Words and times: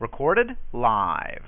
Recorded 0.00 0.56
live. 0.72 1.42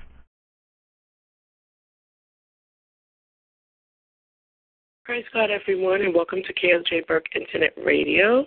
Praise 5.05 5.25
God, 5.33 5.49
everyone, 5.51 6.03
and 6.03 6.15
welcome 6.15 6.41
to 6.47 6.53
KLJ 6.53 7.07
Burke 7.07 7.25
Internet 7.35 7.73
Radio. 7.83 8.45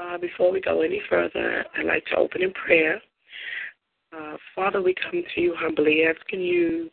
Uh, 0.00 0.18
before 0.18 0.52
we 0.52 0.60
go 0.60 0.82
any 0.82 1.02
further, 1.10 1.64
I'd 1.76 1.86
like 1.86 2.04
to 2.06 2.16
open 2.16 2.42
in 2.42 2.52
prayer. 2.52 3.02
Uh, 4.16 4.36
Father, 4.54 4.80
we 4.80 4.94
come 4.94 5.24
to 5.34 5.40
you 5.40 5.52
humbly, 5.58 6.04
asking 6.04 6.40
you 6.40 6.88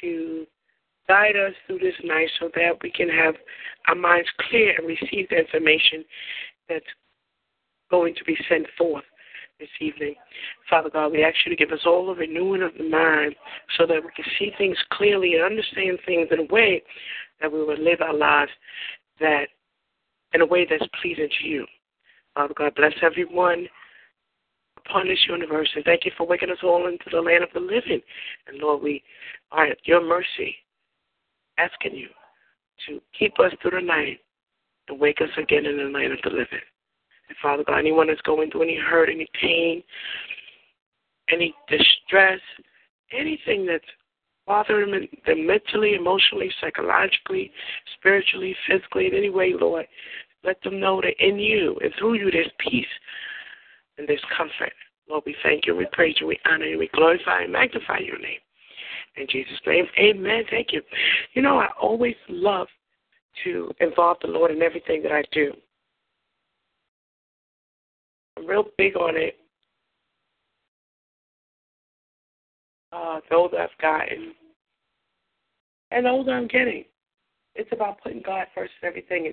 to 0.00 0.46
guide 1.08 1.34
us 1.34 1.54
through 1.66 1.80
this 1.80 1.94
night 2.04 2.28
so 2.38 2.50
that 2.54 2.78
we 2.84 2.92
can 2.92 3.08
have 3.08 3.34
our 3.88 3.96
minds 3.96 4.28
clear 4.48 4.76
and 4.78 4.86
receive 4.86 5.28
the 5.30 5.38
information 5.38 6.04
that's 6.68 6.86
going 7.90 8.14
to 8.14 8.22
be 8.22 8.36
sent 8.48 8.66
forth 8.78 9.04
this 9.58 9.68
evening. 9.80 10.14
Father 10.68 10.90
God, 10.90 11.12
we 11.12 11.24
ask 11.24 11.36
you 11.44 11.50
to 11.50 11.56
give 11.56 11.72
us 11.72 11.84
all 11.86 12.10
a 12.10 12.14
renewing 12.14 12.62
of 12.62 12.72
the 12.76 12.88
mind 12.88 13.34
so 13.78 13.86
that 13.86 14.02
we 14.02 14.10
can 14.14 14.24
see 14.38 14.52
things 14.58 14.76
clearly 14.92 15.34
and 15.34 15.44
understand 15.44 15.98
things 16.04 16.28
in 16.30 16.40
a 16.40 16.52
way 16.52 16.82
that 17.40 17.50
we 17.50 17.58
will 17.58 17.78
live 17.78 18.00
our 18.00 18.14
lives 18.14 18.50
that 19.20 19.46
in 20.32 20.40
a 20.40 20.46
way 20.46 20.66
that's 20.68 20.86
pleasing 21.00 21.28
to 21.40 21.48
you. 21.48 21.66
Father 22.34 22.54
God, 22.54 22.74
bless 22.74 22.92
everyone 23.02 23.66
upon 24.84 25.08
this 25.08 25.18
universe. 25.28 25.68
And 25.74 25.84
thank 25.84 26.04
you 26.04 26.12
for 26.16 26.26
waking 26.26 26.50
us 26.50 26.58
all 26.62 26.86
into 26.86 27.04
the 27.10 27.20
land 27.20 27.42
of 27.42 27.50
the 27.54 27.60
living. 27.60 28.00
And 28.46 28.58
Lord, 28.58 28.82
we 28.82 29.02
are 29.52 29.66
at 29.66 29.78
your 29.84 30.06
mercy, 30.06 30.56
asking 31.58 31.94
you 31.94 32.08
to 32.86 33.00
keep 33.18 33.38
us 33.40 33.52
through 33.62 33.80
the 33.80 33.86
night 33.86 34.20
and 34.88 35.00
wake 35.00 35.20
us 35.20 35.30
again 35.38 35.64
in 35.64 35.78
the 35.78 35.84
land 35.84 36.12
of 36.12 36.18
the 36.22 36.30
living. 36.30 36.60
And 37.28 37.36
Father 37.42 37.64
God, 37.64 37.78
anyone 37.78 38.06
that's 38.08 38.20
going 38.22 38.50
through 38.50 38.62
any 38.62 38.76
hurt, 38.78 39.08
any 39.10 39.28
pain, 39.40 39.82
any 41.30 41.54
distress, 41.68 42.40
anything 43.12 43.66
that's 43.66 43.84
bothering 44.46 45.08
them 45.26 45.46
mentally, 45.46 45.94
emotionally, 45.94 46.50
psychologically, 46.60 47.50
spiritually, 47.98 48.54
physically, 48.68 49.06
in 49.06 49.14
any 49.14 49.30
way, 49.30 49.52
Lord, 49.58 49.86
let 50.44 50.62
them 50.62 50.78
know 50.78 51.00
that 51.00 51.14
in 51.18 51.38
you 51.38 51.76
and 51.82 51.92
through 51.98 52.14
you 52.14 52.30
there's 52.30 52.50
peace 52.58 52.86
and 53.98 54.08
there's 54.08 54.24
comfort. 54.36 54.72
Lord, 55.08 55.24
we 55.26 55.36
thank 55.42 55.66
you, 55.66 55.74
we 55.74 55.86
praise 55.92 56.16
you, 56.20 56.26
we 56.26 56.38
honor 56.50 56.66
you, 56.66 56.78
we 56.78 56.88
glorify 56.94 57.42
and 57.42 57.52
magnify 57.52 57.98
your 57.98 58.18
name. 58.18 58.38
In 59.16 59.26
Jesus' 59.28 59.60
name, 59.66 59.86
amen. 59.98 60.44
Thank 60.50 60.72
you. 60.72 60.82
You 61.34 61.42
know, 61.42 61.58
I 61.58 61.68
always 61.80 62.16
love 62.28 62.68
to 63.44 63.70
involve 63.80 64.18
the 64.20 64.28
Lord 64.28 64.50
in 64.50 64.62
everything 64.62 65.02
that 65.02 65.12
I 65.12 65.22
do. 65.32 65.52
Real 68.44 68.64
big 68.76 68.96
on 68.96 69.16
it. 69.16 69.36
Uh, 72.92 73.20
the 73.28 73.36
older 73.36 73.58
I've 73.58 73.78
gotten, 73.80 74.32
and 75.90 76.06
the 76.06 76.10
older 76.10 76.32
I'm 76.32 76.46
getting. 76.46 76.84
It's 77.54 77.68
about 77.72 78.00
putting 78.02 78.22
God 78.22 78.46
first 78.54 78.72
in 78.82 78.88
everything 78.88 79.32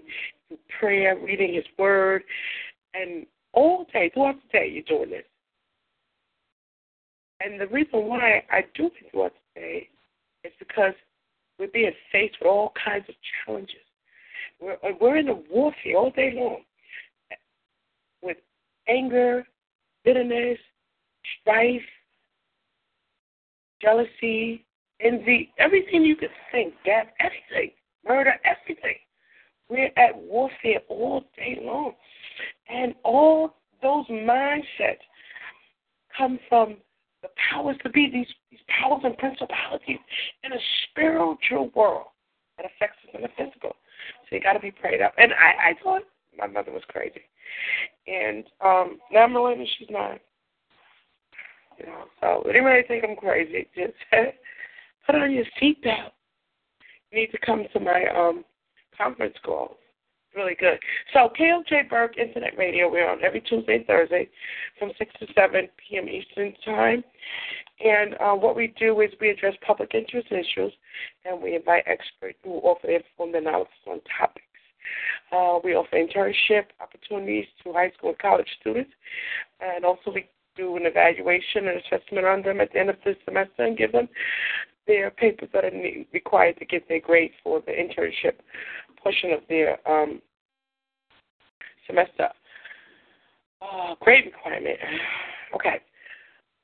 and 0.50 0.59
prayer, 0.80 1.18
reading 1.18 1.53
His 1.53 1.66
Word, 1.78 2.24
and 2.94 3.25
all 3.53 3.86
day, 3.94 4.09
throughout 4.13 4.36
the 4.36 4.59
day, 4.59 4.69
you're 4.69 4.84
doing 4.84 5.12
this. 5.12 5.25
And 7.40 7.59
the 7.59 7.68
reason 7.68 8.06
why 8.08 8.44
I 8.52 8.66
do 8.75 8.88
it 8.88 9.12
throughout 9.12 9.34
the 9.56 9.62
day 9.62 9.90
is 10.44 10.52
because 10.59 10.94
we're 11.59 11.68
being 11.68 11.92
faced 12.12 12.38
with 12.42 12.50
all 12.50 12.74
kinds 12.84 13.06
of 13.09 13.16
challenges. 13.46 13.75
We're, 14.59 14.78
we're 15.00 15.18
in 15.18 15.30
a 15.30 15.36
warfare 15.52 15.97
all 15.97 16.12
day 16.12 16.34
long 16.36 16.62
anger, 18.88 19.45
bitterness, 20.03 20.57
strife, 21.41 21.81
jealousy, 23.81 24.66
envy, 24.99 25.51
everything 25.57 26.03
you 26.03 26.16
could 26.16 26.31
think, 26.51 26.73
death, 26.85 27.07
everything 27.19 27.71
murder, 28.07 28.33
everything. 28.44 28.95
We're 29.69 29.91
at 29.97 30.16
warfare 30.16 30.79
all 30.89 31.23
day 31.35 31.59
long. 31.61 31.94
And 32.69 32.94
all 33.03 33.55
those 33.81 34.05
mindsets 34.07 35.03
come 36.17 36.39
from 36.50 36.77
the 37.21 37.29
powers 37.50 37.77
to 37.83 37.89
be, 37.89 38.09
these, 38.11 38.27
these 38.51 38.59
powers 38.67 39.01
and 39.03 39.17
principalities 39.17 40.00
in 40.44 40.53
a 40.53 40.59
spiritual 40.89 41.71
world 41.75 42.07
that 42.57 42.65
affects 42.65 42.97
us 43.07 43.15
in 43.15 43.21
the 43.21 43.29
physical. 43.38 43.75
So 44.29 44.35
you 44.35 44.41
got 44.41 44.53
to 44.53 44.59
be 44.59 44.71
prayed 44.71 45.01
up. 45.01 45.13
And 45.17 45.31
I, 45.33 45.69
I 45.69 45.73
thought 45.81 46.03
my 46.38 46.47
mother 46.47 46.71
was 46.71 46.83
crazy. 46.89 47.21
And 48.08 48.44
um, 48.64 49.00
now 49.12 49.28
realizing 49.28 49.68
she's 49.78 49.90
not. 49.90 50.20
You 51.80 51.88
know, 51.88 52.04
so 52.22 52.50
anybody 52.50 52.84
think 52.88 53.04
I'm 53.08 53.16
crazy, 53.16 53.68
just 53.76 53.94
put 55.06 55.16
on 55.16 55.31
your 55.31 55.46
seatbelt 55.62 56.12
You 57.12 57.20
need 57.20 57.31
to 57.31 57.40
come 57.44 57.66
to 57.74 57.80
my 57.80 58.06
um, 58.16 58.44
conference 58.98 59.36
call. 59.44 59.78
Really 60.36 60.56
good. 60.59 60.80
So 61.14 61.30
KLJ 61.40 61.90
Burke 61.90 62.18
Internet 62.18 62.58
Radio, 62.58 62.90
we're 62.90 63.09
on 63.09 63.24
every 63.24 63.42
Tuesday 63.42 63.75
and 63.75 63.86
Thursday 63.86 64.30
from 64.80 64.92
6 64.98 65.12
to 65.20 65.28
7 65.36 65.68
p.m. 65.78 66.10
Eastern 66.10 66.54
Time. 66.66 67.04
And 67.84 68.16
uh, 68.16 68.34
what 68.34 68.56
we 68.56 68.74
do 68.80 69.00
is 69.02 69.12
we 69.22 69.30
address 69.30 69.54
public 69.66 69.94
interest 69.94 70.28
issues, 70.31 70.74
and 71.25 71.42
we 71.42 71.56
invite 71.56 71.84
experts 71.86 72.38
who 72.44 72.58
offer 72.60 72.90
informed 72.90 73.36
analysis 73.36 73.74
on 73.88 74.00
topics. 74.18 74.46
Uh, 75.33 75.59
we 75.63 75.73
offer 75.73 75.95
internship 75.95 76.66
opportunities 76.79 77.45
to 77.63 77.73
high 77.73 77.91
school 77.97 78.09
and 78.09 78.19
college 78.19 78.47
students, 78.61 78.91
and 79.61 79.83
also 79.83 80.11
we 80.13 80.29
do 80.55 80.75
an 80.77 80.85
evaluation 80.85 81.67
and 81.67 81.81
assessment 81.81 82.27
on 82.27 82.44
them 82.44 82.61
at 82.61 82.71
the 82.71 82.79
end 82.79 82.89
of 82.89 82.97
the 83.03 83.16
semester 83.25 83.63
and 83.63 83.77
give 83.77 83.91
them 83.91 84.07
their 84.85 85.09
papers 85.09 85.49
that 85.53 85.66
are 85.66 85.71
required 86.13 86.57
to 86.59 86.66
get 86.66 86.88
their 86.88 86.99
grade 86.99 87.31
for 87.44 87.61
the 87.66 87.71
internship 87.71 88.33
portion 89.01 89.31
of 89.31 89.39
their 89.49 89.79
um, 89.89 90.21
semester. 91.88 92.29
Uh, 93.61 93.95
grade 94.01 94.25
requirement. 94.25 94.77
Okay. 95.55 95.81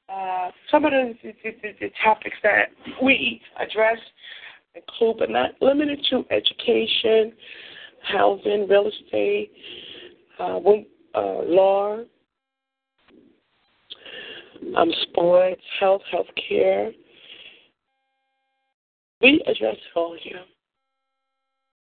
Uh, 0.09 0.51
some 0.69 0.85
of 0.85 0.91
the, 0.91 1.13
the, 1.23 1.33
the, 1.43 1.69
the 1.79 1.91
topics 2.03 2.35
that 2.43 2.69
we 3.01 3.41
address 3.59 3.97
include, 4.75 5.17
but 5.17 5.29
not 5.29 5.51
limited 5.61 6.05
to, 6.09 6.25
education, 6.29 7.31
housing, 8.11 8.67
real 8.67 8.87
estate, 8.87 9.51
uh, 10.39 10.59
uh, 11.15 11.41
law, 11.43 11.99
um, 14.75 14.91
sports, 15.03 15.61
health, 15.79 16.01
health 16.11 16.27
care, 16.47 16.91
we 19.21 19.43
address 19.47 19.77
all 19.95 20.15
here. 20.21 20.41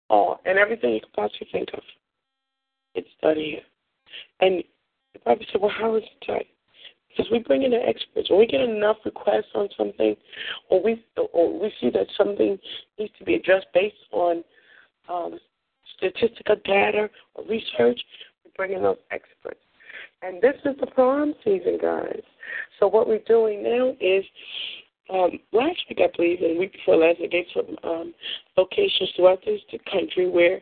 All 0.10 0.40
and 0.46 0.58
everything 0.60 0.94
you 0.94 1.02
can 1.02 1.10
possibly 1.16 1.48
think 1.52 1.70
of. 1.74 1.82
It's 2.94 3.10
done 3.22 3.38
here. 3.38 3.62
And 4.40 4.58
you 4.58 5.20
probably 5.24 5.46
say, 5.46 5.60
Well, 5.60 5.72
how 5.76 5.96
is 5.96 6.04
it 6.04 6.26
done? 6.28 6.42
Because 7.10 7.32
we 7.32 7.40
bring 7.40 7.64
in 7.64 7.72
the 7.72 7.78
experts. 7.78 8.30
When 8.30 8.40
we 8.40 8.46
get 8.46 8.62
enough 8.62 8.98
requests 9.06 9.52
on 9.56 9.70
something 9.78 10.16
or 10.70 10.84
we 10.84 11.04
or 11.34 11.60
we 11.60 11.74
see 11.82 11.90
that 11.90 12.08
something 12.18 12.58
needs 13.00 13.14
to 13.18 13.26
be 13.26 13.36
addressed 13.36 13.68
based 13.74 13.96
on 14.12 14.44
um, 15.10 15.40
statistical 15.98 16.56
data 16.66 17.10
or 17.36 17.44
research, 17.46 18.00
we 18.44 18.52
bring 18.56 18.74
in 18.74 18.84
those 18.84 18.98
experts. 19.12 19.60
And 20.22 20.42
this 20.42 20.56
is 20.66 20.76
the 20.80 20.88
prom 20.88 21.34
season, 21.44 21.78
guys. 21.82 22.22
So 22.80 22.88
what 22.88 23.08
we're 23.08 23.20
doing 23.20 23.64
now 23.64 23.96
is 24.00 24.24
um, 25.10 25.40
last 25.52 25.80
week, 25.90 26.00
I 26.02 26.10
believe, 26.16 26.40
and 26.42 26.56
the 26.56 26.60
week 26.60 26.74
before 26.74 26.98
last, 26.98 27.20
I 27.24 27.28
gave 27.28 27.46
some 27.54 27.76
um, 27.84 28.14
locations 28.58 29.12
throughout 29.16 29.40
this 29.46 29.62
country 29.92 30.28
where 30.30 30.62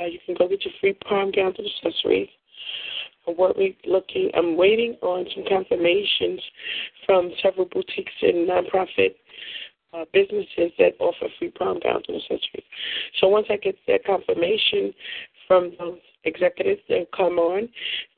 uh, 0.00 0.06
you 0.06 0.18
can 0.24 0.36
go 0.38 0.48
get 0.48 0.64
your 0.64 0.74
free 0.80 0.96
prom 1.06 1.32
gowns 1.32 1.56
and 1.58 1.66
accessories. 1.66 2.28
And 3.26 3.36
what 3.36 3.56
we 3.56 3.76
looking, 3.84 4.30
I'm 4.34 4.56
waiting 4.56 4.96
on 5.02 5.26
some 5.34 5.44
confirmations 5.48 6.40
from 7.06 7.32
several 7.42 7.66
boutiques 7.66 8.12
and 8.22 8.48
nonprofit 8.48 9.14
uh, 9.94 10.04
businesses 10.12 10.72
that 10.78 10.92
offer 10.98 11.26
free 11.38 11.50
prom 11.54 11.80
gowns 11.80 12.04
and 12.08 12.16
accessories. 12.16 12.64
So 13.20 13.28
once 13.28 13.46
I 13.50 13.56
get 13.56 13.76
that 13.86 14.04
confirmation 14.04 14.92
from 15.46 15.72
those 15.78 15.98
executives 16.24 16.80
that 16.88 17.06
come 17.16 17.38
on. 17.38 17.68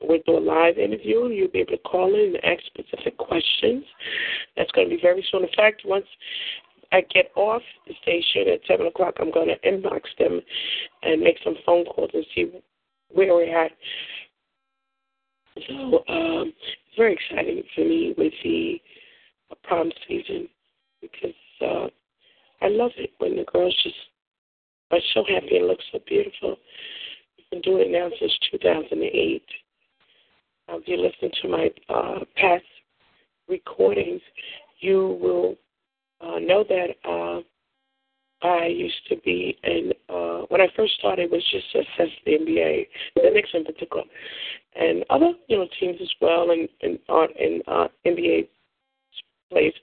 We'll 0.01 0.19
do 0.25 0.37
a 0.37 0.39
live 0.39 0.77
interview, 0.77 1.27
you'll 1.27 1.51
be 1.51 1.59
able 1.59 1.73
to 1.73 1.77
call 1.79 2.13
in 2.13 2.35
and 2.35 2.45
ask 2.45 2.63
specific 2.65 3.17
questions. 3.17 3.83
That's 4.55 4.71
going 4.71 4.89
to 4.89 4.95
be 4.95 5.01
very 5.01 5.25
soon. 5.31 5.43
In 5.43 5.49
fact, 5.55 5.83
once 5.85 6.05
I 6.91 7.01
get 7.13 7.31
off 7.35 7.61
the 7.85 7.93
station 8.01 8.53
at 8.53 8.61
7 8.67 8.87
o'clock, 8.87 9.15
I'm 9.19 9.31
going 9.31 9.49
to 9.49 9.69
inbox 9.69 10.01
them 10.17 10.41
and 11.03 11.21
make 11.21 11.37
some 11.43 11.55
phone 11.65 11.85
calls 11.85 12.11
and 12.13 12.25
see 12.33 12.51
where 13.09 13.33
we're 13.33 13.65
at. 13.65 13.71
So 15.67 16.03
um, 16.07 16.53
it's 16.53 16.97
very 16.97 17.13
exciting 17.13 17.63
for 17.75 17.81
me 17.81 18.13
with 18.17 18.33
the 18.43 18.79
prom 19.63 19.91
season 20.07 20.47
because 21.01 21.33
uh, 21.61 21.87
I 22.61 22.69
love 22.69 22.91
it 22.97 23.11
when 23.19 23.35
the 23.35 23.45
girls 23.51 23.75
just 23.83 23.95
are 24.91 24.99
so 25.13 25.23
happy 25.27 25.57
and 25.57 25.67
look 25.67 25.79
so 25.91 25.99
beautiful. 26.07 26.57
We've 27.37 27.49
been 27.51 27.61
doing 27.61 27.89
it 27.89 27.91
now 27.91 28.09
since 28.19 28.33
2008. 28.51 29.43
Uh, 30.69 30.77
if 30.77 30.87
you 30.87 30.97
listen 30.97 31.31
to 31.41 31.47
my 31.47 31.69
uh, 31.89 32.19
past 32.35 32.63
recordings, 33.47 34.21
you 34.79 35.17
will 35.21 35.55
uh, 36.21 36.39
know 36.39 36.63
that 36.67 36.95
uh, 37.07 37.41
I 38.45 38.67
used 38.67 39.07
to 39.09 39.15
be 39.17 39.57
in, 39.63 39.93
uh, 40.09 40.45
when 40.49 40.61
I 40.61 40.67
first 40.75 40.93
started, 40.99 41.23
it 41.23 41.31
was 41.31 41.43
just 41.51 41.65
assess 41.73 42.13
the 42.25 42.33
NBA, 42.33 42.87
the 43.15 43.29
Knicks 43.33 43.49
in 43.53 43.65
particular, 43.65 44.03
and 44.75 45.03
other, 45.09 45.31
you 45.47 45.57
know, 45.57 45.67
teams 45.79 45.97
as 46.01 46.11
well, 46.21 46.51
and, 46.51 46.69
and, 46.81 46.99
uh, 47.09 47.27
and 47.39 47.63
uh, 47.67 47.87
NBA 48.05 48.47
plays 49.51 49.73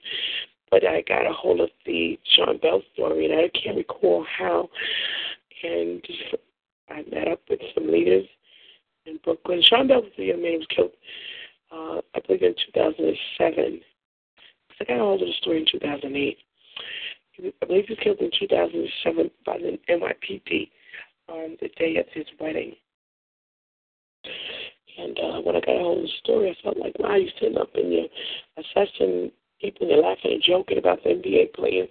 got 1.07 1.25
a 1.25 1.33
hold 1.33 1.61
of 1.61 1.69
the 1.85 2.19
Sean 2.35 2.57
Bell 2.57 2.81
story, 2.93 3.25
and 3.25 3.33
I 3.33 3.49
can't 3.57 3.77
recall 3.77 4.25
how. 4.37 4.69
And 5.63 6.05
I 6.89 7.03
met 7.09 7.27
up 7.27 7.41
with 7.49 7.59
some 7.73 7.91
leaders 7.91 8.25
in 9.05 9.19
Brooklyn. 9.23 9.61
Sean 9.63 9.87
Bell 9.87 10.01
was 10.01 10.11
the 10.17 10.25
young 10.25 10.41
man 10.41 10.53
who 10.53 10.57
was 10.59 10.67
killed, 10.75 10.91
uh, 11.71 12.01
I 12.15 12.19
believe, 12.25 12.43
in 12.43 12.55
2007. 12.73 13.81
I 14.79 14.83
got 14.83 14.95
a 14.95 14.99
hold 14.99 15.21
of 15.21 15.27
the 15.27 15.33
story 15.41 15.59
in 15.59 15.65
2008. 15.71 16.37
I 17.37 17.65
believe 17.65 17.85
he 17.87 17.93
was 17.93 17.99
killed 18.03 18.19
in 18.19 18.31
2007 18.39 19.31
by 19.45 19.57
the 19.57 19.79
NYPD 19.89 20.69
on 21.27 21.57
the 21.61 21.69
day 21.77 21.97
of 21.97 22.05
his 22.13 22.25
wedding. 22.39 22.73
And 24.97 25.17
uh, 25.19 25.41
when 25.41 25.55
I 25.55 25.59
got 25.59 25.75
a 25.75 25.79
hold 25.79 25.97
of 25.99 26.03
the 26.03 26.09
story, 26.23 26.49
I 26.49 26.63
felt 26.63 26.77
like, 26.77 26.97
wow, 26.99 27.15
you're 27.15 27.29
sitting 27.39 27.57
up 27.57 27.69
in 27.75 27.91
your 27.91 28.07
assessing 28.57 29.31
people 29.61 29.87
they're 29.87 29.97
laughing 29.97 30.33
and 30.33 30.43
joking 30.43 30.77
about 30.77 31.03
the 31.03 31.09
NBA 31.09 31.53
players 31.53 31.89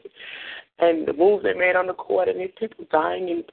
and 0.79 1.07
the 1.07 1.13
moves 1.13 1.45
they 1.45 1.55
made 1.55 1.77
on 1.77 1.87
the 1.87 1.95
court 1.95 2.29
and 2.29 2.41
these 2.41 2.51
people 2.59 2.85
dying 2.91 3.31
and 3.31 3.45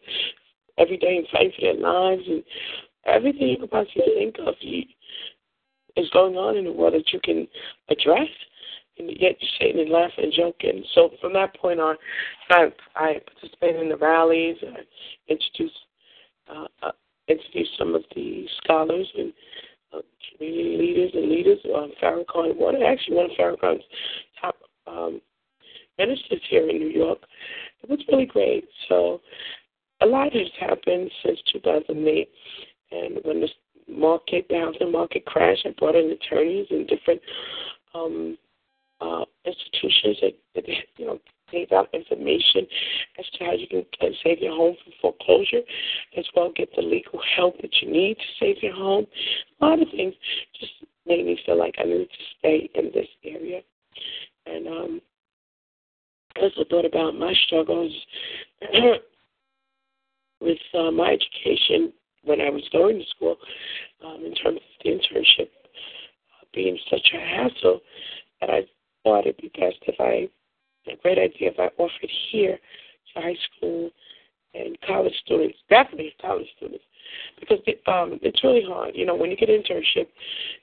every 0.77 0.97
day 0.97 1.17
and 1.17 1.27
fighting 1.31 1.51
for 1.55 1.61
their 1.61 1.75
lives 1.75 2.23
and 2.27 2.43
everything 3.05 3.47
you 3.49 3.57
could 3.57 3.71
possibly 3.71 4.03
think 4.15 4.35
of 4.45 4.55
you, 4.59 4.83
is 5.97 6.09
going 6.11 6.35
on 6.35 6.55
in 6.55 6.65
the 6.65 6.71
world 6.71 6.93
that 6.93 7.11
you 7.11 7.19
can 7.23 7.47
address 7.89 8.29
and 8.97 9.09
yet 9.19 9.35
you're 9.39 9.51
sitting 9.59 9.81
and 9.81 9.89
laughing 9.89 10.25
and 10.25 10.33
joking. 10.33 10.83
So 10.93 11.11
from 11.19 11.33
that 11.33 11.55
point 11.57 11.79
on, 11.79 11.95
I, 12.49 12.67
I 12.95 13.15
participated 13.25 13.81
in 13.81 13.89
the 13.89 13.97
rallies, 13.97 14.57
I 14.61 14.81
introduced 15.27 15.77
uh, 16.49 16.67
uh, 16.83 16.91
introduced 17.27 17.71
some 17.77 17.95
of 17.95 18.03
the 18.15 18.45
scholars 18.63 19.07
and 19.17 19.31
community 20.37 20.77
leaders 20.77 21.11
and 21.13 21.29
leaders. 21.29 21.59
Um, 21.75 21.91
Farrakhan, 22.01 22.57
one 22.57 22.81
actually 22.83 23.17
one 23.17 23.25
of 23.25 23.31
Farrakhan's 23.31 23.83
top 24.39 24.55
um, 24.87 25.21
ministers 25.97 26.41
here 26.49 26.69
in 26.69 26.77
New 26.79 26.89
York. 26.89 27.19
It 27.83 27.89
was 27.89 27.99
really 28.11 28.25
great. 28.25 28.67
So 28.89 29.21
a 30.01 30.05
lot 30.05 30.33
has 30.33 30.47
happened 30.59 31.11
since 31.23 31.39
2008, 31.51 32.29
and 32.91 33.19
when 33.23 33.41
the 33.41 33.49
market, 33.87 34.45
the 34.49 34.57
housing 34.57 34.91
market 34.91 35.25
crashed, 35.25 35.65
I 35.65 35.71
brought 35.77 35.95
in 35.95 36.11
attorneys 36.11 36.67
and 36.69 36.87
different 36.87 37.21
um, 37.93 38.37
uh, 38.99 39.25
institutions 39.45 40.17
that, 40.21 40.33
that 40.55 40.63
you 40.97 41.05
know 41.05 41.19
gave 41.51 41.71
out 41.71 41.89
information 41.93 42.65
as 43.19 43.25
to 43.37 43.45
how 43.45 43.53
you 43.53 43.67
can 43.67 44.13
save 44.23 44.39
your 44.39 44.55
home 44.55 44.75
from 44.83 44.93
foreclosure, 45.01 45.61
as 46.17 46.25
well 46.35 46.51
get 46.55 46.69
the 46.75 46.81
legal 46.81 47.19
help 47.35 47.61
that 47.61 47.71
you 47.81 47.91
need 47.91 48.15
to 48.15 48.23
save 48.39 48.63
your 48.63 48.75
home. 48.75 49.05
A 49.61 49.65
lot 49.65 49.81
of 49.81 49.87
things 49.89 50.13
just 50.59 50.71
made 51.05 51.25
me 51.25 51.39
feel 51.45 51.57
like 51.57 51.75
I 51.77 51.83
needed 51.83 52.09
to 52.09 52.23
stay 52.39 52.69
in 52.75 52.91
this 52.93 53.07
area. 53.23 53.61
And 54.45 54.67
um, 54.67 55.01
I 56.35 56.41
also 56.41 56.63
thought 56.69 56.85
about 56.85 57.15
my 57.15 57.33
struggles 57.45 57.91
with 60.41 60.57
uh, 60.73 60.91
my 60.91 61.11
education 61.11 61.93
when 62.23 62.41
I 62.41 62.49
was 62.49 62.63
going 62.71 62.99
to 62.99 63.05
school 63.15 63.35
um, 64.05 64.23
in 64.25 64.33
terms 64.35 64.57
of 64.57 64.83
the 64.83 64.91
internship 64.91 65.49
uh, 65.49 66.45
being 66.53 66.77
such 66.89 67.13
a 67.13 67.19
hassle 67.19 67.81
that 68.39 68.49
I 68.49 68.61
thought 69.03 69.21
it'd 69.21 69.37
be 69.37 69.51
best 69.59 69.77
if 69.87 69.95
I 69.99 70.29
a 70.87 70.95
great 71.01 71.17
idea 71.17 71.51
if 71.51 71.59
I 71.59 71.69
offered 71.77 72.11
here 72.31 72.57
to 73.13 73.21
high 73.21 73.37
school 73.57 73.89
and 74.53 74.77
college 74.85 75.13
students, 75.25 75.57
definitely 75.69 76.13
college 76.21 76.47
students, 76.57 76.83
because 77.39 77.59
it, 77.67 77.81
um, 77.87 78.19
it's 78.21 78.43
really 78.43 78.63
hard. 78.67 78.91
You 78.95 79.05
know, 79.05 79.15
when 79.15 79.31
you 79.31 79.37
get 79.37 79.49
an 79.49 79.63
internship, 79.63 80.07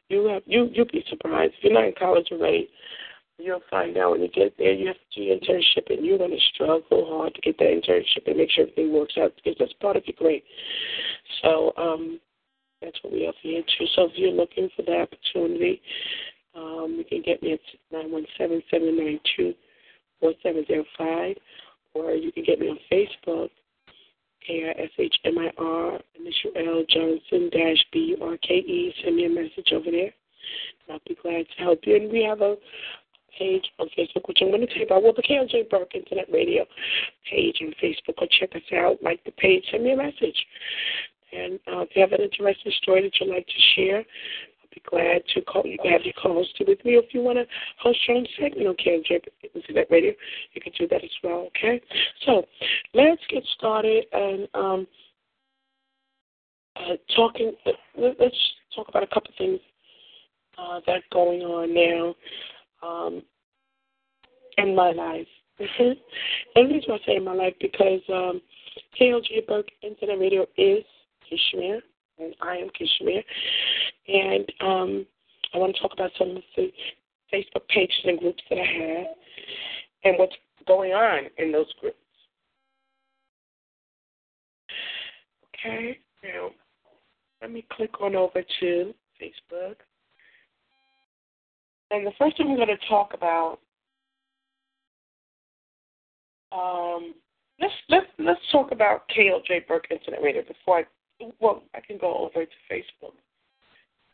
you 0.08 0.26
have 0.26 0.42
you 0.46 0.68
you'll 0.72 0.86
be 0.86 1.04
surprised 1.08 1.54
if 1.58 1.64
you're 1.64 1.72
not 1.72 1.84
in 1.84 1.94
college 1.98 2.28
already. 2.30 2.68
You'll 3.40 3.62
find 3.70 3.96
out 3.96 4.10
when 4.10 4.22
you 4.22 4.28
get 4.28 4.58
there, 4.58 4.72
you 4.72 4.88
have 4.88 4.96
to 4.96 5.14
do 5.14 5.22
your 5.22 5.38
internship, 5.38 5.88
and 5.90 6.04
you're 6.04 6.18
going 6.18 6.32
to 6.32 6.54
struggle 6.54 7.06
hard 7.08 7.34
to 7.34 7.40
get 7.40 7.56
that 7.58 7.70
internship 7.70 8.26
and 8.26 8.36
make 8.36 8.50
sure 8.50 8.62
everything 8.64 8.92
works 8.92 9.14
out 9.16 9.32
because 9.36 9.56
that's 9.60 9.72
part 9.74 9.96
of 9.96 10.02
your 10.06 10.16
grade. 10.18 10.42
So 11.42 11.72
um, 11.76 12.18
that's 12.82 12.98
what 13.02 13.12
we 13.12 13.28
offer 13.28 13.38
here 13.42 13.62
too. 13.78 13.86
So 13.94 14.06
if 14.06 14.12
you're 14.16 14.32
looking 14.32 14.68
for 14.74 14.82
the 14.82 15.02
opportunity, 15.02 15.80
um, 16.56 16.96
you 16.98 17.04
can 17.04 17.22
get 17.22 17.40
me 17.40 17.52
at 17.52 17.60
nine 17.92 18.10
one 18.10 18.26
seven 18.36 18.60
seven 18.70 18.96
nine 18.96 19.20
two. 19.36 19.54
4705, 20.20 21.36
or 21.94 22.12
you 22.12 22.32
can 22.32 22.44
get 22.44 22.60
me 22.60 22.68
on 22.68 22.78
Facebook, 22.90 23.50
K-I-S-H-M-I-R, 24.46 26.00
initial 26.18 26.50
L, 26.56 26.84
Johnson, 26.88 27.50
dash 27.50 27.84
B-U-R-K-E. 27.92 28.94
Send 29.04 29.16
me 29.16 29.26
a 29.26 29.28
message 29.28 29.72
over 29.72 29.90
there, 29.90 30.12
and 30.12 30.90
I'll 30.90 31.00
be 31.06 31.16
glad 31.20 31.46
to 31.56 31.62
help 31.62 31.80
you. 31.84 31.96
And 31.96 32.10
we 32.10 32.24
have 32.24 32.40
a 32.40 32.56
page 33.38 33.64
on 33.78 33.88
Facebook, 33.96 34.26
which 34.26 34.38
I'm 34.40 34.50
going 34.50 34.66
to 34.66 34.78
you 34.78 34.84
about. 34.84 35.02
Well, 35.02 35.12
the 35.14 35.22
KLJ 35.22 35.70
Burke 35.70 35.94
Internet 35.94 36.32
Radio 36.32 36.64
page 37.30 37.58
on 37.60 37.74
Facebook. 37.82 38.18
Go 38.18 38.26
check 38.40 38.54
us 38.54 38.62
out. 38.74 39.02
Like 39.02 39.22
the 39.24 39.32
page. 39.32 39.64
Send 39.70 39.84
me 39.84 39.92
a 39.92 39.96
message. 39.96 40.46
And 41.32 41.60
uh, 41.70 41.80
if 41.80 41.90
you 41.94 42.00
have 42.00 42.12
an 42.12 42.22
interesting 42.22 42.72
story 42.80 43.02
that 43.02 43.12
you'd 43.20 43.32
like 43.32 43.46
to 43.46 43.60
share, 43.76 44.04
be 44.78 44.90
glad 44.90 45.22
to 45.34 45.40
call 45.42 45.62
you 45.64 45.78
have 45.90 46.02
your 46.02 46.14
calls 46.14 46.48
to 46.56 46.64
with 46.64 46.84
me. 46.84 46.92
If 46.92 47.12
you 47.12 47.22
want 47.22 47.38
to 47.38 47.46
host 47.80 47.98
your 48.06 48.18
own 48.18 48.26
segment 48.38 48.68
on 48.68 48.74
KLJ 48.76 49.20
Internet 49.54 49.86
Radio, 49.90 50.12
you 50.52 50.60
can 50.60 50.72
do 50.78 50.88
that 50.88 51.02
as 51.02 51.10
well. 51.22 51.48
Okay. 51.48 51.80
So 52.26 52.44
let's 52.94 53.22
get 53.30 53.42
started 53.56 54.04
and 54.12 54.48
um, 54.54 54.86
uh, 56.76 56.96
talking. 57.14 57.52
Let's 57.96 58.36
talk 58.74 58.88
about 58.88 59.02
a 59.02 59.06
couple 59.06 59.30
of 59.30 59.36
things 59.36 59.60
uh, 60.58 60.80
that's 60.86 61.04
going 61.12 61.40
on 61.42 61.74
now 61.74 62.14
um, 62.86 63.22
in 64.58 64.74
my 64.74 64.92
life. 64.92 65.26
and 65.58 65.96
the 66.54 66.74
reason 66.74 66.92
I 66.92 66.98
say 67.04 67.16
in 67.16 67.24
my 67.24 67.34
life 67.34 67.54
because 67.60 68.00
um, 68.12 68.40
KLJ 69.00 69.46
Burke 69.48 69.68
Internet 69.82 70.20
Radio 70.20 70.46
is 70.56 70.84
Kishmir 71.26 71.80
and 72.18 72.34
I 72.40 72.56
am 72.56 72.68
Kishmir. 72.68 73.22
And 74.08 74.52
um, 74.60 75.06
I 75.54 75.58
want 75.58 75.74
to 75.74 75.82
talk 75.82 75.92
about 75.92 76.10
some 76.18 76.30
of 76.30 76.42
the 76.56 76.72
Facebook 77.32 77.66
pages 77.68 77.96
and 78.04 78.18
groups 78.18 78.42
that 78.50 78.58
I 78.58 78.66
have 78.66 79.06
and 80.04 80.18
what's 80.18 80.34
going 80.66 80.92
on 80.92 81.24
in 81.38 81.52
those 81.52 81.72
groups. 81.80 81.96
Okay, 85.54 85.98
now 86.22 86.50
let 87.40 87.50
me 87.50 87.66
click 87.72 88.00
on 88.00 88.14
over 88.14 88.42
to 88.60 88.94
Facebook. 89.20 89.76
And 91.90 92.06
the 92.06 92.12
first 92.18 92.36
thing 92.36 92.50
we're 92.50 92.56
going 92.56 92.68
to 92.68 92.88
talk 92.88 93.14
about, 93.14 93.58
um, 96.52 97.14
let's 97.60 97.72
let's 97.88 98.06
let's 98.18 98.40
talk 98.52 98.72
about 98.72 99.08
KLJ 99.16 99.66
Burke 99.66 99.86
Internet 99.90 100.22
Radio 100.22 100.42
before 100.42 100.80
I 100.80 100.84
well, 101.40 101.62
I 101.74 101.80
can 101.80 101.98
go 101.98 102.16
over 102.16 102.44
to 102.44 102.72
Facebook 102.72 103.14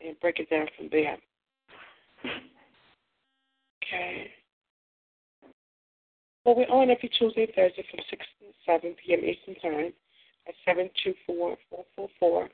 and 0.05 0.19
break 0.19 0.39
it 0.39 0.49
down 0.49 0.67
from 0.77 0.89
there. 0.91 1.17
Okay. 3.83 4.31
Well, 6.43 6.55
we're 6.55 6.65
on 6.65 6.89
every 6.89 7.09
Tuesday, 7.09 7.45
and 7.45 7.53
Thursday 7.55 7.85
from 7.89 7.99
6 8.09 8.25
to 8.39 8.45
7 8.65 8.95
p.m. 9.03 9.19
Eastern 9.19 9.55
Time 9.61 9.93
at 10.47 10.53
724 10.65 11.57
444 11.69 12.49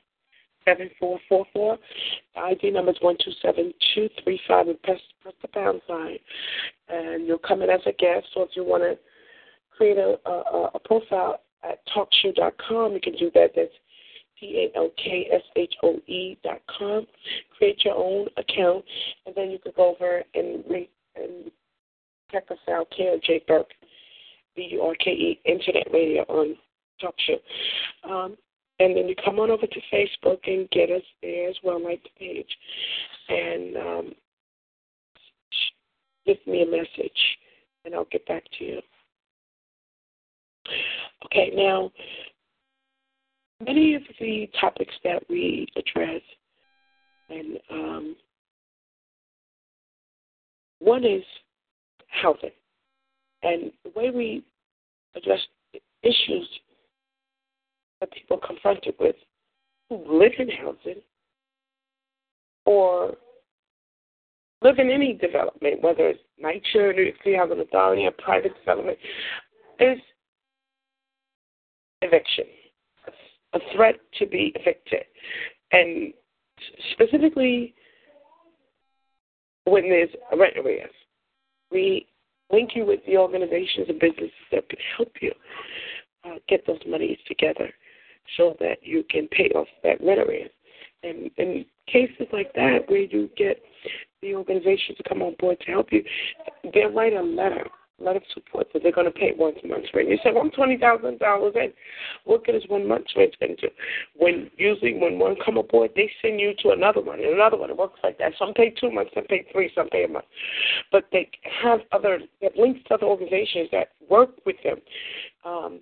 7444. 0.64 1.78
The 2.34 2.40
ID 2.40 2.70
number 2.70 2.92
is 2.92 2.98
127235 3.00 4.68
and 4.68 4.82
press, 4.82 5.00
press 5.20 5.34
the 5.42 5.48
pound 5.48 5.82
sign. 5.86 6.18
And 6.88 7.26
you'll 7.26 7.38
come 7.38 7.62
in 7.62 7.70
as 7.70 7.80
a 7.86 7.92
guest, 7.92 8.26
so 8.32 8.42
if 8.42 8.50
you 8.54 8.64
want 8.64 8.82
to 8.82 8.98
create 9.76 9.98
a, 9.98 10.16
a, 10.26 10.70
a 10.74 10.78
profile 10.78 11.40
at 11.62 11.80
talkshoe.com, 11.94 12.92
you 12.92 13.00
can 13.00 13.16
do 13.16 13.30
that. 13.34 13.52
That's 13.54 13.72
T 14.42 14.68
A 14.74 14.76
L 14.76 14.90
K 14.96 15.28
S 15.32 15.42
H 15.54 15.74
O 15.84 15.94
E 16.06 16.36
dot 16.42 16.60
com. 16.66 17.06
Create 17.56 17.84
your 17.84 17.94
own 17.94 18.26
account, 18.36 18.84
and 19.24 19.34
then 19.34 19.50
you 19.50 19.58
can 19.58 19.72
go 19.76 19.94
over 19.94 20.22
and 20.34 20.64
and 21.14 21.50
check 22.32 22.50
us 22.50 22.58
out. 22.68 22.88
KLJ 22.98 23.46
Burke, 23.46 23.70
B 24.56 24.68
U 24.72 24.82
R 24.82 24.94
K 24.96 25.10
E 25.10 25.40
Internet 25.44 25.86
Radio 25.92 26.22
on 26.22 26.56
Talk 27.00 27.14
Show. 27.26 28.10
Um, 28.10 28.36
and 28.80 28.96
then 28.96 29.06
you 29.06 29.14
come 29.24 29.38
on 29.38 29.50
over 29.50 29.66
to 29.66 29.80
Facebook 29.92 30.38
and 30.46 30.68
get 30.70 30.90
us 30.90 31.02
there 31.22 31.48
as 31.48 31.56
well, 31.62 31.82
like 31.82 32.02
the 32.02 32.10
page, 32.18 32.58
and 33.28 33.76
um, 33.76 34.12
give 36.26 36.38
me 36.48 36.62
a 36.62 36.66
message, 36.66 37.38
and 37.84 37.94
I'll 37.94 38.08
get 38.10 38.26
back 38.26 38.42
to 38.58 38.64
you. 38.64 38.80
Okay, 41.26 41.52
now 41.54 41.92
many 43.64 43.94
of 43.94 44.02
the 44.20 44.48
topics 44.60 44.94
that 45.04 45.22
we 45.28 45.66
address, 45.76 46.20
and 47.28 47.58
um, 47.70 48.16
one 50.78 51.04
is 51.04 51.22
housing, 52.08 52.50
and 53.42 53.72
the 53.84 53.90
way 53.94 54.10
we 54.10 54.44
address 55.16 55.40
issues 56.02 56.48
that 58.00 58.12
people 58.12 58.38
are 58.42 58.46
confronted 58.46 58.94
with 58.98 59.16
who 59.88 60.02
live 60.08 60.32
in 60.38 60.48
housing 60.48 61.00
or 62.64 63.14
live 64.62 64.78
in 64.78 64.90
any 64.90 65.12
development, 65.14 65.82
whether 65.82 66.08
it's 66.08 66.20
NYCHA, 66.42 66.96
New 66.96 67.02
York 67.02 67.14
City 67.22 67.36
Housing 67.36 67.60
Authority, 67.60 68.06
or 68.06 68.12
private 68.12 68.52
development, 68.58 68.98
is 69.80 69.98
eviction, 72.02 72.44
a 73.54 73.60
threat 73.74 73.96
to 74.18 74.26
be 74.26 74.52
evicted. 74.54 75.04
And 75.72 76.12
specifically 76.92 77.74
when 79.64 79.88
there's 79.88 80.10
a 80.32 80.36
rent 80.36 80.56
arrears, 80.58 80.90
we 81.70 82.06
link 82.50 82.70
you 82.74 82.84
with 82.84 83.00
the 83.06 83.16
organizations 83.16 83.86
and 83.88 83.98
businesses 83.98 84.30
that 84.50 84.68
can 84.68 84.78
help 84.96 85.12
you 85.20 85.32
uh, 86.24 86.36
get 86.48 86.66
those 86.66 86.80
monies 86.86 87.18
together 87.26 87.70
so 88.36 88.56
that 88.60 88.78
you 88.82 89.04
can 89.10 89.28
pay 89.28 89.48
off 89.54 89.66
that 89.82 90.02
rent 90.02 90.20
arrears. 90.20 90.50
And 91.02 91.30
in 91.36 91.64
cases 91.86 92.26
like 92.32 92.52
that, 92.54 92.88
where 92.88 93.00
you 93.00 93.28
get 93.36 93.60
the 94.20 94.34
organizations 94.34 94.98
to 94.98 95.08
come 95.08 95.22
on 95.22 95.34
board 95.40 95.58
to 95.60 95.72
help 95.72 95.88
you, 95.90 96.04
they'll 96.72 96.92
write 96.92 97.14
a 97.14 97.22
letter, 97.22 97.66
letter 98.02 98.18
of 98.18 98.24
support 98.32 98.68
that 98.72 98.82
they're 98.82 98.92
going 98.92 99.06
to 99.06 99.12
pay 99.12 99.32
one 99.36 99.54
month's 99.64 99.88
rent. 99.94 100.08
You 100.08 100.18
say, 100.22 100.32
well, 100.32 100.42
I'm 100.42 100.50
twenty 100.50 100.76
thousand 100.76 101.18
dollars 101.18 101.54
in. 101.56 101.72
What 102.24 102.44
good 102.44 102.54
is 102.54 102.62
one 102.68 102.86
month's 102.86 103.14
rent 103.16 103.36
into? 103.40 103.68
When 104.16 104.50
usually 104.56 104.94
when 104.94 105.18
one 105.18 105.36
come 105.44 105.56
aboard, 105.56 105.90
they 105.94 106.10
send 106.20 106.40
you 106.40 106.52
to 106.62 106.70
another 106.70 107.00
one 107.00 107.20
and 107.20 107.34
another 107.34 107.56
one. 107.56 107.70
It 107.70 107.76
works 107.76 108.00
like 108.02 108.18
that. 108.18 108.32
Some 108.38 108.54
pay 108.54 108.70
two 108.70 108.90
months, 108.90 109.12
some 109.14 109.24
pay 109.24 109.46
three, 109.52 109.70
some 109.74 109.88
pay 109.88 110.04
a 110.04 110.08
month. 110.08 110.26
But 110.90 111.04
they 111.12 111.30
have 111.62 111.80
other 111.92 112.20
they 112.40 112.46
have 112.46 112.56
links 112.56 112.80
to 112.88 112.94
other 112.94 113.06
organizations 113.06 113.68
that 113.72 113.88
work 114.08 114.30
with 114.44 114.56
them. 114.64 114.78
Um, 115.44 115.80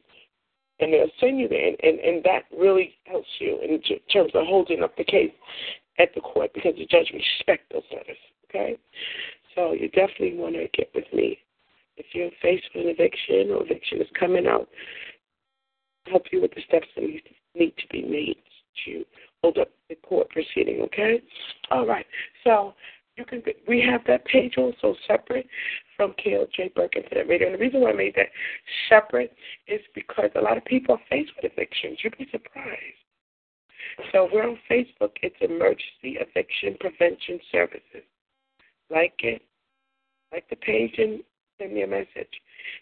and 0.80 0.92
they'll 0.92 1.10
send 1.20 1.38
you 1.38 1.46
there, 1.46 1.66
and, 1.66 1.76
and, 1.82 1.98
and 2.00 2.24
that 2.24 2.44
really 2.56 2.94
helps 3.04 3.28
you 3.38 3.60
in 3.60 3.80
terms 4.10 4.30
of 4.34 4.46
holding 4.46 4.82
up 4.82 4.96
the 4.96 5.04
case 5.04 5.30
at 5.98 6.14
the 6.14 6.20
court 6.20 6.50
because 6.54 6.74
the 6.76 6.86
judge 6.86 7.12
respects 7.12 7.66
those 7.70 7.82
letters. 7.92 8.16
Okay, 8.48 8.76
so 9.54 9.72
you 9.72 9.88
definitely 9.90 10.34
want 10.34 10.54
to 10.54 10.66
get 10.76 10.90
with 10.94 11.04
me 11.12 11.38
if 11.96 12.06
you're 12.12 12.30
faced 12.42 12.64
with 12.74 12.86
an 12.86 12.90
eviction 12.90 13.50
or 13.50 13.62
eviction 13.62 14.00
is 14.00 14.08
coming 14.18 14.46
out. 14.46 14.68
Help 16.06 16.24
you 16.32 16.40
with 16.40 16.54
the 16.54 16.62
steps 16.66 16.86
that 16.96 17.04
need 17.54 17.74
to 17.76 17.86
be 17.90 18.02
made 18.02 18.36
to 18.84 19.04
hold 19.42 19.58
up 19.58 19.68
the 19.88 19.94
court 19.96 20.28
proceeding. 20.30 20.80
Okay, 20.82 21.20
all 21.70 21.86
right. 21.86 22.06
So 22.44 22.74
you 23.16 23.24
can 23.24 23.42
we 23.68 23.82
have 23.82 24.00
that 24.06 24.24
page 24.24 24.54
also 24.56 24.94
separate 25.06 25.46
from 25.96 26.14
KLJ 26.24 26.74
Burke 26.74 26.96
Internet 26.96 27.28
Radio. 27.28 27.48
And 27.48 27.54
the 27.54 27.60
reason 27.60 27.80
why 27.80 27.90
I 27.90 27.94
made 27.94 28.14
that 28.16 28.28
separate 28.88 29.34
is 29.68 29.80
because 29.94 30.30
a 30.34 30.40
lot 30.40 30.56
of 30.56 30.64
people 30.64 30.94
are 30.94 31.00
faced 31.10 31.32
with 31.36 31.52
evictions. 31.52 31.98
You'd 32.02 32.16
be 32.16 32.28
surprised. 32.30 33.00
So 34.12 34.28
we're 34.32 34.48
on 34.48 34.58
Facebook. 34.70 35.12
It's 35.22 35.36
Emergency 35.40 36.18
Eviction 36.18 36.76
Prevention 36.80 37.40
Services. 37.52 38.06
Like 38.90 39.14
it, 39.18 39.42
like 40.32 40.48
the 40.48 40.56
page, 40.56 40.94
and 40.98 41.20
send 41.60 41.74
me 41.74 41.82
a 41.82 41.86
message. 41.86 42.32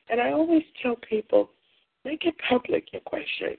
And 0.08 0.20
I 0.20 0.32
always 0.32 0.62
tell 0.82 0.96
people, 0.96 1.50
make 2.04 2.24
it 2.24 2.34
public 2.48 2.92
your 2.92 3.02
question. 3.02 3.56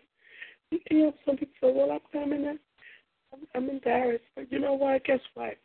You 0.72 0.80
know, 0.92 1.14
some 1.26 1.38
people 1.38 1.54
say, 1.62 1.74
well, 1.74 2.00
I'm, 2.14 2.34
in 2.34 2.48
I'm, 2.48 3.40
I'm 3.56 3.70
embarrassed. 3.70 4.26
But 4.36 4.52
you 4.52 4.60
know 4.60 4.74
what? 4.74 5.04
Guess 5.04 5.20
what? 5.34 5.58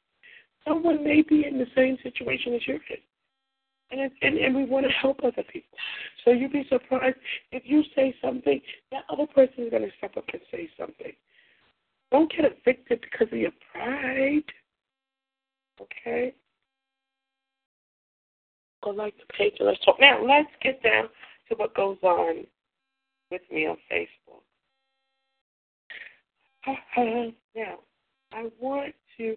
Someone 0.66 1.04
may 1.04 1.22
be 1.22 1.44
in 1.46 1.58
the 1.58 1.66
same 1.76 1.98
situation 2.02 2.54
as 2.54 2.66
you're 2.66 2.76
in 2.76 2.98
and, 3.90 4.10
and, 4.22 4.38
and 4.38 4.54
we 4.54 4.64
want 4.64 4.86
to 4.86 4.92
help 4.92 5.20
other 5.22 5.44
people. 5.52 5.78
So 6.24 6.30
you'd 6.30 6.52
be 6.52 6.66
surprised 6.68 7.16
if 7.52 7.62
you 7.66 7.82
say 7.94 8.14
something, 8.22 8.60
that 8.90 9.04
other 9.10 9.26
person 9.26 9.64
is 9.64 9.70
going 9.70 9.82
to 9.82 9.90
step 9.98 10.16
up 10.16 10.24
and 10.32 10.42
say 10.50 10.68
something. 10.78 11.12
Don't 12.10 12.30
get 12.30 12.44
evicted 12.44 13.00
because 13.00 13.32
of 13.32 13.38
your 13.38 13.52
pride. 13.72 14.44
Okay? 15.80 16.34
Go 18.84 18.90
like 18.90 19.14
the 19.16 19.32
page 19.32 19.54
and 19.58 19.68
let's 19.68 19.82
talk. 19.84 19.96
Now, 19.98 20.22
let's 20.22 20.50
get 20.62 20.82
down 20.82 21.08
to 21.48 21.54
what 21.56 21.74
goes 21.74 21.96
on 22.02 22.44
with 23.30 23.40
me 23.50 23.66
on 23.66 23.76
Facebook. 23.90 24.42
now, 27.56 27.78
I 28.32 28.50
want 28.60 28.94
to. 29.16 29.36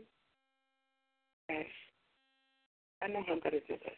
Yes, 1.50 1.66
I 3.02 3.08
know 3.08 3.24
how 3.26 3.34
I'm 3.34 3.40
going 3.40 3.54
to 3.54 3.60
do 3.62 3.68
this. 3.70 3.94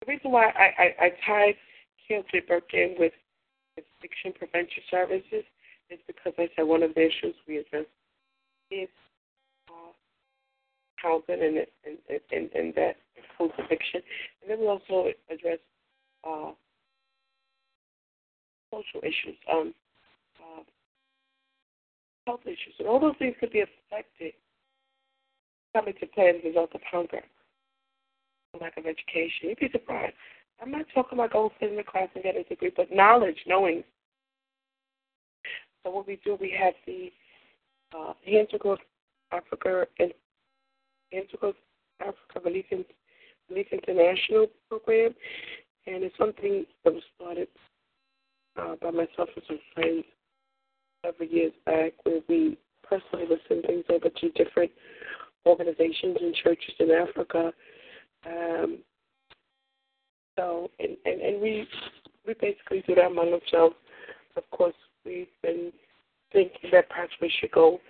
The 0.00 0.12
reason 0.12 0.30
why 0.30 0.46
I, 0.46 0.70
I, 0.78 1.06
I 1.06 1.10
tied 1.26 1.56
Burke 2.46 2.74
in 2.74 2.94
with 2.98 3.12
Eviction 3.76 4.32
Prevention 4.32 4.82
Services 4.90 5.44
is 5.90 5.98
because 6.06 6.32
I 6.38 6.48
said 6.54 6.62
one 6.62 6.82
of 6.82 6.94
the 6.94 7.00
issues 7.00 7.34
we 7.48 7.58
address 7.58 7.86
is 8.70 8.88
uh, 8.88 9.11
housing 11.02 11.42
and, 11.42 11.66
and, 11.84 12.20
and, 12.30 12.50
and 12.54 12.74
that 12.74 12.96
eviction. 13.40 14.00
And 14.42 14.50
then 14.50 14.60
we 14.60 14.66
also 14.68 15.10
address 15.30 15.58
uh, 16.24 16.52
social 18.70 19.00
issues, 19.02 19.36
um, 19.52 19.74
uh, 20.38 20.62
health 22.26 22.40
issues. 22.44 22.74
And 22.78 22.88
all 22.88 23.00
those 23.00 23.16
things 23.18 23.34
could 23.40 23.52
be 23.52 23.62
affected 23.62 24.32
coming 25.74 25.94
to 26.00 26.06
play 26.06 26.28
as 26.28 26.36
a 26.44 26.48
result 26.48 26.70
of 26.74 26.80
hunger 26.90 27.22
lack 28.60 28.76
of 28.76 28.84
education. 28.84 29.48
You'd 29.48 29.58
be 29.58 29.70
surprised. 29.72 30.14
I'm 30.60 30.70
not 30.70 30.84
talking 30.94 31.18
about 31.18 31.32
going 31.32 31.50
in 31.60 31.76
the 31.76 31.82
class 31.82 32.08
and 32.14 32.22
get 32.22 32.36
a 32.36 32.44
degree, 32.44 32.70
but 32.76 32.92
knowledge, 32.92 33.38
knowing. 33.46 33.82
So 35.82 35.90
what 35.90 36.06
we 36.06 36.20
do, 36.24 36.36
we 36.40 36.54
have 36.60 36.74
the 36.86 37.10
uh, 37.96 38.12
Integral 38.26 38.76
Africa 39.32 39.86
Integral 41.12 41.52
Africa 42.00 42.40
Relief, 42.44 42.66
Relief 43.48 43.66
International 43.72 44.46
program, 44.68 45.14
and 45.86 46.04
it's 46.04 46.16
something 46.18 46.64
that 46.84 46.94
was 46.94 47.02
started 47.16 47.48
uh, 48.58 48.74
by 48.80 48.90
myself 48.90 49.28
and 49.34 49.44
some 49.46 49.60
friends 49.74 50.04
several 51.04 51.28
years 51.28 51.52
back, 51.66 51.92
where 52.04 52.20
we 52.28 52.56
personally 52.82 53.26
will 53.28 53.38
send 53.48 53.64
things 53.64 53.84
over 53.90 54.08
to 54.08 54.30
different 54.30 54.70
organizations 55.46 56.16
and 56.20 56.34
churches 56.36 56.74
in 56.78 56.90
Africa 56.90 57.52
um, 58.26 58.78
so, 60.36 60.70
and, 60.78 60.96
and, 61.04 61.20
and 61.20 61.42
we 61.42 61.66
we 62.26 62.34
basically 62.34 62.82
do 62.86 62.94
that 62.94 63.06
among 63.06 63.32
ourselves. 63.32 63.74
Of 64.36 64.48
course, 64.50 64.74
we've 65.04 65.26
been 65.42 65.72
thinking 66.32 66.70
that 66.72 66.88
perhaps 66.88 67.12
we 67.20 67.30
should 67.40 67.50
go 67.50 67.80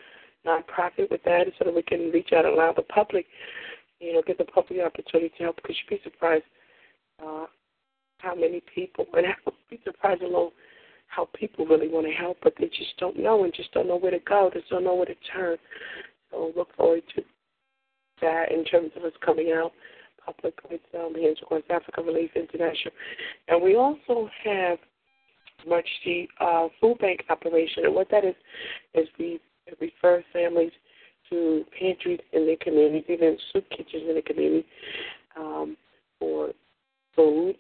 nonprofit 0.47 1.11
with 1.11 1.23
that 1.25 1.47
so 1.59 1.65
that 1.65 1.75
we 1.75 1.83
can 1.83 2.11
reach 2.11 2.31
out 2.35 2.45
and 2.45 2.55
allow 2.55 2.73
the 2.73 2.83
public, 2.83 3.27
you 4.01 4.13
know, 4.13 4.23
give 4.27 4.39
the 4.39 4.45
public 4.45 4.79
the 4.79 4.85
opportunity 4.85 5.33
to 5.37 5.45
help. 5.45 5.57
Because 5.57 5.77
you'd 5.77 5.99
be 5.99 6.03
surprised 6.03 6.45
uh, 7.25 7.47
how 8.19 8.35
many 8.35 8.63
people, 8.75 9.07
and 9.15 9.27
you'd 9.27 9.55
be 9.71 9.81
surprised 9.85 10.23
alone 10.23 10.51
how 11.07 11.29
people 11.35 11.67
really 11.67 11.89
want 11.89 12.07
to 12.07 12.13
help, 12.13 12.39
but 12.43 12.55
they 12.59 12.67
just 12.69 12.97
don't 12.99 13.19
know 13.19 13.45
and 13.45 13.53
just 13.53 13.71
don't 13.73 13.87
know 13.87 13.99
where 13.99 14.11
to 14.11 14.19
go. 14.21 14.51
They 14.53 14.63
don't 14.71 14.85
know 14.85 14.95
where 14.95 15.07
to 15.07 15.15
turn. 15.35 15.59
So 16.31 16.53
look 16.57 16.75
forward 16.75 17.03
to 17.15 17.23
that 18.23 18.51
in 18.51 18.65
terms 18.65 18.93
of 18.97 19.05
us 19.05 19.13
coming 19.25 19.53
out 19.53 19.73
Public 20.25 20.55
with 20.71 20.81
um, 20.95 21.15
Hands 21.15 21.37
Across 21.43 21.63
Africa 21.69 22.03
Relief 22.03 22.31
International. 22.37 22.95
And 23.49 23.63
we 23.63 23.75
also 23.75 24.31
have 24.45 24.79
emergency 25.67 26.29
uh, 26.41 26.69
food 26.81 26.99
bank 26.99 27.25
operation. 27.29 27.85
And 27.85 27.95
what 27.95 28.09
that 28.11 28.25
is, 28.25 28.35
is 28.95 29.09
we 29.19 29.41
refer 29.81 30.25
families 30.33 30.73
to 31.31 31.65
pantries 31.79 32.21
in 32.33 32.47
their 32.47 32.57
communities, 32.57 33.05
even 33.09 33.37
soup 33.53 33.65
kitchens 33.71 34.05
in 34.09 34.15
the 34.15 34.23
community 34.23 34.67
um, 35.37 35.77
for 36.19 36.51
food, 37.17 37.57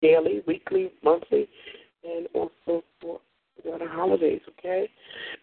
daily, 0.00 0.42
weekly, 0.46 0.92
monthly, 1.02 1.48
and 2.04 2.26
also 2.34 2.84
for 3.00 3.20
the 3.62 3.86
holidays, 3.88 4.40
okay? 4.58 4.88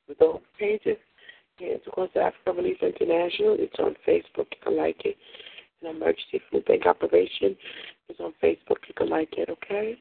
With 0.08 0.20
those 0.20 0.40
pages, 0.60 0.98
Hands 1.60 1.82
Across 1.88 2.10
Africa 2.16 2.54
Relief 2.56 2.78
International, 2.82 3.56
it's 3.60 3.76
on 3.80 3.96
Facebook. 4.08 4.48
You 4.52 4.58
can 4.64 4.78
like 4.78 5.02
it. 5.06 5.18
An 5.82 5.96
emergency 5.96 6.42
food 6.52 6.66
bank 6.66 6.86
operation 6.86 7.56
is 8.10 8.18
on 8.20 8.34
Facebook. 8.44 8.78
You 8.88 8.94
can 8.96 9.10
like 9.10 9.34
it, 9.38 9.50
okay? 9.50 9.98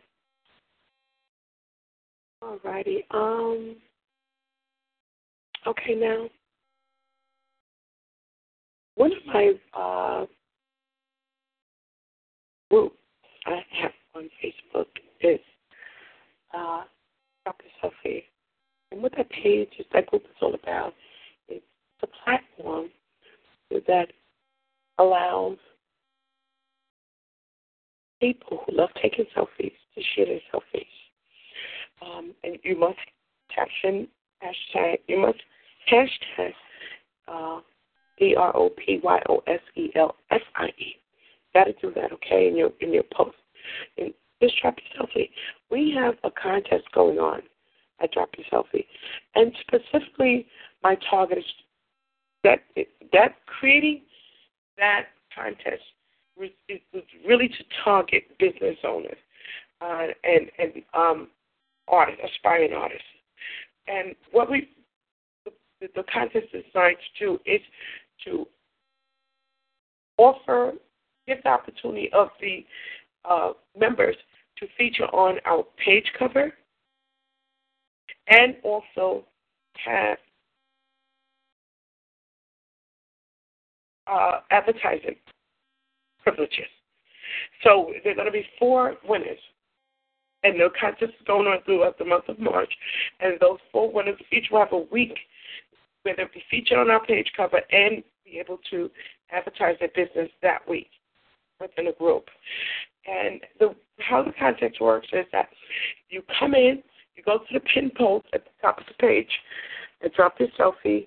All 2.43 2.59
righty. 2.65 3.05
Um. 3.11 3.77
Okay, 5.67 5.95
now 5.95 6.29
one 8.95 9.13
of 9.13 9.27
my 9.27 9.53
uh, 9.75 10.27
groups 12.71 12.97
I 13.47 13.61
have 13.81 13.93
on 14.15 14.29
Facebook 14.43 14.87
is 15.21 15.41
uh, 16.55 16.83
Dr. 17.45 17.65
Sophie. 17.81 18.25
And 18.93 19.03
what 19.03 19.13
that 19.17 19.31
page 19.31 19.71
is, 19.79 19.87
that 19.93 20.07
group 20.07 20.23
is 20.25 20.37
all 20.43 20.55
about, 20.55 20.95
is 21.49 21.63
a 22.03 22.07
platform 22.25 22.89
that 23.71 24.09
allows 24.99 25.57
people 28.21 28.63
who 28.67 28.77
love 28.77 28.91
taking 29.01 29.25
selfies 29.37 29.73
to 29.95 30.03
share 30.15 30.27
their 30.27 30.41
selfies. 30.53 30.87
Um, 32.03 32.35
and 32.45 32.59
you 32.63 32.79
must 32.79 32.99
caption 33.55 34.09
hashtag, 34.43 34.99
you 35.07 35.19
must 35.19 35.39
hashtag 35.91 36.53
uh, 37.29 37.61
D 38.19 38.35
R 38.37 38.57
O 38.57 38.71
P 38.71 39.01
Y 39.03 39.21
O 39.29 39.43
S 39.47 39.61
E 39.77 39.91
L 39.95 40.15
F 40.31 40.43
I 40.57 40.67
E. 40.79 40.97
Got 41.55 41.65
to 41.65 41.73
do 41.81 41.93
that, 41.95 42.13
okay, 42.13 42.49
in 42.49 42.57
your 42.57 42.71
in 42.81 42.93
your 42.93 43.05
post. 43.13 43.37
And 43.99 44.13
just 44.43 44.61
drop 44.61 44.77
your 44.79 45.07
selfie. 45.07 45.31
We 45.71 45.93
have 45.97 46.15
a 46.25 46.31
contest 46.31 46.85
going 46.95 47.19
on 47.19 47.43
at 48.03 48.13
Drop 48.13 48.31
Your 48.37 48.47
Selfie, 48.51 48.87
and 49.35 49.53
specifically, 49.61 50.47
my 50.83 50.97
target 51.09 51.39
is 51.39 51.45
that 52.45 52.61
that 53.13 53.35
creating 53.47 54.03
that 54.79 55.07
contest 55.35 55.83
was, 56.39 56.49
was 56.95 57.03
really 57.27 57.49
to 57.49 57.65
target 57.85 58.25
business 58.39 58.77
owners 58.87 59.19
uh, 59.81 60.07
and 60.25 60.51
and 60.59 60.83
um, 60.95 61.29
artists, 61.89 62.23
aspiring 62.25 62.73
artists. 62.73 63.05
And 63.87 64.15
what 64.33 64.51
we 64.51 64.69
the, 65.45 65.53
the 65.95 66.05
contest 66.13 66.47
is 66.53 66.65
designed 66.73 66.97
to 67.19 67.27
do 67.27 67.41
is 67.47 67.61
to 68.25 68.47
offer, 70.19 70.73
give 71.27 71.39
the 71.43 71.49
opportunity 71.49 72.11
of 72.13 72.29
the 72.41 72.65
uh, 73.25 73.53
members 73.79 74.17
to 74.59 74.67
feature 74.77 75.07
on 75.07 75.39
our 75.47 75.65
page 75.85 76.05
cover 76.19 76.53
and 78.29 78.57
also 78.63 79.25
have 79.85 80.19
uh, 84.07 84.41
advertising 84.51 85.17
privileges. 86.23 86.67
So 87.63 87.93
there 88.03 88.13
are 88.13 88.17
going 88.17 88.27
to 88.27 88.33
be 88.33 88.47
four 88.59 88.97
winners. 89.09 89.39
And 90.43 90.59
the 90.59 90.71
contest 90.81 91.13
is 91.13 91.27
going 91.27 91.47
on 91.47 91.63
throughout 91.65 91.99
the 91.99 92.05
month 92.05 92.29
of 92.29 92.39
March. 92.39 92.73
And 93.21 93.39
those 93.41 93.59
four 93.71 93.93
winners 93.93 94.19
each 94.33 94.47
will 94.51 94.61
have 94.61 94.73
a 94.73 94.79
week 94.79 95.19
where 96.03 96.17
they'll 96.17 96.27
be 96.33 96.43
featured 96.51 96.79
on 96.79 96.91
our 96.91 97.05
page 97.05 97.31
cover 97.37 97.61
and 97.71 98.03
be 98.25 98.39
able 98.39 98.59
to 98.71 98.91
advertise 99.31 99.77
their 99.81 99.91
business 99.95 100.31
that 100.43 100.67
week 100.69 100.89
within 101.61 101.89
a 101.89 101.93
group. 101.93 102.25
And 103.07 103.41
the 103.59 103.75
how 103.99 104.23
the 104.23 104.33
contest 104.33 104.81
works 104.81 105.09
is 105.13 105.27
that 105.33 105.49
you 106.09 106.23
come 106.39 106.55
in, 106.55 106.83
you 107.17 107.23
go 107.23 107.39
to 107.39 107.45
the 107.53 107.61
pin 107.61 107.91
post 107.97 108.27
at 108.33 108.45
the 108.45 108.51
top 108.63 108.79
of 108.79 108.85
the 108.87 108.95
page, 108.95 109.29
and 110.01 110.13
drop 110.13 110.41
your 110.41 110.49
selfie, 110.59 111.07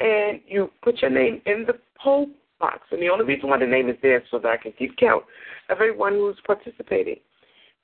and 0.00 0.40
you 0.46 0.70
put 0.82 1.00
your 1.00 1.10
name 1.10 1.40
in 1.46 1.64
the 1.66 1.78
poll 2.02 2.28
box. 2.60 2.80
And 2.90 3.00
the 3.00 3.08
only 3.08 3.24
reason 3.24 3.48
why 3.48 3.58
the 3.58 3.66
name 3.66 3.88
is 3.88 3.96
there 4.02 4.18
is 4.18 4.24
so 4.30 4.38
that 4.38 4.48
I 4.48 4.56
can 4.56 4.72
keep 4.72 4.96
count 4.96 5.24
of 5.68 5.76
everyone 5.76 6.14
who's 6.14 6.36
participating 6.46 7.16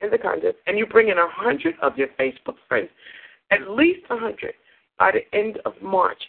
in 0.05 0.11
the 0.11 0.17
contest. 0.17 0.57
And 0.67 0.77
you 0.77 0.85
bring 0.85 1.09
in 1.09 1.17
a 1.17 1.27
hundred 1.29 1.75
of 1.81 1.97
your 1.97 2.07
Facebook 2.19 2.55
friends, 2.67 2.89
at 3.51 3.69
least 3.69 4.01
a 4.09 4.17
hundred, 4.17 4.53
by 4.97 5.11
the 5.11 5.37
end 5.37 5.59
of 5.65 5.73
March. 5.81 6.21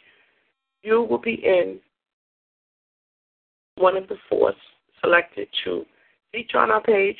You 0.83 1.03
will 1.03 1.19
be 1.19 1.35
in 1.45 1.79
one 3.77 3.97
of 3.97 4.09
the 4.09 4.17
four 4.29 4.53
selected 5.01 5.49
to 5.65 5.85
feature 6.33 6.59
on 6.59 6.71
our 6.71 6.83
page, 6.83 7.19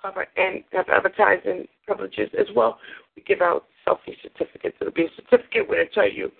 cover, 0.00 0.26
and 0.36 0.62
have 0.72 0.88
advertising 0.88 1.66
privileges 1.86 2.30
as 2.38 2.46
well. 2.54 2.78
We 3.16 3.22
give 3.22 3.40
out 3.40 3.64
selfie 3.86 4.16
certificates. 4.22 4.76
It'll 4.80 4.92
be 4.92 5.04
a 5.06 5.10
certificate 5.16 5.68
where 5.68 5.82
it 5.82 5.92
tell 5.92 6.10
you 6.10 6.30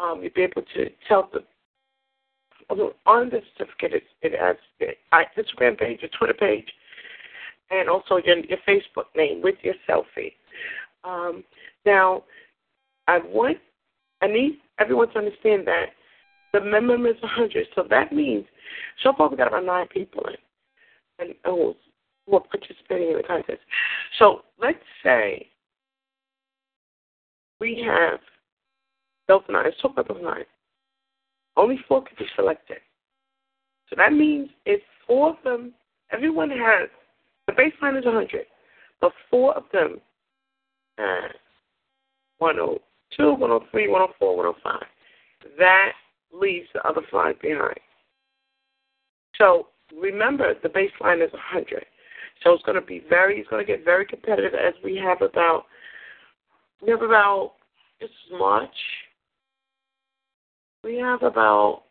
um, 0.00 0.20
you'll 0.22 0.32
be 0.34 0.42
able 0.42 0.62
to 0.74 0.90
tell 1.08 1.28
the 1.32 1.42
on 2.68 3.30
the 3.30 3.40
certificate 3.56 3.92
it, 3.92 4.02
it 4.22 4.38
has 4.38 4.56
the 4.80 4.88
Instagram 5.40 5.78
page, 5.78 6.00
your 6.02 6.10
Twitter 6.18 6.34
page, 6.34 6.66
and 7.70 7.88
also 7.88 8.18
your, 8.24 8.38
your 8.38 8.58
Facebook 8.68 9.06
name 9.16 9.42
with 9.42 9.56
your 9.62 9.74
selfie. 9.88 10.32
Um, 11.04 11.44
now, 11.84 12.24
I 13.08 13.18
want 13.18 13.58
I 14.22 14.26
need 14.26 14.58
everyone 14.78 15.10
to 15.10 15.18
understand 15.18 15.66
that 15.66 15.86
the 16.52 16.60
minimum 16.60 17.06
is 17.06 17.20
100. 17.20 17.66
So 17.74 17.84
that 17.90 18.12
means 18.12 18.44
so 19.02 19.12
far 19.16 19.28
we 19.28 19.36
got 19.36 19.48
about 19.48 19.64
nine 19.64 19.86
people 19.88 20.24
in, 20.26 21.26
and 21.26 21.34
who 21.44 21.74
are 22.32 22.40
participating 22.40 23.10
in 23.10 23.16
the 23.18 23.22
contest. 23.22 23.60
So 24.18 24.42
let's 24.60 24.78
say 25.02 25.48
we 27.60 27.84
have 27.86 28.20
those 29.28 29.42
nine. 29.48 29.64
Let's 29.64 29.80
talk 29.80 29.92
about 29.92 30.08
those 30.08 30.22
nine. 30.22 30.44
Only 31.56 31.78
four 31.88 32.02
can 32.04 32.16
be 32.18 32.26
selected. 32.34 32.78
So 33.88 33.96
that 33.96 34.12
means 34.12 34.50
if 34.64 34.80
four 35.06 35.30
of 35.30 35.36
them, 35.44 35.72
everyone 36.10 36.50
has, 36.50 36.88
baseline 37.56 37.98
is 37.98 38.04
100, 38.04 38.46
but 39.00 39.12
four 39.30 39.54
of 39.56 39.64
them 39.72 40.00
uh, 40.98 41.02
have 41.22 41.30
102, 42.38 43.30
103, 43.32 43.88
104, 43.88 44.36
105. 44.36 44.82
That 45.58 45.92
leaves 46.32 46.68
the 46.74 46.86
other 46.86 47.02
five 47.10 47.40
behind. 47.40 47.78
So 49.36 49.68
remember, 50.00 50.54
the 50.62 50.68
baseline 50.68 51.24
is 51.24 51.32
100. 51.32 51.84
So 52.42 52.52
it's 52.52 52.62
going 52.64 52.80
to 52.80 52.86
be 52.86 53.02
very, 53.08 53.38
it's 53.40 53.48
going 53.48 53.64
to 53.64 53.70
get 53.70 53.84
very 53.84 54.06
competitive 54.06 54.54
as 54.54 54.74
we 54.84 54.96
have 54.96 55.22
about, 55.22 55.64
we 56.82 56.90
have 56.90 57.02
about, 57.02 57.54
this 58.00 58.10
is 58.10 58.38
March, 58.38 58.68
we 60.84 60.96
have 60.98 61.22
about 61.22 61.84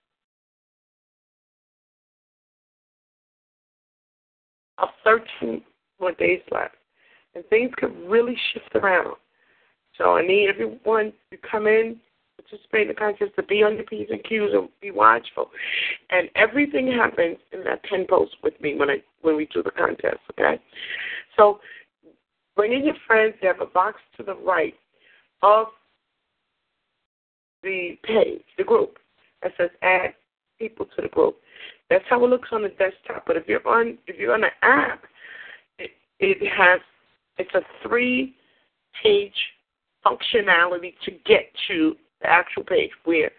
of 4.78 4.90
13 5.04 5.62
more 6.00 6.12
days 6.14 6.42
left. 6.52 6.76
And 7.34 7.46
things 7.48 7.72
could 7.78 7.94
really 8.08 8.38
shift 8.54 8.76
around. 8.76 9.16
So 9.98 10.16
I 10.16 10.26
need 10.26 10.50
everyone 10.50 11.14
to 11.32 11.38
come 11.50 11.68
in, 11.68 11.98
participate 12.38 12.84
in 12.84 12.88
the 12.90 12.94
contest, 12.94 13.32
to 13.36 13.44
be 13.44 13.64
on 13.64 13.76
your 13.76 13.86
P's 13.86 14.08
and 14.10 14.24
Q's 14.24 14.52
and 14.54 14.70
be 14.82 14.92
watchful. 14.92 15.50
And 16.10 16.30
everything 16.36 16.92
happens 16.92 17.38
in 17.52 17.64
that 17.64 17.84
ten 17.84 18.06
post 18.08 18.36
with 18.44 18.60
me 18.62 18.76
when 18.76 18.90
I 18.90 18.98
when 19.22 19.36
we 19.36 19.48
do 19.54 19.64
the 19.64 19.72
contest, 19.72 20.20
okay? 20.32 20.62
So 21.38 21.60
bring 22.56 22.74
in 22.74 22.86
your 22.86 22.96
friends, 23.08 23.36
they 23.42 23.48
have 23.48 23.62
a 23.62 23.66
box 23.66 24.00
to 24.18 24.24
the 24.24 24.36
right 24.36 24.76
of 25.42 25.68
the 27.64 27.98
page, 28.04 28.44
the 28.58 28.64
group, 28.64 28.98
that 29.42 29.54
says 29.58 29.70
add 29.82 30.14
people 30.60 30.86
to 30.86 31.02
the 31.02 31.08
group. 31.10 31.38
That's 31.90 32.04
how 32.10 32.24
it 32.24 32.30
looks 32.30 32.50
on 32.52 32.64
the 32.64 32.70
desktop. 32.70 33.26
But 33.26 33.38
if 33.38 33.48
you're 33.48 33.66
on 33.68 33.98
if 34.08 34.18
you're 34.18 34.34
on 34.34 34.42
the 34.42 34.50
app, 34.62 35.04
it, 35.78 35.92
it 36.20 36.52
has 36.52 36.80
it's 37.38 37.54
a 37.54 37.62
three 37.88 38.36
page 39.04 39.34
functionality 40.06 40.94
to 41.04 41.12
get 41.26 41.52
to 41.68 41.96
the 42.22 42.28
actual 42.30 42.64
page 42.64 42.92
where 43.04 43.32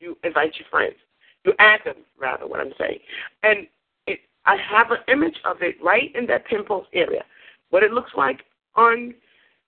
you 0.00 0.16
invite 0.24 0.54
your 0.58 0.68
friends. 0.70 0.96
You 1.44 1.52
add 1.58 1.80
them, 1.84 1.96
rather, 2.18 2.46
what 2.46 2.60
I'm 2.60 2.72
saying. 2.78 2.98
And 3.42 3.66
it, 4.06 4.20
I 4.46 4.56
have 4.56 4.90
an 4.90 4.98
image 5.08 5.36
of 5.44 5.58
it 5.60 5.76
right 5.82 6.14
in 6.14 6.26
that 6.26 6.46
pin 6.46 6.64
post 6.66 6.88
area, 6.94 7.22
what 7.70 7.82
it 7.82 7.92
looks 7.92 8.12
like 8.16 8.40
on 8.76 9.14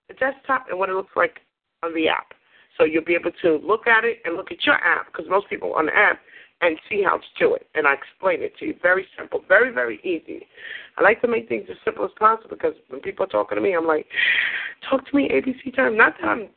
the 0.07 0.15
desktop 0.15 0.65
and 0.69 0.79
what 0.79 0.89
it 0.89 0.95
looks 0.95 1.15
like 1.15 1.39
on 1.83 1.93
the 1.93 2.07
app. 2.07 2.33
So 2.77 2.83
you'll 2.83 3.03
be 3.03 3.15
able 3.15 3.31
to 3.41 3.59
look 3.65 3.87
at 3.87 4.03
it 4.03 4.19
and 4.25 4.35
look 4.35 4.51
at 4.51 4.65
your 4.65 4.75
app 4.75 5.07
because 5.07 5.25
most 5.29 5.49
people 5.49 5.73
on 5.73 5.87
the 5.87 5.95
app 5.95 6.19
and 6.61 6.77
see 6.89 7.03
how 7.03 7.17
to 7.17 7.25
do 7.39 7.53
it. 7.53 7.67
And 7.75 7.87
I 7.87 7.93
explain 7.93 8.41
it 8.41 8.57
to 8.57 8.65
you. 8.65 8.75
Very 8.81 9.05
simple, 9.17 9.41
very, 9.47 9.71
very 9.71 9.99
easy. 9.99 10.45
I 10.97 11.03
like 11.03 11.21
to 11.21 11.27
make 11.27 11.47
things 11.47 11.67
as 11.69 11.77
simple 11.85 12.03
as 12.05 12.11
possible 12.17 12.49
because 12.49 12.73
when 12.89 13.01
people 13.01 13.25
are 13.25 13.29
talking 13.29 13.55
to 13.55 13.61
me, 13.61 13.73
I'm 13.73 13.85
like, 13.85 14.07
talk 14.89 15.07
to 15.07 15.15
me 15.15 15.29
ABC 15.29 15.75
time. 15.75 15.95
Not 15.95 16.15
that 16.21 16.27
I'm 16.27 16.49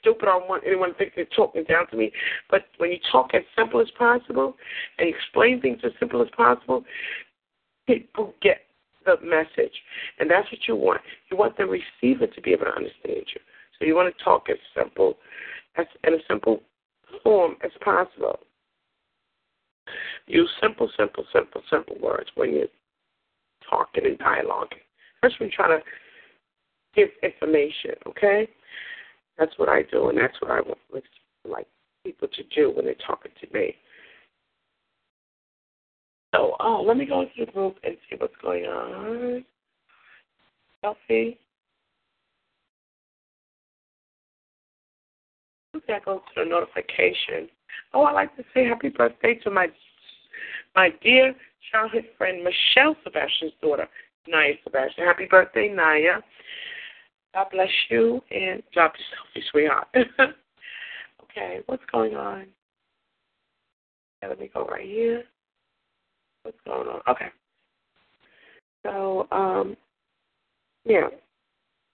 stupid. 0.00 0.28
I 0.28 0.38
don't 0.38 0.48
want 0.48 0.64
anyone 0.66 0.90
to 0.90 0.94
think 0.94 1.12
they're 1.14 1.24
talking 1.36 1.64
down 1.64 1.86
to 1.88 1.96
me. 1.96 2.10
But 2.50 2.64
when 2.78 2.90
you 2.90 2.98
talk 3.12 3.30
as 3.34 3.42
simple 3.56 3.80
as 3.80 3.88
possible 3.96 4.56
and 4.98 5.08
explain 5.08 5.60
things 5.60 5.80
as 5.84 5.92
simple 6.00 6.20
as 6.22 6.28
possible, 6.36 6.84
people 7.86 8.34
get 8.42 8.62
the 9.04 9.16
message. 9.24 9.74
And 10.18 10.30
that's 10.30 10.50
what 10.50 10.66
you 10.66 10.74
want. 10.74 11.00
You 11.30 11.36
want 11.36 11.56
the 11.56 11.66
receiver 11.66 12.26
to 12.26 12.40
be 12.40 12.52
able 12.52 12.66
to 12.66 12.74
understand 12.74 13.24
you. 13.34 13.40
So 13.78 13.84
you 13.86 13.94
want 13.94 14.14
to 14.16 14.24
talk 14.24 14.48
as 14.50 14.58
simple 14.76 15.18
as 15.76 15.86
in 16.04 16.14
a 16.14 16.18
simple 16.28 16.60
form 17.22 17.56
as 17.64 17.70
possible. 17.82 18.40
Use 20.26 20.50
simple, 20.60 20.90
simple, 20.96 21.24
simple, 21.32 21.62
simple 21.70 21.96
words 22.00 22.30
when 22.34 22.54
you're 22.54 22.66
talking 23.68 24.06
and 24.06 24.18
dialoguing. 24.18 24.82
First, 25.20 25.36
we're 25.40 25.50
trying 25.54 25.78
to 25.78 25.84
give 26.94 27.08
information, 27.22 27.92
okay? 28.06 28.48
That's 29.38 29.52
what 29.56 29.68
I 29.68 29.82
do, 29.82 30.08
and 30.08 30.18
that's 30.18 30.40
what 30.40 30.50
I 30.50 30.60
want 30.60 30.78
like 31.48 31.66
people 32.04 32.28
to 32.28 32.42
do 32.54 32.70
when 32.70 32.84
they're 32.84 32.94
talking 33.06 33.32
to 33.40 33.46
me. 33.52 33.74
So, 36.34 36.56
oh, 36.60 36.84
let 36.86 36.96
me 36.96 37.06
go 37.06 37.22
into 37.22 37.32
the 37.46 37.52
group 37.52 37.76
and 37.84 37.96
see 38.08 38.16
what's 38.18 38.34
going 38.42 38.64
on. 38.64 39.44
Selfie. 40.84 41.38
Okay, 45.76 45.94
I 45.94 46.00
go 46.04 46.18
to 46.18 46.22
the 46.36 46.44
notification. 46.44 47.48
Oh, 47.94 48.04
I'd 48.04 48.12
like 48.12 48.36
to 48.36 48.44
say 48.54 48.64
happy 48.64 48.88
birthday 48.88 49.34
to 49.44 49.50
my 49.50 49.68
my 50.74 50.90
dear 51.02 51.34
childhood 51.72 52.06
friend 52.16 52.44
Michelle 52.44 52.96
Sebastian's 53.04 53.52
daughter, 53.60 53.88
Naya 54.26 54.54
Sebastian. 54.64 55.04
Happy 55.04 55.26
birthday, 55.30 55.68
Naya. 55.68 56.20
God 57.34 57.46
bless 57.52 57.68
you 57.90 58.22
and 58.30 58.62
drop 58.72 58.94
yourself, 58.94 59.50
sweetheart. 59.50 59.88
okay, 61.24 61.60
what's 61.66 61.82
going 61.92 62.14
on? 62.14 62.46
Okay, 64.22 64.28
let 64.28 64.40
me 64.40 64.50
go 64.52 64.64
right 64.66 64.86
here. 64.86 65.24
What's 66.42 66.58
going 66.66 66.88
on? 66.88 67.00
Okay. 67.08 67.28
So, 68.84 69.28
um, 69.30 69.76
yeah. 70.84 71.08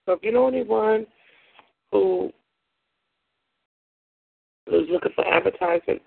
So 0.05 0.13
if 0.13 0.19
you 0.23 0.31
know 0.31 0.47
anyone 0.47 1.05
who 1.91 2.31
is 4.73 4.89
looking 4.89 5.11
for 5.15 5.25
advertising 5.31 5.99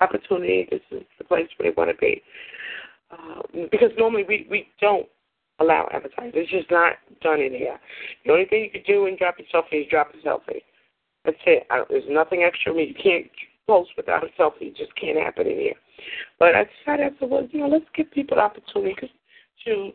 opportunity, 0.00 0.68
this 0.70 0.80
is 0.90 1.04
the 1.18 1.24
place 1.24 1.48
where 1.56 1.70
they 1.70 1.74
want 1.76 1.90
to 1.90 1.96
be. 1.96 2.22
Um, 3.10 3.68
because 3.70 3.90
normally 3.96 4.24
we, 4.26 4.46
we 4.50 4.68
don't 4.80 5.06
allow 5.60 5.88
advertising. 5.92 6.32
It's 6.34 6.50
just 6.50 6.70
not 6.70 6.94
done 7.22 7.40
in 7.40 7.52
here. 7.52 7.78
The 8.24 8.32
only 8.32 8.46
thing 8.46 8.64
you 8.64 8.70
can 8.70 8.82
do 8.86 9.06
and 9.06 9.18
drop 9.18 9.36
your 9.38 9.46
selfie 9.52 9.82
is 9.82 9.90
drop 9.90 10.12
a 10.14 10.26
selfie. 10.26 10.62
That's 11.24 11.36
it. 11.46 11.66
I, 11.70 11.84
there's 11.88 12.04
nothing 12.08 12.42
extra. 12.42 12.72
I 12.72 12.76
mean, 12.76 12.88
you 12.88 13.02
can't 13.02 13.30
post 13.66 13.90
without 13.96 14.24
a 14.24 14.28
selfie. 14.40 14.68
It 14.72 14.76
just 14.76 14.94
can't 14.96 15.18
happen 15.18 15.46
in 15.46 15.58
here. 15.58 15.74
But 16.38 16.54
I 16.54 16.64
decided 16.64 17.12
afterwards, 17.12 17.48
you 17.52 17.60
know, 17.60 17.68
let's 17.68 17.84
give 17.94 18.10
people 18.10 18.36
the 18.36 18.42
opportunity 18.42 19.10
to 19.64 19.92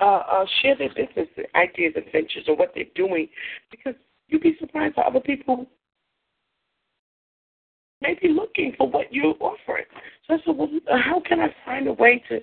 uh, 0.00 0.22
uh, 0.30 0.46
share 0.60 0.76
their 0.76 0.88
business 0.88 1.28
ideas, 1.54 1.94
adventures, 1.96 2.44
or 2.48 2.56
what 2.56 2.72
they're 2.74 2.84
doing, 2.94 3.28
because 3.70 3.94
you'd 4.28 4.42
be 4.42 4.56
surprised 4.58 4.94
how 4.96 5.02
other 5.02 5.20
people 5.20 5.66
may 8.06 8.18
be 8.20 8.32
looking 8.32 8.72
for 8.76 8.88
what 8.88 9.12
you're 9.12 9.34
offering. 9.40 9.84
So 10.26 10.34
I 10.34 10.38
said, 10.44 10.56
well, 10.56 10.68
how 11.04 11.20
can 11.20 11.40
I 11.40 11.48
find 11.64 11.88
a 11.88 11.92
way 11.92 12.22
to 12.28 12.40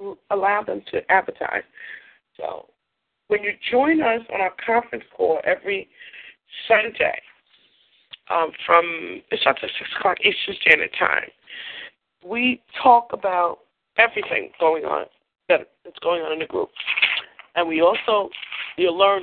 uh, 0.00 0.14
allow 0.30 0.62
them 0.62 0.82
to 0.92 1.00
advertise? 1.10 1.62
So 2.36 2.68
when 3.28 3.42
you 3.42 3.52
join 3.70 4.00
us 4.00 4.20
on 4.32 4.40
our 4.40 4.52
conference 4.64 5.04
call 5.16 5.40
every 5.44 5.88
Sunday, 6.68 7.20
um, 8.30 8.50
from 8.64 9.22
it's 9.30 9.44
up 9.46 9.56
to 9.56 9.68
six 9.78 9.90
o'clock 9.98 10.18
Eastern 10.20 10.56
Standard 10.60 10.90
Time. 10.98 11.28
We 12.24 12.60
talk 12.82 13.10
about 13.12 13.58
everything 13.98 14.50
going 14.58 14.84
on 14.84 15.06
that 15.48 15.68
that's 15.84 15.98
going 16.00 16.22
on 16.22 16.32
in 16.32 16.40
the 16.40 16.46
group, 16.46 16.70
and 17.54 17.68
we 17.68 17.82
also 17.82 18.30
you'll 18.76 18.98
learn 18.98 19.22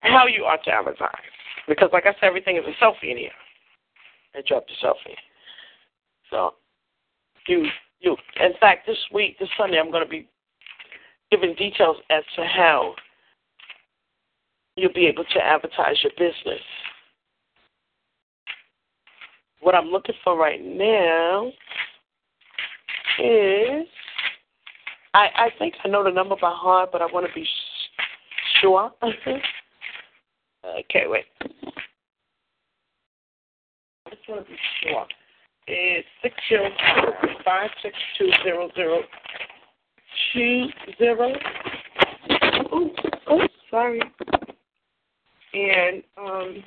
how 0.00 0.26
you 0.26 0.42
are 0.42 0.58
to 0.64 0.70
advertise 0.70 1.31
because, 1.68 1.90
like 1.92 2.06
I 2.06 2.12
said, 2.14 2.26
everything 2.26 2.56
is 2.56 2.64
a 2.66 2.84
selfie 2.84 3.10
in 3.10 3.18
here. 3.18 3.30
I 4.34 4.40
dropped 4.46 4.70
a 4.70 4.84
selfie, 4.86 5.16
so 6.30 6.54
you 7.46 7.66
you. 8.00 8.16
In 8.40 8.52
fact, 8.60 8.86
this 8.86 8.98
week, 9.12 9.38
this 9.38 9.48
Sunday, 9.58 9.78
I'm 9.78 9.90
going 9.90 10.04
to 10.04 10.08
be 10.08 10.28
giving 11.30 11.54
details 11.54 11.96
as 12.10 12.24
to 12.36 12.44
how 12.44 12.94
you'll 14.76 14.92
be 14.92 15.06
able 15.06 15.24
to 15.24 15.40
advertise 15.44 15.96
your 16.02 16.12
business. 16.18 16.62
What 19.60 19.74
I'm 19.74 19.88
looking 19.88 20.14
for 20.24 20.36
right 20.36 20.62
now 20.64 21.52
is 23.18 23.86
I 25.14 25.28
I 25.36 25.48
think 25.58 25.74
I 25.84 25.88
know 25.88 26.02
the 26.02 26.10
number 26.10 26.36
by 26.40 26.52
heart, 26.52 26.90
but 26.90 27.02
I 27.02 27.06
want 27.06 27.26
to 27.26 27.32
be 27.34 27.46
sure. 28.60 28.90
okay, 30.64 31.04
wait. 31.06 31.24
I 34.06 34.10
just 34.10 34.28
want 34.28 34.44
to 34.46 34.50
be 34.50 34.58
sure. 34.82 35.06
It's 35.66 36.08
six 36.22 36.34
zero 36.48 36.68
five 37.44 37.70
six 37.82 37.94
two 38.18 38.30
zero 38.42 38.68
zero 38.74 39.02
two 40.32 40.66
zero. 40.98 41.32
Oh, 42.72 42.90
oh, 43.28 43.46
sorry 43.70 44.00
and 45.54 46.02
um, 46.16 46.64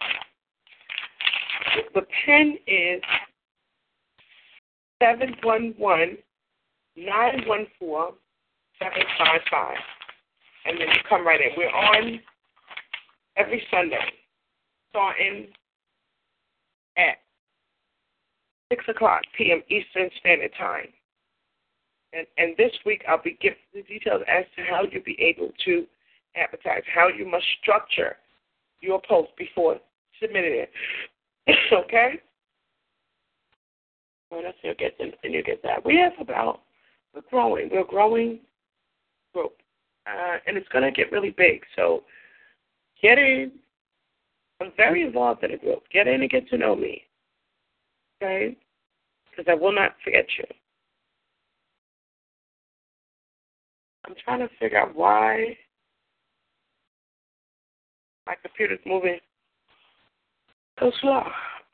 the 1.93 2.01
pen 2.25 2.57
is 2.67 3.01
seven 5.01 5.35
one 5.43 5.73
one 5.77 6.17
nine 6.95 7.43
one 7.47 7.67
four 7.79 8.13
seven 8.79 9.01
five 9.17 9.41
five, 9.49 9.77
and 10.65 10.79
then 10.79 10.87
you 10.87 11.01
come 11.09 11.25
right 11.25 11.41
in. 11.41 11.49
We're 11.57 11.69
on 11.69 12.19
every 13.37 13.61
Sunday, 13.71 13.99
starting 14.89 15.47
at 16.97 17.17
six 18.71 18.83
o'clock 18.87 19.21
p.m. 19.37 19.61
Eastern 19.69 20.09
Standard 20.19 20.51
Time. 20.57 20.87
And, 22.13 22.25
and 22.37 22.55
this 22.57 22.71
week 22.85 23.03
I'll 23.07 23.21
be 23.21 23.37
giving 23.41 23.57
the 23.73 23.83
details 23.83 24.21
as 24.27 24.45
to 24.55 24.63
how 24.63 24.83
you'll 24.89 25.03
be 25.03 25.19
able 25.19 25.51
to 25.65 25.85
advertise, 26.35 26.83
how 26.93 27.07
you 27.07 27.29
must 27.29 27.45
structure 27.61 28.15
your 28.81 29.01
post 29.07 29.31
before 29.37 29.77
submitting 30.21 30.65
it. 30.65 30.71
okay? 31.73 32.21
Well, 34.31 34.41
that's 34.43 34.57
you'll 34.63 34.75
get 34.75 34.95
and 34.99 35.33
you 35.33 35.43
get 35.43 35.61
that. 35.63 35.85
We 35.85 35.97
have 35.97 36.13
about 36.19 36.61
we're 37.13 37.21
growing. 37.29 37.69
We're 37.71 37.85
growing 37.85 38.39
group. 39.33 39.53
Uh, 40.07 40.37
and 40.47 40.57
it's 40.57 40.67
gonna 40.69 40.91
get 40.91 41.11
really 41.11 41.31
big. 41.31 41.61
So 41.75 42.03
get 43.01 43.17
in. 43.17 43.51
I'm 44.61 44.71
very 44.77 45.03
involved 45.03 45.43
in 45.43 45.51
the 45.51 45.57
group. 45.57 45.83
Get 45.91 46.07
in 46.07 46.21
and 46.21 46.29
get 46.29 46.47
to 46.49 46.57
know 46.57 46.75
me. 46.75 47.03
Okay? 48.21 48.57
Because 49.29 49.51
I 49.51 49.55
will 49.55 49.73
not 49.73 49.95
forget 50.03 50.25
you. 50.37 50.45
I'm 54.05 54.15
trying 54.23 54.39
to 54.39 54.49
figure 54.59 54.79
out 54.79 54.95
why 54.95 55.57
my 58.27 58.35
computer's 58.41 58.79
moving 58.85 59.19
so 60.79 60.91
slow. 61.01 61.23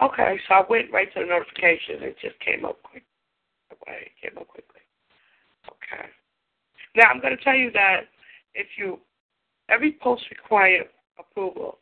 Okay, 0.01 0.39
so 0.47 0.55
I 0.55 0.63
went 0.69 0.91
right 0.91 1.13
to 1.13 1.19
the 1.19 1.25
notification. 1.25 2.03
It 2.03 2.15
just 2.21 2.39
came 2.39 2.65
up 2.65 2.81
quick. 2.83 3.03
It 3.71 4.11
came 4.21 4.37
up 4.37 4.47
quickly. 4.47 4.81
Okay. 5.67 6.07
Now 6.95 7.09
I'm 7.09 7.21
going 7.21 7.35
to 7.35 7.43
tell 7.43 7.55
you 7.55 7.71
that 7.71 8.01
if 8.53 8.67
you 8.77 8.99
every 9.69 9.97
post 10.01 10.23
requires 10.29 10.87
approval, 11.29 11.77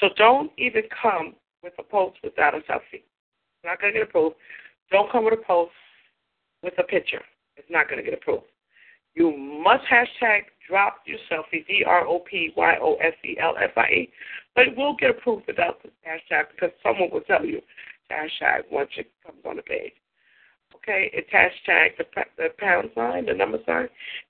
so 0.00 0.08
don't 0.16 0.50
even 0.58 0.82
come 1.02 1.34
with 1.62 1.72
a 1.78 1.82
post 1.82 2.18
without 2.22 2.54
a 2.54 2.58
selfie. 2.60 3.02
It's 3.02 3.64
not 3.64 3.80
going 3.80 3.92
to 3.92 3.98
get 3.98 4.08
approved. 4.08 4.36
Don't 4.90 5.10
come 5.10 5.24
with 5.24 5.34
a 5.34 5.42
post 5.44 5.72
with 6.62 6.74
a 6.78 6.82
picture. 6.82 7.22
It's 7.56 7.68
not 7.70 7.88
going 7.88 7.98
to 7.98 8.08
get 8.08 8.14
approved. 8.18 8.44
You 9.14 9.34
must 9.36 9.84
hashtag 9.90 10.42
drop 10.68 10.98
your 11.06 11.18
selfie, 11.30 11.66
D 11.66 11.84
R 11.86 12.06
O 12.06 12.18
P 12.18 12.52
Y 12.56 12.76
O 12.80 12.96
S 12.96 13.14
E 13.24 13.36
L 13.40 13.54
F 13.60 13.70
I 13.76 13.88
E. 13.88 14.10
But 14.54 14.68
it 14.68 14.76
will 14.76 14.94
get 14.94 15.10
approved 15.10 15.46
without 15.46 15.82
the 15.82 15.88
hashtag 16.06 16.44
because 16.54 16.70
someone 16.82 17.10
will 17.10 17.22
tell 17.22 17.44
you 17.44 17.60
hashtag 18.10 18.62
once 18.70 18.90
it 18.96 19.10
comes 19.24 19.38
on 19.44 19.56
the 19.56 19.62
page. 19.62 19.92
Okay, 20.74 21.10
it's 21.12 21.30
hashtag 21.30 21.96
the, 21.96 22.04
the 22.36 22.48
pound 22.58 22.90
sign, 22.94 23.26
the 23.26 23.34
number 23.34 23.58
sign, 23.66 23.88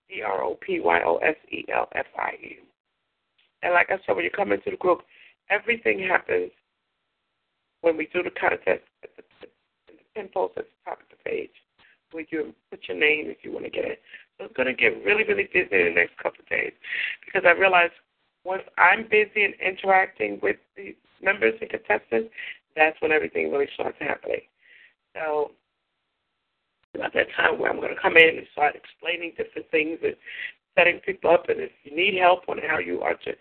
D 0.09 0.23
R 0.23 0.43
O 0.43 0.55
P 0.55 0.81
Y 0.81 1.01
O 1.05 1.17
S 1.17 1.37
E 1.51 1.65
L 1.75 1.89
F 1.95 2.07
I 2.17 2.31
E. 2.43 2.59
And 3.67 3.75
like 3.75 3.91
I 3.91 3.99
said, 4.07 4.15
when 4.15 4.25
you 4.25 4.31
come 4.31 4.53
into 4.53 4.71
the 4.71 4.77
group, 4.77 5.03
everything 5.51 5.99
happens 5.99 6.53
when 7.81 7.97
we 7.97 8.07
do 8.15 8.23
the 8.23 8.31
contest 8.31 8.87
at 9.03 9.11
the, 9.17 9.25
the 9.89 9.95
pin 10.15 10.29
post 10.33 10.55
at 10.57 10.67
the 10.71 10.79
top 10.85 11.01
of 11.01 11.07
the 11.11 11.19
page 11.29 11.51
where 12.13 12.25
you 12.31 12.55
put 12.71 12.87
your 12.87 12.97
name 12.97 13.27
if 13.27 13.39
you 13.43 13.51
want 13.51 13.65
to 13.65 13.71
get 13.71 13.85
it. 13.85 14.01
So 14.39 14.45
it's 14.45 14.55
going 14.55 14.71
to 14.71 14.73
get 14.73 15.03
really, 15.05 15.25
really 15.25 15.51
busy 15.53 15.75
in 15.83 15.91
the 15.91 15.99
next 15.99 16.17
couple 16.23 16.47
of 16.47 16.49
days 16.49 16.71
because 17.27 17.43
I 17.45 17.59
realize 17.59 17.91
once 18.45 18.63
I'm 18.79 19.03
busy 19.11 19.43
and 19.43 19.55
interacting 19.59 20.39
with 20.41 20.63
the 20.77 20.95
members 21.21 21.55
and 21.61 21.69
contestants, 21.69 22.31
that's 22.77 22.95
when 23.03 23.11
everything 23.11 23.51
really 23.51 23.67
starts 23.75 23.99
happening. 23.99 24.47
So 25.17 25.51
about 26.95 27.15
that 27.15 27.27
time 27.35 27.59
where 27.59 27.69
I'm 27.69 27.81
going 27.81 27.95
to 27.95 28.01
come 28.01 28.17
in 28.17 28.39
and 28.39 28.47
start 28.53 28.77
explaining 28.79 29.33
different 29.37 29.69
things 29.73 29.99
and 30.07 30.15
setting 30.77 31.01
people 31.05 31.31
up, 31.31 31.49
and 31.49 31.61
if 31.61 31.71
you 31.85 31.97
need 31.97 32.19
help 32.19 32.49
on 32.49 32.59
how 32.67 32.79
you 32.79 33.01
are 33.01 33.15
to 33.15 33.33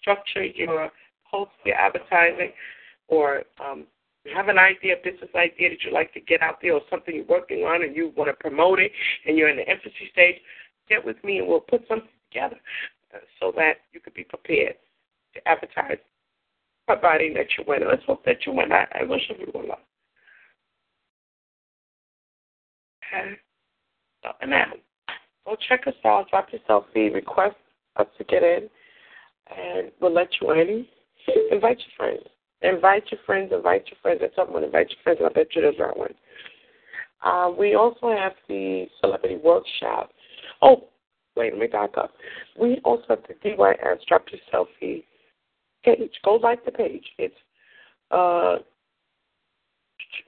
structure 0.00 0.44
your 0.44 0.90
post, 1.30 1.50
your 1.64 1.76
advertising, 1.76 2.52
or 3.08 3.42
um, 3.64 3.84
you 4.24 4.34
have 4.34 4.48
an 4.48 4.58
idea, 4.58 4.94
a 4.94 5.10
business 5.10 5.30
idea 5.34 5.70
that 5.70 5.78
you'd 5.84 5.94
like 5.94 6.12
to 6.14 6.20
get 6.20 6.42
out 6.42 6.58
there, 6.60 6.74
or 6.74 6.80
something 6.90 7.14
you're 7.14 7.24
working 7.24 7.60
on 7.60 7.82
and 7.82 7.96
you 7.96 8.12
want 8.16 8.28
to 8.28 8.34
promote 8.34 8.78
it, 8.78 8.92
and 9.26 9.36
you're 9.36 9.48
in 9.48 9.56
the 9.56 9.70
infancy 9.70 10.10
stage, 10.12 10.36
get 10.88 11.04
with 11.04 11.22
me 11.24 11.38
and 11.38 11.48
we'll 11.48 11.60
put 11.60 11.82
something 11.88 12.08
together 12.30 12.56
uh, 13.14 13.18
so 13.40 13.52
that 13.56 13.74
you 13.92 14.00
could 14.00 14.14
be 14.14 14.24
prepared 14.24 14.74
to 15.34 15.48
advertise 15.48 15.98
providing 16.86 17.34
that 17.34 17.46
you 17.56 17.64
win. 17.66 17.82
Let's 17.88 18.04
hope 18.06 18.24
that 18.24 18.44
you 18.46 18.52
win. 18.52 18.72
I, 18.72 18.86
I 19.00 19.04
wish 19.04 19.22
everyone 19.30 19.68
luck. 19.68 19.80
Okay. 23.14 23.36
So, 24.22 24.30
and 24.40 24.50
now, 24.50 24.72
go 25.44 25.56
check 25.68 25.86
us 25.86 25.94
out. 26.04 26.30
Drop 26.30 26.48
your 26.52 26.60
selfie. 26.68 27.12
Request 27.12 27.56
us 27.96 28.06
to 28.18 28.24
get 28.24 28.42
in, 28.42 28.68
and 29.56 29.90
we'll 30.00 30.12
let 30.12 30.28
you 30.40 30.50
in. 30.52 30.86
Invite 31.50 31.78
your 31.78 31.96
friends. 31.96 32.22
Invite 32.62 33.04
your 33.10 33.20
friends. 33.26 33.52
Invite 33.52 33.86
your 33.88 33.98
friends. 34.02 34.20
At 34.22 34.32
someone 34.36 34.64
invite 34.64 34.90
your 34.90 34.98
friends. 35.02 35.20
I 35.24 35.32
bet 35.32 35.48
you 35.54 35.62
there's 35.62 35.74
not 35.78 35.98
one. 35.98 36.14
Uh, 37.24 37.50
we 37.56 37.74
also 37.74 38.10
have 38.10 38.32
the 38.48 38.86
celebrity 39.00 39.36
workshop. 39.42 40.10
Oh, 40.60 40.88
wait, 41.36 41.52
let 41.52 41.60
me 41.60 41.66
back 41.66 41.90
up. 41.96 42.12
We 42.58 42.80
also 42.84 43.04
have 43.10 43.20
the 43.28 43.34
DYS 43.48 44.04
Drop 44.08 44.24
Your 44.30 44.40
Selfie 44.52 45.04
page. 45.84 46.12
Go 46.24 46.34
like 46.34 46.64
the 46.64 46.72
page. 46.72 47.04
It's 47.18 47.34
uh, 48.10 48.56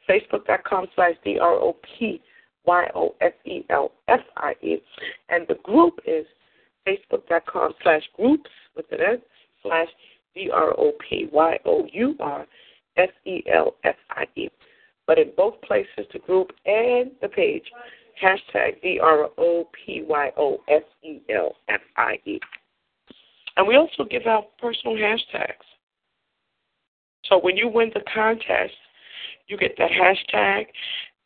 facebook.com 0.08 0.86
slash 0.94 1.14
D-R-O-P 1.24 2.22
Y 2.66 2.90
O 2.94 3.14
S 3.20 3.32
E 3.44 3.64
L 3.70 3.92
F 4.08 4.20
I 4.36 4.54
E. 4.62 4.76
And 5.28 5.46
the 5.48 5.56
group 5.62 6.00
is 6.06 6.26
facebook.com 6.86 7.72
slash 7.82 8.02
groups 8.16 8.50
with 8.76 8.86
an 8.92 9.00
S 9.00 9.18
slash 9.62 9.88
D 10.34 10.50
R 10.52 10.70
O 10.78 10.92
P 11.08 11.28
Y 11.32 11.58
O 11.64 11.86
U 11.92 12.16
R 12.20 12.46
S 12.96 13.10
E 13.24 13.42
L 13.52 13.74
F 13.84 13.96
I 14.10 14.26
E. 14.36 14.48
But 15.06 15.18
in 15.18 15.32
both 15.36 15.60
places, 15.62 16.06
the 16.12 16.18
group 16.20 16.52
and 16.64 17.10
the 17.20 17.28
page, 17.28 17.64
hashtag 18.22 18.80
D 18.82 18.98
R 19.02 19.28
O 19.38 19.68
P 19.72 20.02
Y 20.06 20.30
O 20.36 20.58
S 20.68 20.82
E 21.02 21.20
L 21.34 21.54
F 21.68 21.80
I 21.96 22.18
E. 22.24 22.38
And 23.56 23.68
we 23.68 23.76
also 23.76 24.04
give 24.04 24.26
out 24.26 24.56
personal 24.58 24.96
hashtags. 24.96 25.64
So 27.26 27.38
when 27.38 27.56
you 27.56 27.68
win 27.68 27.90
the 27.94 28.02
contest, 28.12 28.74
you 29.46 29.56
get 29.56 29.76
that 29.78 29.90
hashtag, 29.90 30.66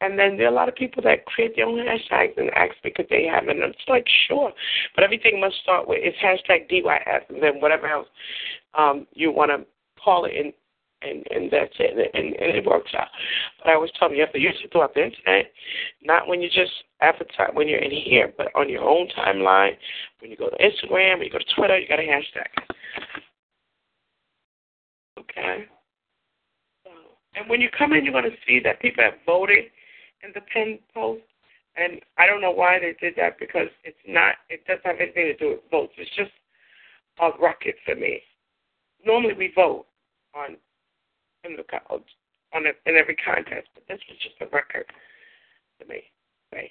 and 0.01 0.19
then 0.19 0.37
there 0.37 0.47
are 0.47 0.53
a 0.53 0.55
lot 0.55 0.69
of 0.69 0.77
people 0.77 1.03
that 1.03 1.27
create 1.27 1.57
their 1.57 1.67
own 1.67 1.79
hashtags 1.79 2.37
and 2.37 2.51
ask 2.51 2.75
because 2.85 3.07
they 3.11 3.25
haven't. 3.25 3.63
And 3.63 3.75
it's 3.75 3.89
like, 3.89 4.07
sure. 4.29 4.53
But 4.95 5.03
everything 5.03 5.41
must 5.41 5.57
start 5.63 5.89
with 5.89 5.99
it's 6.01 6.17
hashtag 6.19 6.71
DYS 6.71 7.29
and 7.29 7.43
then 7.43 7.61
whatever 7.61 7.89
else 7.89 8.07
um, 8.75 9.07
you 9.13 9.33
want 9.33 9.51
to 9.51 9.67
call 10.03 10.25
it, 10.25 10.33
and, 10.37 10.53
and, 11.03 11.27
and 11.31 11.51
that's 11.51 11.75
it. 11.81 12.11
And, 12.15 12.27
and 12.27 12.57
it 12.57 12.65
works 12.65 12.93
out. 12.97 13.09
But 13.59 13.71
I 13.71 13.75
always 13.75 13.91
tell 13.99 14.09
them 14.09 14.17
you 14.17 14.23
have 14.23 14.33
to 14.35 14.39
use 14.39 14.55
it 14.63 14.71
throughout 14.71 14.95
the 14.95 15.05
internet, 15.05 15.53
not 16.03 16.29
when 16.29 16.41
you 16.41 16.49
just 16.49 16.73
advertise, 17.01 17.51
when 17.55 17.67
you're 17.67 17.83
in 17.83 17.91
here, 17.91 18.33
but 18.37 18.55
on 18.55 18.69
your 18.69 18.85
own 18.85 19.09
timeline. 19.19 19.73
When 20.21 20.31
you 20.31 20.37
go 20.37 20.49
to 20.49 20.57
Instagram, 20.57 21.19
when 21.19 21.27
you 21.27 21.33
go 21.33 21.39
to 21.39 21.55
Twitter, 21.57 21.77
you 21.77 21.89
got 21.89 21.99
a 21.99 22.03
hashtag. 22.03 22.77
Okay? 25.19 25.65
And 27.35 27.49
when 27.49 27.61
you 27.61 27.69
come 27.77 27.93
in, 27.93 28.05
you're 28.05 28.13
going 28.13 28.31
to 28.31 28.37
see 28.47 28.61
that 28.65 28.81
people 28.81 29.05
have 29.05 29.15
voted 29.27 29.67
in 30.23 30.31
the 30.35 30.41
pin 30.53 30.79
post. 30.95 31.23
And 31.77 32.01
I 32.19 32.27
don't 32.27 32.41
know 32.41 32.51
why 32.51 32.79
they 32.79 32.95
did 33.01 33.15
that 33.17 33.39
because 33.39 33.69
it's 33.85 33.97
not, 34.07 34.35
it 34.49 34.67
doesn't 34.67 34.85
have 34.85 34.97
anything 35.01 35.27
to 35.27 35.37
do 35.37 35.49
with 35.51 35.71
votes. 35.71 35.93
It's 35.97 36.11
just 36.17 36.33
a 37.21 37.31
record 37.41 37.75
for 37.85 37.95
me. 37.95 38.21
Normally 39.05 39.35
we 39.35 39.53
vote 39.55 39.87
on 40.35 40.57
in 41.45 41.57
the 41.57 41.65
on 42.55 42.67
a, 42.67 42.71
in 42.91 42.97
every 42.97 43.17
contest, 43.17 43.69
but 43.75 43.85
this 43.89 44.01
was 44.09 44.19
just 44.23 44.35
a 44.41 44.47
record 44.55 44.87
to 45.81 45.87
me. 45.87 46.03
Right. 46.53 46.71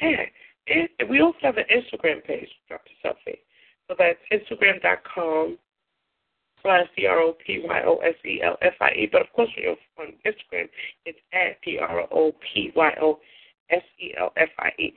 And 0.00 1.08
we 1.08 1.20
also 1.20 1.38
have 1.42 1.56
an 1.56 1.64
Instagram 1.72 2.24
page, 2.24 2.48
Drop 2.68 2.82
Yo 2.86 3.10
Selfie. 3.10 3.38
So 3.88 3.94
that's 3.98 4.18
Instagram.com 4.32 5.58
slash 6.64 6.86
D 6.96 7.06
R 7.06 7.20
O 7.20 7.36
P 7.46 7.62
Y 7.64 7.82
O 7.86 7.98
S 7.98 8.14
E 8.24 8.40
L 8.42 8.56
F 8.62 8.74
I 8.80 8.90
E. 8.96 9.08
But 9.10 9.22
of 9.22 9.32
course, 9.32 9.50
you're 9.56 9.76
on 9.98 10.14
Instagram, 10.26 10.68
it's 11.04 11.18
at 11.32 11.60
D 11.64 11.78
R 11.78 12.00
O 12.10 12.32
P 12.40 12.72
Y 12.74 12.92
O 13.00 13.20
S 13.70 13.82
E 14.00 14.14
L 14.18 14.32
F 14.36 14.48
I 14.58 14.70
E. 14.78 14.94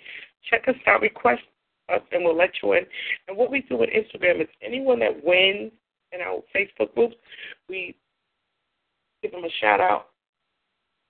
Check 0.49 0.67
us 0.67 0.75
out, 0.87 1.01
request 1.01 1.41
us, 1.93 2.01
and 2.11 2.23
we'll 2.23 2.37
let 2.37 2.51
you 2.63 2.73
in. 2.73 2.83
And 3.27 3.37
what 3.37 3.51
we 3.51 3.61
do 3.61 3.77
with 3.77 3.89
Instagram 3.89 4.41
is 4.41 4.47
anyone 4.61 4.99
that 4.99 5.23
wins 5.23 5.71
in 6.11 6.21
our 6.21 6.41
Facebook 6.55 6.93
groups, 6.95 7.15
we 7.69 7.95
give 9.21 9.31
them 9.31 9.43
a 9.43 9.49
shout 9.61 9.81
out 9.81 10.07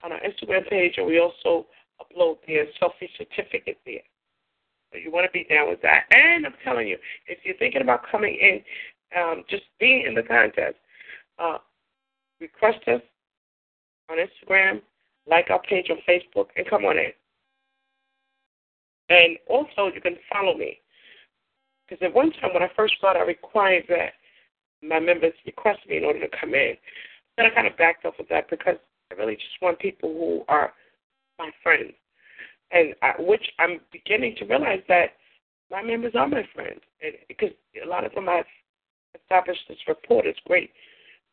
on 0.04 0.12
our 0.12 0.20
Instagram 0.20 0.68
page, 0.70 0.96
and 0.98 1.06
we 1.06 1.20
also 1.20 1.68
upload 2.02 2.38
their 2.48 2.66
selfie 2.82 3.10
certificate 3.18 3.78
there. 3.86 4.02
So 4.92 5.00
you 5.00 5.12
want 5.12 5.26
to 5.26 5.32
be 5.32 5.44
down 5.44 5.70
with 5.70 5.82
that. 5.82 6.06
And 6.12 6.46
I'm 6.46 6.54
telling 6.64 6.88
you, 6.88 6.98
if 7.28 7.40
you're 7.44 7.58
thinking 7.58 7.82
about 7.82 8.02
coming 8.10 8.38
in 8.40 8.62
um, 9.16 9.44
just 9.50 9.64
be 9.80 10.04
in 10.08 10.16
the 10.16 10.24
contest. 10.24 10.76
Uh, 11.40 11.58
request 12.42 12.80
us 12.88 13.02
on 14.10 14.18
Instagram, 14.18 14.82
like 15.30 15.50
our 15.50 15.62
page 15.62 15.90
on 15.90 15.98
Facebook, 16.08 16.48
and 16.56 16.68
come 16.70 16.86
on 16.86 16.98
in. 16.98 17.12
And 19.10 19.38
also, 19.48 19.94
you 19.94 20.02
can 20.02 20.18
follow 20.32 20.58
me. 20.58 20.80
Because 21.88 22.04
at 22.04 22.14
one 22.14 22.32
time, 22.32 22.54
when 22.54 22.64
I 22.64 22.70
first 22.76 22.96
started, 22.98 23.20
I 23.20 23.24
required 23.24 23.86
that 23.90 24.14
my 24.84 25.00
members 25.00 25.34
request 25.46 25.80
me 25.88 25.98
in 25.98 26.04
order 26.04 26.20
to 26.20 26.38
come 26.38 26.54
in. 26.54 26.76
Then 27.38 27.46
I 27.46 27.50
kind 27.50 27.68
of 27.68 27.78
backed 27.78 28.06
off 28.06 28.20
of 28.20 28.28
that 28.30 28.50
because 28.50 28.76
I 29.12 29.16
really 29.16 29.36
just 29.36 29.62
want 29.62 29.80
people 29.80 30.10
who 30.10 30.44
are 30.48 30.74
my 31.40 31.52
friends. 31.64 31.94
And 32.72 32.94
I, 33.02 33.14
which 33.20 33.46
I'm 33.60 33.80
beginning 33.94 34.36
to 34.40 34.46
realize 34.46 34.82
that 34.90 35.12
my 35.72 35.82
members 35.82 36.14
are 36.16 36.28
my 36.28 36.46
friends. 36.54 36.82
And 37.02 37.14
because 37.28 37.52
a 37.82 37.88
lot 37.88 38.06
of 38.06 38.14
them 38.14 38.28
I've 38.28 38.46
establish 39.22 39.58
this 39.68 39.78
rapport, 39.88 40.24
this 40.24 40.36
great 40.46 40.72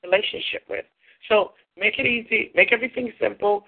relationship 0.03 0.62
with. 0.68 0.85
So 1.29 1.53
make 1.77 1.99
it 1.99 2.07
easy, 2.07 2.51
make 2.55 2.73
everything 2.73 3.12
simple, 3.20 3.64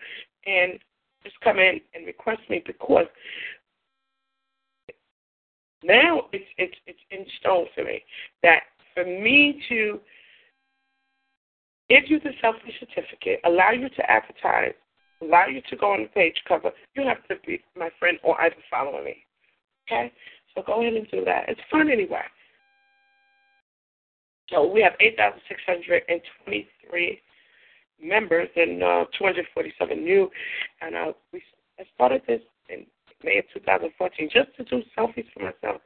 and 0.47 0.79
just 1.25 1.37
come 1.43 1.59
in 1.59 1.81
and 1.95 2.07
request 2.07 2.41
me 2.49 2.63
because 2.67 3.07
now 5.83 6.23
it's 6.33 6.45
it's 6.59 6.77
it's 6.87 6.99
in 7.11 7.25
stone 7.41 7.67
for 7.75 7.85
me 7.85 8.03
that 8.43 8.61
for 8.95 9.05
me 9.05 9.63
to 9.69 10.01
give 11.89 12.05
you 12.09 12.19
the 12.21 12.31
selfie 12.43 12.73
certificate, 12.81 13.41
allow 13.45 13.71
you 13.71 13.89
to 13.89 14.11
advertise, 14.11 14.75
allow 15.23 15.47
you 15.47 15.61
to 15.71 15.77
go 15.77 15.93
on 15.93 16.03
the 16.03 16.09
page 16.09 16.37
cover, 16.49 16.71
you 16.95 17.03
have 17.07 17.23
to 17.29 17.37
be 17.47 17.63
my 17.77 17.91
friend 17.99 18.19
or 18.25 18.41
either 18.43 18.57
follow 18.71 19.03
me. 19.05 19.25
Okay? 19.87 20.13
So 20.55 20.63
go 20.67 20.81
ahead 20.81 20.95
and 20.95 21.07
do 21.11 21.25
that. 21.25 21.49
It's 21.49 21.61
fun 21.71 21.91
anyway. 21.91 22.23
So 24.51 24.67
we 24.67 24.83
have 24.83 24.95
8,623 25.01 27.21
members 28.03 28.49
and 28.57 28.83
uh, 28.83 29.05
247 29.19 30.05
new. 30.05 30.31
And 30.81 30.95
uh, 30.95 31.13
we 31.33 31.43
I 31.79 31.85
started 31.95 32.23
this 32.27 32.41
in 32.69 32.87
May 33.23 33.39
of 33.39 33.45
2014 33.53 34.31
just 34.33 34.57
to 34.57 34.65
do 34.65 34.83
selfies 34.97 35.27
for 35.35 35.41
myself. 35.41 35.83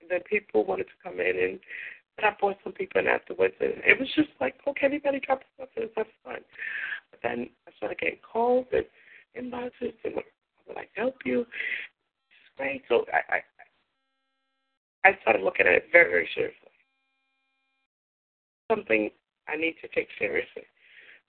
And 0.00 0.10
then 0.10 0.20
people 0.28 0.64
wanted 0.64 0.84
to 0.84 0.92
come 1.02 1.20
in 1.20 1.36
and, 1.36 1.58
and 2.18 2.26
I 2.26 2.30
brought 2.38 2.58
some 2.62 2.72
people 2.72 3.00
in 3.00 3.08
afterwards. 3.08 3.54
And 3.60 3.72
it 3.84 3.98
was 3.98 4.08
just 4.14 4.28
like, 4.40 4.54
okay, 4.68 4.86
everybody 4.86 5.18
drop 5.20 5.42
stuff 5.54 5.68
and 5.76 5.86
it's 5.86 5.94
fun. 5.94 6.04
But 7.10 7.20
then 7.22 7.50
I 7.66 7.72
started 7.76 7.98
getting 7.98 8.20
calls 8.20 8.66
and 8.72 8.84
inboxes 9.36 9.94
and 10.04 10.18
I 10.18 10.22
would 10.68 10.76
like 10.76 10.90
help 10.94 11.16
you. 11.24 11.40
It's 11.40 12.56
great. 12.56 12.82
So 12.88 13.04
I, 13.12 13.36
I 13.36 13.40
I 15.04 15.18
started 15.22 15.42
looking 15.42 15.66
at 15.66 15.72
it 15.72 15.88
very, 15.90 16.10
very 16.10 16.28
seriously 16.32 16.61
something 18.72 19.10
I 19.48 19.56
need 19.56 19.74
to 19.82 19.88
take 19.88 20.08
seriously, 20.18 20.62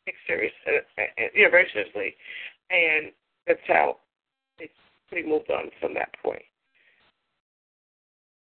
take 0.06 0.16
seriously, 0.28 0.58
uh, 0.68 1.02
uh, 1.02 1.28
yeah, 1.36 1.50
very 1.50 1.68
seriously, 1.74 2.16
and 2.70 3.12
that's 3.48 3.60
how 3.68 3.98
it's 4.60 4.74
pretty 5.10 5.28
moved 5.28 5.52
on 5.52 5.70
from 5.82 5.94
that 5.96 6.10
point. 6.24 6.44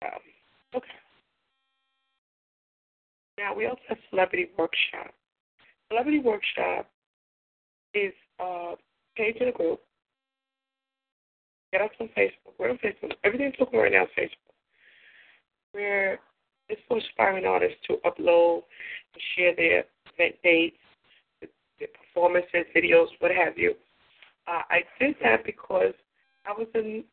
Um, 0.03 0.19
okay. 0.75 0.87
Now 3.37 3.55
we 3.55 3.65
also 3.65 3.81
have 3.89 3.97
celebrity 4.09 4.49
workshop. 4.57 5.13
Celebrity 5.89 6.19
workshop 6.19 6.89
is 7.93 8.13
a 8.39 8.73
page 9.17 9.37
in 9.39 9.49
a 9.49 9.51
group. 9.51 9.81
Get 11.71 11.81
us 11.81 11.89
on 11.99 12.09
Facebook. 12.17 12.53
We're 12.59 12.69
on 12.69 12.77
Facebook. 12.77 13.13
Everything's 13.23 13.55
looking 13.59 13.79
right 13.79 13.91
now 13.91 14.01
on 14.01 14.07
Facebook. 14.17 14.53
Where 15.71 16.19
it's 16.69 16.81
for 16.87 16.97
aspiring 16.97 17.45
artists 17.45 17.77
to 17.87 17.97
upload 18.05 18.63
and 19.13 19.21
share 19.35 19.55
their 19.55 19.83
event 20.13 20.35
dates, 20.43 20.77
their 21.41 21.89
performances, 21.89 22.65
videos, 22.75 23.07
what 23.19 23.31
have 23.31 23.57
you. 23.57 23.73
Uh, 24.47 24.61
I 24.69 24.81
did 24.99 25.15
that 25.23 25.45
because 25.45 25.93
I 26.45 26.51
was 26.51 26.67
in 26.75 27.03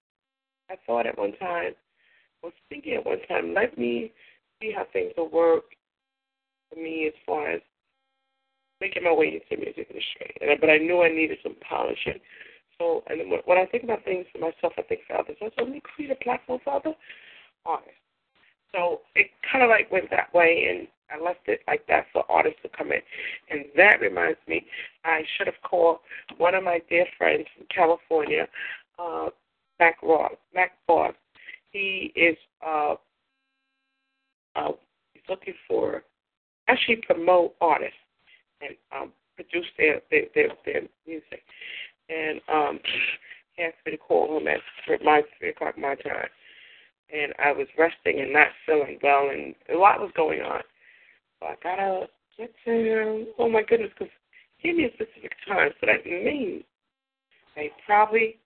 I 0.71 0.77
thought 0.87 1.07
at 1.07 1.19
one 1.19 1.33
time, 1.37 1.73
was 2.43 2.53
thinking 2.69 2.95
at 2.95 3.05
one 3.05 3.19
time, 3.29 3.55
let 3.55 3.77
me 3.77 4.13
see 4.61 4.73
how 4.75 4.87
things 4.93 5.13
will 5.17 5.29
work 5.29 5.65
for 6.71 6.77
me 6.77 7.07
as 7.07 7.13
far 7.27 7.51
as 7.51 7.61
making 8.81 9.05
my 9.05 9.13
way 9.13 9.35
into 9.35 9.47
the 9.51 9.57
music 9.57 9.87
industry. 9.91 10.35
And, 10.41 10.61
but 10.61 10.71
I 10.71 10.79
knew 10.79 11.03
I 11.03 11.11
needed 11.11 11.39
some 11.43 11.57
polishing. 11.69 12.21
So, 12.79 13.03
and 13.09 13.21
when 13.45 13.59
I 13.59 13.67
think 13.67 13.85
about 13.85 14.05
things 14.05 14.27
for 14.33 14.39
myself, 14.39 14.73
I 14.79 14.83
think 14.83 15.03
for 15.07 15.19
others. 15.19 15.37
So, 15.41 15.51
let 15.59 15.69
me 15.69 15.83
create 15.85 16.13
a 16.13 16.25
platform 16.25 16.61
for 16.65 16.75
other 16.75 16.95
artists. 17.67 18.00
So 18.73 19.01
it 19.15 19.31
kind 19.51 19.65
of 19.65 19.71
like 19.71 19.91
went 19.91 20.11
that 20.11 20.33
way, 20.33 20.67
and 20.71 20.89
I 21.11 21.23
left 21.23 21.41
it 21.47 21.61
like 21.67 21.87
that 21.89 22.07
for 22.13 22.25
artists 22.31 22.61
to 22.63 22.69
come 22.69 22.93
in. 22.93 23.01
And 23.51 23.65
that 23.77 24.01
reminds 24.01 24.39
me, 24.47 24.67
I 25.05 25.23
should 25.37 25.47
have 25.47 25.61
called 25.63 25.99
one 26.39 26.55
of 26.55 26.63
my 26.63 26.81
dear 26.89 27.07
friends 27.19 27.47
from 27.57 27.67
California, 27.75 28.47
uh, 28.99 29.31
Mac 29.79 29.97
Ross, 30.03 30.33
Mac 30.55 30.73
Boss. 30.87 31.15
He 31.71 32.13
is 32.15 32.37
uh, 32.67 32.95
uh, 34.57 34.73
he's 35.15 35.23
looking 35.29 35.55
for 35.69 36.03
actually 36.69 36.97
promote 36.97 37.55
artists 37.61 37.95
and 38.61 38.77
um, 38.95 39.13
produce 39.37 39.67
their, 39.79 40.01
their 40.11 40.25
their 40.35 40.49
their 40.65 40.83
music. 41.07 41.43
And 42.09 42.41
um, 42.53 42.81
he 43.55 43.63
asked 43.63 43.77
me 43.87 43.93
to 43.93 43.99
call 43.99 44.39
him 44.39 44.49
at 44.49 44.61
my 45.03 45.23
three 45.39 45.51
o'clock 45.51 45.79
my 45.79 45.95
time 45.95 46.29
and 47.13 47.33
I 47.43 47.53
was 47.53 47.67
resting 47.79 48.21
and 48.21 48.33
not 48.33 48.49
feeling 48.67 48.99
well, 49.03 49.31
and 49.31 49.55
a 49.73 49.79
lot 49.79 50.01
was 50.01 50.11
going 50.17 50.41
on. 50.41 50.63
So 51.39 51.47
I 51.47 51.55
gotta 51.63 52.07
get 52.39 52.53
to 52.65 52.71
him. 52.71 53.27
Oh 53.39 53.49
my 53.49 53.63
goodness, 53.63 53.91
because 53.99 54.13
give 54.63 54.77
me 54.77 54.85
a 54.85 54.93
specific 54.95 55.33
time, 55.47 55.71
so 55.81 55.87
that 55.87 56.05
means 56.05 56.65
they 57.57 57.71
probably 57.87 58.39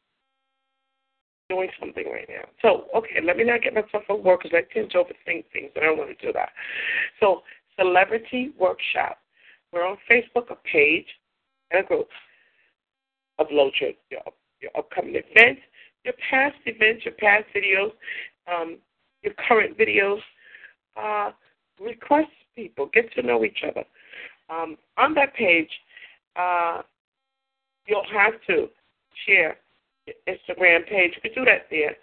doing 1.48 1.68
something 1.78 2.04
right 2.10 2.28
now. 2.28 2.48
So 2.62 2.86
okay, 2.96 3.20
let 3.22 3.36
me 3.36 3.44
not 3.44 3.62
get 3.62 3.74
myself 3.74 4.04
on 4.08 4.22
work 4.22 4.42
because 4.42 4.56
I 4.56 4.72
tend 4.72 4.90
to 4.90 4.98
overthink 4.98 5.44
things, 5.52 5.70
and 5.74 5.84
I 5.84 5.86
don't 5.86 5.98
want 5.98 6.18
to 6.18 6.26
do 6.26 6.32
that. 6.32 6.50
So 7.20 7.42
celebrity 7.78 8.52
workshop. 8.58 9.18
We're 9.72 9.86
on 9.86 9.96
Facebook, 10.08 10.50
a 10.50 10.56
page 10.72 11.06
and 11.72 11.84
a 11.84 11.86
group. 11.86 12.08
Upload 13.40 13.72
your, 13.80 13.90
your 14.10 14.22
your 14.60 14.70
upcoming 14.78 15.16
events, 15.16 15.60
your 16.04 16.14
past 16.30 16.56
events, 16.66 17.04
your 17.04 17.14
past 17.14 17.44
videos, 17.54 17.92
um, 18.48 18.78
your 19.22 19.34
current 19.48 19.76
videos. 19.78 20.20
Uh, 20.96 21.32
request 21.80 22.30
people, 22.54 22.88
get 22.92 23.12
to 23.14 23.22
know 23.22 23.44
each 23.44 23.64
other. 23.68 23.84
Um, 24.48 24.76
on 24.96 25.14
that 25.14 25.34
page, 25.34 25.70
uh, 26.36 26.82
you'll 27.86 28.04
have 28.12 28.34
to 28.48 28.68
share 29.26 29.56
your 30.06 30.14
Instagram 30.28 30.86
page. 30.88 31.12
You 31.16 31.30
can 31.30 31.44
do 31.44 31.44
that 31.50 31.66
there. 31.70 31.96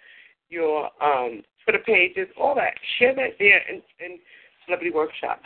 Your 0.48 0.90
um, 1.02 1.42
Twitter 1.64 1.82
pages, 1.84 2.28
all 2.38 2.54
that. 2.54 2.74
Share 2.98 3.14
that 3.14 3.36
there 3.38 3.60
in, 3.68 3.76
in 4.04 4.18
Celebrity 4.66 4.90
Workshop. 4.90 5.40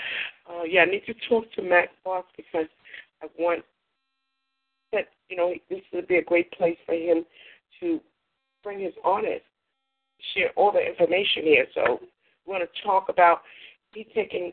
Uh, 0.49 0.65
yeah, 0.65 0.83
I 0.83 0.87
need 0.87 1.05
to 1.07 1.15
talk 1.29 1.51
to 1.53 1.63
Matt 1.63 1.91
Boss 2.05 2.25
because 2.37 2.67
I 3.23 3.27
want 3.39 3.63
that, 4.93 5.09
you 5.29 5.37
know, 5.37 5.55
this 5.71 5.81
would 5.93 6.09
be 6.09 6.17
a 6.17 6.25
great 6.25 6.51
place 6.53 6.79
for 6.87 6.95
him 6.95 7.25
to 7.81 8.01
bring 8.63 8.81
his 8.81 8.95
artists 9.05 9.47
share 10.35 10.51
all 10.57 10.73
the 10.73 10.81
information 10.81 11.43
here. 11.45 11.67
So 11.75 12.01
we 12.47 12.53
want 12.53 12.65
to 12.65 12.83
talk 12.83 13.09
about 13.09 13.43
me 13.95 14.07
taking 14.15 14.53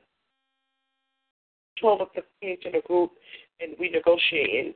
12 1.80 2.02
of 2.02 2.08
the 2.16 2.24
page 2.42 2.62
in 2.66 2.76
a 2.76 2.82
group 2.82 3.12
and 3.60 3.74
we 3.80 3.90
negotiating 3.90 4.74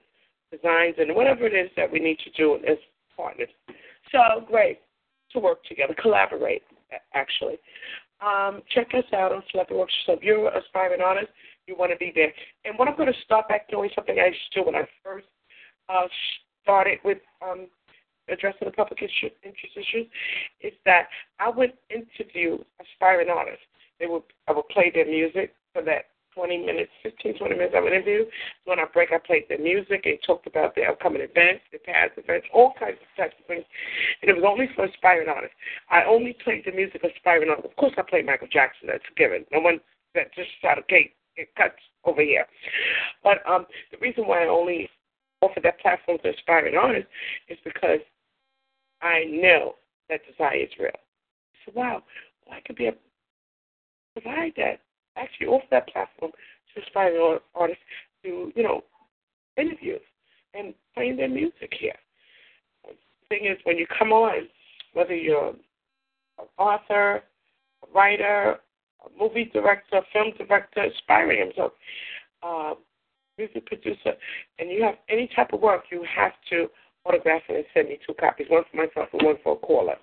designs 0.51 0.95
and 0.97 1.15
whatever 1.15 1.45
it 1.45 1.53
is 1.53 1.69
that 1.75 1.91
we 1.91 1.99
need 1.99 2.19
to 2.19 2.31
do 2.31 2.55
as 2.67 2.77
partners. 3.15 3.49
So 4.11 4.45
great 4.47 4.79
to 5.33 5.39
work 5.39 5.63
together, 5.65 5.95
collaborate 6.01 6.63
actually. 7.13 7.57
Um, 8.21 8.61
check 8.73 8.87
us 8.93 9.03
out 9.13 9.31
on 9.31 9.43
Celebrity 9.51 9.79
Workshop. 9.79 9.99
So 10.05 10.13
if 10.13 10.23
you're 10.23 10.47
an 10.47 10.61
aspiring 10.61 11.01
artist, 11.01 11.31
you 11.67 11.75
want 11.77 11.91
to 11.91 11.97
be 11.97 12.11
there. 12.15 12.31
And 12.65 12.77
what 12.79 12.87
I'm 12.87 12.97
going 12.97 13.11
to 13.11 13.19
start 13.23 13.47
back 13.47 13.69
doing 13.69 13.89
something 13.93 14.17
I 14.19 14.27
used 14.27 14.39
to 14.53 14.59
do 14.59 14.65
when 14.65 14.75
I 14.75 14.87
first 15.03 15.27
uh, 15.89 16.07
started 16.63 16.99
with 17.03 17.19
um, 17.41 17.67
addressing 18.29 18.65
the 18.65 18.71
public 18.71 19.01
interest 19.01 19.35
issues 19.75 20.07
is 20.61 20.73
that 20.85 21.07
I 21.39 21.49
would 21.49 21.73
interview 21.89 22.57
aspiring 22.81 23.29
artists. 23.29 23.65
They 23.99 24.07
would 24.07 24.23
I 24.47 24.53
would 24.53 24.67
play 24.69 24.91
their 24.93 25.05
music 25.05 25.53
for 25.73 25.81
that 25.83 26.05
20 26.37 26.65
minutes, 26.65 26.91
15, 27.01 27.39
20 27.39 27.55
minutes 27.55 27.73
of 27.75 27.85
an 27.85 27.93
interview. 27.93 28.25
When 28.65 28.79
I 28.79 28.85
break, 28.93 29.09
I 29.11 29.17
played 29.17 29.45
their 29.49 29.57
music 29.57 30.05
and 30.05 30.19
talked 30.21 30.45
about 30.45 30.75
their 30.75 30.91
upcoming 30.91 31.21
events, 31.21 31.65
their 31.71 31.81
past 31.81 32.13
events, 32.15 32.45
all 32.53 32.73
kinds 32.79 33.01
of 33.01 33.09
types 33.17 33.33
of 33.39 33.45
things. 33.47 33.65
And 34.21 34.29
it 34.29 34.35
was 34.35 34.45
only 34.45 34.69
for 34.75 34.85
aspiring 34.85 35.29
artists. 35.29 35.57
I 35.89 36.03
only 36.03 36.37
played 36.43 36.61
the 36.63 36.71
music 36.71 37.03
of 37.03 37.09
aspiring 37.09 37.49
artists. 37.49 37.71
Of 37.71 37.75
course, 37.75 37.93
I 37.97 38.03
played 38.03 38.27
Michael 38.27 38.47
Jackson. 38.53 38.85
That's 38.85 39.03
a 39.09 39.15
given. 39.17 39.45
No 39.51 39.61
one 39.61 39.79
that 40.13 40.33
just 40.35 40.49
out 40.63 40.77
of 40.77 40.87
gate 40.87 41.17
it 41.37 41.49
cuts 41.55 41.81
over 42.05 42.21
here. 42.21 42.45
But 43.23 43.41
um, 43.49 43.65
the 43.91 43.97
reason 43.97 44.27
why 44.27 44.43
I 44.43 44.47
only 44.47 44.89
offer 45.41 45.59
that 45.61 45.79
platform 45.79 46.17
to 46.23 46.29
aspiring 46.29 46.75
artists 46.75 47.09
is 47.49 47.57
because 47.63 47.99
I 49.01 49.25
know 49.29 49.75
that 50.09 50.21
desire 50.29 50.55
is 50.55 50.69
real. 50.79 50.91
So 51.65 51.71
wow, 51.75 52.03
well, 52.45 52.57
I 52.57 52.61
could 52.65 52.75
be 52.75 52.87
a 52.87 52.93
provide 54.13 54.53
that 54.57 54.81
actually 55.15 55.47
off 55.47 55.63
that 55.71 55.87
platform 55.89 56.31
to 56.73 56.81
aspiring 56.81 57.39
artists 57.55 57.81
to 58.23 58.51
you 58.55 58.63
know 58.63 58.83
interviews 59.57 60.01
and 60.53 60.73
playing 60.93 61.17
their 61.17 61.29
music 61.29 61.73
here. 61.79 61.95
The 62.83 62.95
thing 63.29 63.45
is, 63.45 63.57
when 63.63 63.77
you 63.77 63.85
come 63.97 64.11
on, 64.11 64.47
whether 64.93 65.15
you're 65.15 65.49
an 65.49 66.45
author, 66.57 67.23
a 67.83 67.93
writer, 67.93 68.57
a 69.05 69.19
movie 69.19 69.49
director, 69.53 70.01
film 70.13 70.33
director, 70.37 70.83
aspiring 70.83 71.39
himself, 71.39 71.73
uh, 72.43 72.73
music 73.37 73.65
producer, 73.65 74.13
and 74.59 74.69
you 74.69 74.83
have 74.83 74.95
any 75.09 75.29
type 75.35 75.53
of 75.53 75.61
work, 75.61 75.83
you 75.91 76.05
have 76.15 76.31
to 76.49 76.67
autograph 77.07 77.41
it 77.49 77.55
and 77.55 77.65
send 77.73 77.89
me 77.89 77.99
two 78.05 78.13
copies, 78.13 78.47
one 78.49 78.63
for 78.69 78.77
myself 78.77 79.09
and 79.13 79.23
one 79.23 79.37
for 79.43 79.53
a 79.53 79.57
caller. 79.57 79.95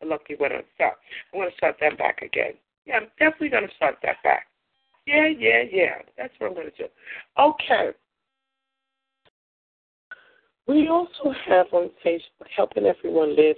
The 0.00 0.06
lucky 0.06 0.36
winner. 0.38 0.62
So 0.78 0.84
I'm 0.84 1.40
going 1.40 1.50
to 1.50 1.56
start 1.56 1.76
that 1.80 1.98
back 1.98 2.22
again. 2.22 2.52
Yeah, 2.86 2.96
I'm 2.96 3.08
definitely 3.18 3.50
going 3.50 3.66
to 3.66 3.74
start 3.76 3.96
that 4.02 4.16
back. 4.24 4.46
Yeah, 5.06 5.28
yeah, 5.28 5.62
yeah. 5.70 6.02
That's 6.16 6.32
what 6.38 6.48
I'm 6.48 6.54
going 6.54 6.70
to 6.70 6.76
do. 6.76 6.88
Okay. 7.38 7.90
We 10.66 10.88
also 10.88 11.34
have 11.46 11.66
on 11.72 11.90
Facebook 12.04 12.46
helping 12.54 12.86
everyone 12.86 13.36
live. 13.36 13.56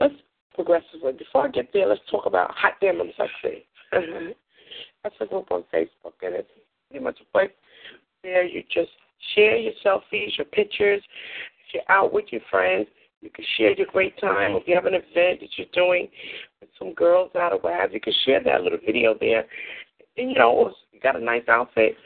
Let's 0.00 0.14
progressively. 0.54 1.12
Before 1.12 1.46
I 1.46 1.50
get 1.50 1.68
there, 1.72 1.86
let's 1.88 2.00
talk 2.10 2.26
about 2.26 2.50
Hot 2.52 2.74
Damn 2.80 3.00
I'm 3.00 3.10
Sexy. 3.16 3.66
That's 5.02 5.14
a 5.20 5.26
group 5.26 5.50
on 5.50 5.64
Facebook, 5.74 6.14
and 6.22 6.34
it's 6.34 6.48
pretty 6.88 7.04
much 7.04 7.18
a 7.20 7.32
place 7.32 7.50
where 8.22 8.44
you 8.44 8.62
just 8.72 8.90
share 9.34 9.56
your 9.56 9.72
selfies, 9.84 10.36
your 10.36 10.44
pictures, 10.46 11.02
you're 11.72 11.82
out 11.88 12.12
with 12.12 12.26
your 12.30 12.40
friends, 12.50 12.86
you 13.20 13.30
can 13.30 13.44
share 13.56 13.72
your 13.72 13.86
great 13.86 14.18
time. 14.18 14.56
If 14.56 14.64
you 14.66 14.74
have 14.74 14.86
an 14.86 14.94
event 14.94 15.40
that 15.40 15.48
you're 15.56 15.66
doing 15.72 16.08
with 16.60 16.70
some 16.78 16.92
girls 16.94 17.30
out 17.36 17.52
of 17.52 17.62
WAB, 17.62 17.92
you 17.92 18.00
can 18.00 18.12
share 18.24 18.42
that 18.42 18.62
little 18.62 18.78
video 18.84 19.14
there. 19.20 19.46
And 20.16 20.30
you 20.30 20.38
know, 20.38 20.72
you 20.92 21.00
got 21.00 21.20
a 21.20 21.24
nice 21.24 21.44
outfit 21.48 21.96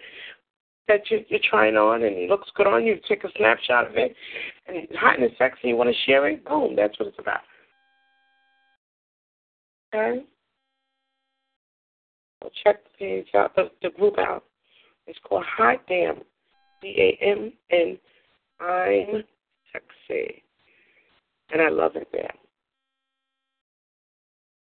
that 0.88 1.10
you're, 1.10 1.20
you're 1.28 1.40
trying 1.50 1.76
on 1.76 2.02
and 2.02 2.16
it 2.16 2.30
looks 2.30 2.48
good 2.54 2.66
on 2.66 2.84
you. 2.84 2.96
Take 3.08 3.24
a 3.24 3.28
snapshot 3.36 3.88
of 3.88 3.96
it, 3.96 4.14
and 4.66 4.76
it's 4.76 4.96
hot 4.96 5.18
and 5.18 5.30
sexy. 5.38 5.68
You 5.68 5.76
want 5.76 5.90
to 5.90 6.10
share 6.10 6.28
it? 6.28 6.44
Boom, 6.44 6.76
that's 6.76 6.98
what 6.98 7.08
it's 7.08 7.18
about. 7.18 7.40
Okay. 9.94 10.24
Check 12.62 12.84
the 12.84 12.90
page 12.98 13.26
out, 13.34 13.56
the, 13.56 13.70
the 13.82 13.90
group 13.90 14.18
out. 14.18 14.44
It's 15.08 15.18
called 15.24 15.44
Hot 15.56 15.80
Damn, 15.88 16.20
D 16.80 17.16
A 17.20 17.24
M 17.24 17.52
N. 17.70 17.98
I'm 18.60 19.24
sexy. 20.08 20.42
And 21.52 21.62
I 21.62 21.68
love 21.68 21.92
it 21.94 22.08
there. 22.12 22.32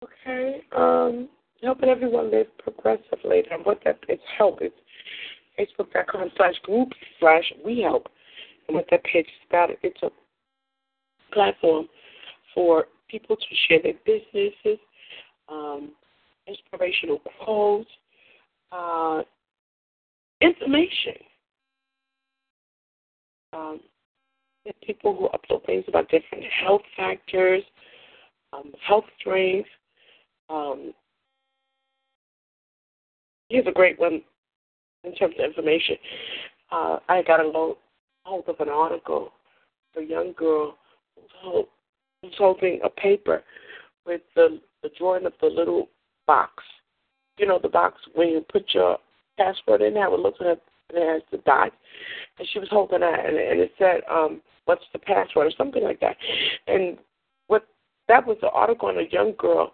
Okay. 0.04 0.60
Um, 0.76 1.28
helping 1.62 1.88
everyone 1.88 2.30
live 2.30 2.46
progressively. 2.58 3.42
And 3.50 3.64
what 3.64 3.80
that 3.84 3.98
is 4.08 4.20
help 4.36 4.60
is 4.62 4.72
facebook.com 5.58 6.30
slash 6.36 6.54
group 6.62 6.88
slash 7.18 7.44
we 7.64 7.80
help. 7.80 8.08
And 8.68 8.76
what 8.76 8.86
that 8.90 9.02
page 9.04 9.26
is 9.26 9.46
about, 9.48 9.70
it's 9.82 10.02
a 10.02 10.10
platform 11.32 11.88
for 12.54 12.84
people 13.10 13.36
to 13.36 13.42
share 13.66 13.80
their 13.82 13.94
businesses, 14.04 14.78
um, 15.48 15.92
inspirational 16.46 17.20
quotes, 17.42 17.90
uh, 18.72 19.22
information. 20.40 21.14
Um, 23.52 23.80
people 24.84 25.14
who 25.14 25.28
upload 25.28 25.64
things 25.66 25.84
about 25.88 26.08
different 26.08 26.44
health 26.64 26.82
factors, 26.96 27.62
um, 28.52 28.72
health 28.86 29.04
drinks. 29.22 29.68
Um, 30.50 30.92
here's 33.48 33.66
a 33.66 33.72
great 33.72 33.98
one 33.98 34.22
in 35.04 35.14
terms 35.14 35.34
of 35.38 35.44
information. 35.44 35.96
Uh, 36.70 36.98
I 37.08 37.22
got 37.22 37.40
a 37.40 37.74
hold 38.24 38.44
of 38.48 38.60
an 38.60 38.68
article 38.68 39.32
of 39.96 40.02
a 40.02 40.06
young 40.06 40.32
girl 40.36 40.76
whose 41.42 41.64
was 42.22 42.32
holding 42.36 42.80
a 42.84 42.88
paper 42.88 43.42
with 44.06 44.22
the 44.34 44.60
the 44.82 44.90
drawing 44.98 45.26
of 45.26 45.32
the 45.40 45.46
little 45.46 45.88
box. 46.26 46.52
You 47.38 47.46
know, 47.46 47.58
the 47.60 47.68
box 47.68 48.00
when 48.14 48.28
you 48.28 48.44
put 48.52 48.74
your 48.74 48.98
password 49.38 49.82
in, 49.82 49.96
how 49.96 50.14
it 50.14 50.20
looks 50.20 50.40
like 50.92 51.02
it 51.02 51.08
has 51.08 51.22
the 51.30 51.38
dot. 51.38 51.72
And 52.38 52.48
she 52.52 52.58
was 52.58 52.68
holding 52.70 53.00
that, 53.00 53.26
and, 53.26 53.36
and 53.36 53.60
it 53.60 53.72
said, 53.78 54.00
um, 54.10 54.40
"What's 54.64 54.84
the 54.92 54.98
password?" 54.98 55.46
or 55.46 55.52
something 55.56 55.82
like 55.82 56.00
that. 56.00 56.16
And 56.66 56.98
what 57.48 57.66
that 58.08 58.26
was 58.26 58.36
an 58.42 58.50
article 58.52 58.88
on 58.88 58.98
a 58.98 59.08
young 59.10 59.34
girl 59.38 59.72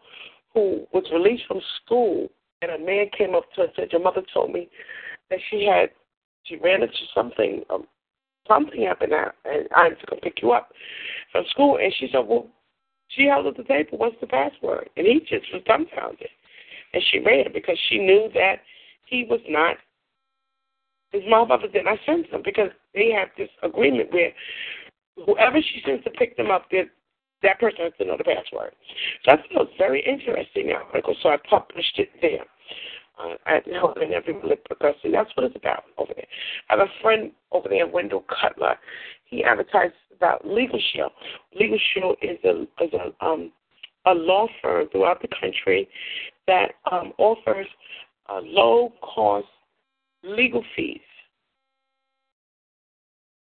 who 0.52 0.86
was 0.92 1.04
released 1.12 1.46
from 1.46 1.60
school, 1.84 2.28
and 2.62 2.70
a 2.70 2.78
man 2.78 3.06
came 3.16 3.34
up 3.34 3.44
to 3.54 3.62
her 3.62 3.64
and 3.64 3.72
said, 3.76 3.92
"Your 3.92 4.02
mother 4.02 4.22
told 4.32 4.52
me 4.52 4.68
that 5.30 5.40
she 5.50 5.64
had 5.64 5.90
she 6.44 6.56
ran 6.56 6.82
into 6.82 6.94
something, 7.14 7.62
um, 7.70 7.86
something 8.46 8.82
happened, 8.82 9.12
and 9.12 9.68
I'm 9.74 9.96
to 9.96 10.06
come 10.06 10.20
pick 10.20 10.42
you 10.42 10.52
up 10.52 10.72
from 11.32 11.44
school." 11.50 11.78
And 11.78 11.92
she 11.98 12.08
said, 12.10 12.26
"Well." 12.26 12.48
She 13.10 13.26
held 13.26 13.46
up 13.46 13.56
the 13.56 13.62
paper, 13.62 13.96
what's 13.96 14.16
the 14.20 14.26
password? 14.26 14.88
And 14.96 15.06
he 15.06 15.20
just 15.20 15.52
was 15.52 15.62
dumbfounded. 15.66 16.30
And 16.92 17.02
she 17.10 17.20
ran 17.20 17.52
because 17.52 17.78
she 17.88 17.98
knew 17.98 18.28
that 18.34 18.56
he 19.06 19.24
was 19.28 19.40
not, 19.48 19.76
his 21.14 21.22
mom 21.28 21.48
father 21.48 21.68
did 21.68 21.84
not 21.84 21.98
send 22.04 22.26
him 22.26 22.42
because 22.44 22.70
they 22.92 23.10
have 23.12 23.28
this 23.38 23.48
agreement 23.62 24.12
where 24.12 24.32
whoever 25.24 25.58
she 25.60 25.80
sends 25.86 26.02
to 26.04 26.10
pick 26.10 26.36
them 26.36 26.50
up, 26.50 26.68
that 26.70 26.86
that 27.42 27.60
person 27.60 27.84
has 27.84 27.92
to 27.98 28.04
know 28.04 28.16
the 28.18 28.24
password. 28.24 28.74
So 29.24 29.32
I 29.32 29.36
thought 29.36 29.50
it 29.50 29.54
was 29.54 29.68
very 29.78 30.04
interesting 30.04 30.72
article, 30.72 31.14
so 31.22 31.28
I 31.28 31.36
published 31.48 31.98
it 31.98 32.10
there. 32.20 32.44
Uh, 33.16 33.36
at 33.46 33.64
helping 33.72 34.12
every 34.12 34.34
progressive. 34.34 35.12
That's 35.12 35.30
what 35.36 35.46
it's 35.46 35.54
about 35.54 35.84
over 35.98 36.12
there. 36.16 36.26
I 36.68 36.72
have 36.76 36.80
a 36.80 36.90
friend 37.00 37.30
over 37.52 37.68
there, 37.68 37.86
Wendell 37.86 38.24
Cutler. 38.28 38.74
He 39.26 39.44
advertises 39.44 39.94
about 40.16 40.44
Legal 40.44 40.80
Shield. 40.92 41.12
Legal 41.54 41.78
Shield 41.92 42.16
is 42.20 42.38
a 42.42 42.62
is 42.82 42.90
a 42.92 43.24
um 43.24 43.52
a 44.06 44.12
law 44.12 44.48
firm 44.60 44.88
throughout 44.90 45.22
the 45.22 45.28
country 45.28 45.88
that 46.48 46.72
um, 46.90 47.12
offers 47.18 47.68
uh, 48.28 48.40
low 48.42 48.92
cost 49.00 49.46
legal 50.24 50.64
fees. 50.74 51.00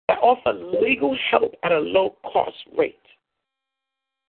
That 0.07 0.19
offer 0.19 0.53
legal 0.53 1.17
help 1.31 1.53
at 1.63 1.71
a 1.71 1.79
low 1.79 2.15
cost 2.31 2.57
rate. 2.77 2.99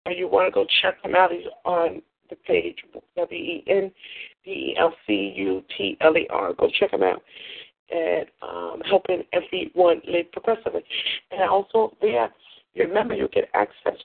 And 0.06 0.18
you 0.18 0.28
want 0.28 0.48
to 0.48 0.52
go 0.52 0.66
check 0.82 1.02
them 1.02 1.16
out. 1.16 1.32
He's 1.32 1.48
on 1.64 2.02
the 2.30 2.36
page 2.36 2.78
W 3.16 3.40
E 3.40 3.64
N 3.68 3.92
D 4.44 4.52
E 4.52 4.76
L 4.80 4.94
C 5.08 5.34
U 5.36 5.64
T 5.76 5.98
L 6.02 6.16
E 6.16 6.28
R. 6.30 6.54
Go 6.54 6.70
check 6.80 6.92
them 6.92 7.04
out 7.04 7.22
and 7.92 8.26
um, 8.42 8.82
helping 8.90 9.24
everyone 9.34 10.02
live 10.08 10.32
progressively. 10.32 10.84
And 11.32 11.50
also 11.50 11.96
there, 12.02 12.32
remember 12.76 13.14
you 13.14 13.28
get 13.34 13.50
access 13.54 13.98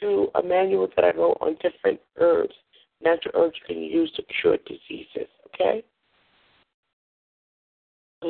to 0.00 0.28
a 0.34 0.42
manual 0.42 0.88
that 0.96 1.04
I 1.04 1.16
wrote 1.16 1.38
on 1.40 1.56
different 1.62 2.00
herbs, 2.18 2.54
natural 3.02 3.44
herbs 3.44 3.56
you 3.60 3.74
can 3.74 3.82
use 3.82 4.12
to 4.16 4.22
cure 4.40 4.56
diseases. 4.66 5.28
Okay. 5.54 5.84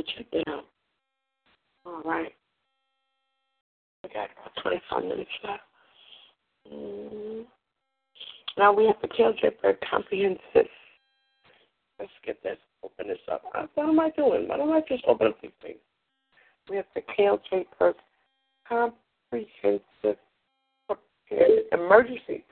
Check 0.03 0.27
that 0.33 0.49
out. 0.49 0.67
All 1.87 2.03
right. 2.05 2.33
I 4.05 4.09
got 4.09 4.29
about 4.33 4.63
25 4.63 5.05
minutes 5.05 5.31
left. 5.43 5.63
Mm-hmm. 6.73 7.43
Now 8.57 8.73
we 8.73 8.87
have 8.87 8.97
the 9.03 9.09
Draper 9.41 9.79
Comprehensive. 9.91 10.71
Let's 11.99 12.11
get 12.25 12.43
this, 12.43 12.59
open 12.83 13.09
this 13.09 13.19
up. 13.31 13.43
Uh, 13.55 13.67
what 13.75 13.89
am 13.89 14.01
I 14.01 14.11
doing? 14.11 14.49
Why 14.49 14.57
don't 14.57 14.73
I 14.73 14.81
just 14.89 15.05
open 15.07 15.29
up 15.29 15.41
these 15.43 15.51
things? 15.63 15.79
We 16.69 16.77
have 16.77 16.87
the 16.95 17.03
Draper 17.49 17.95
Comprehensive 18.69 20.19
Emergency 21.73 22.45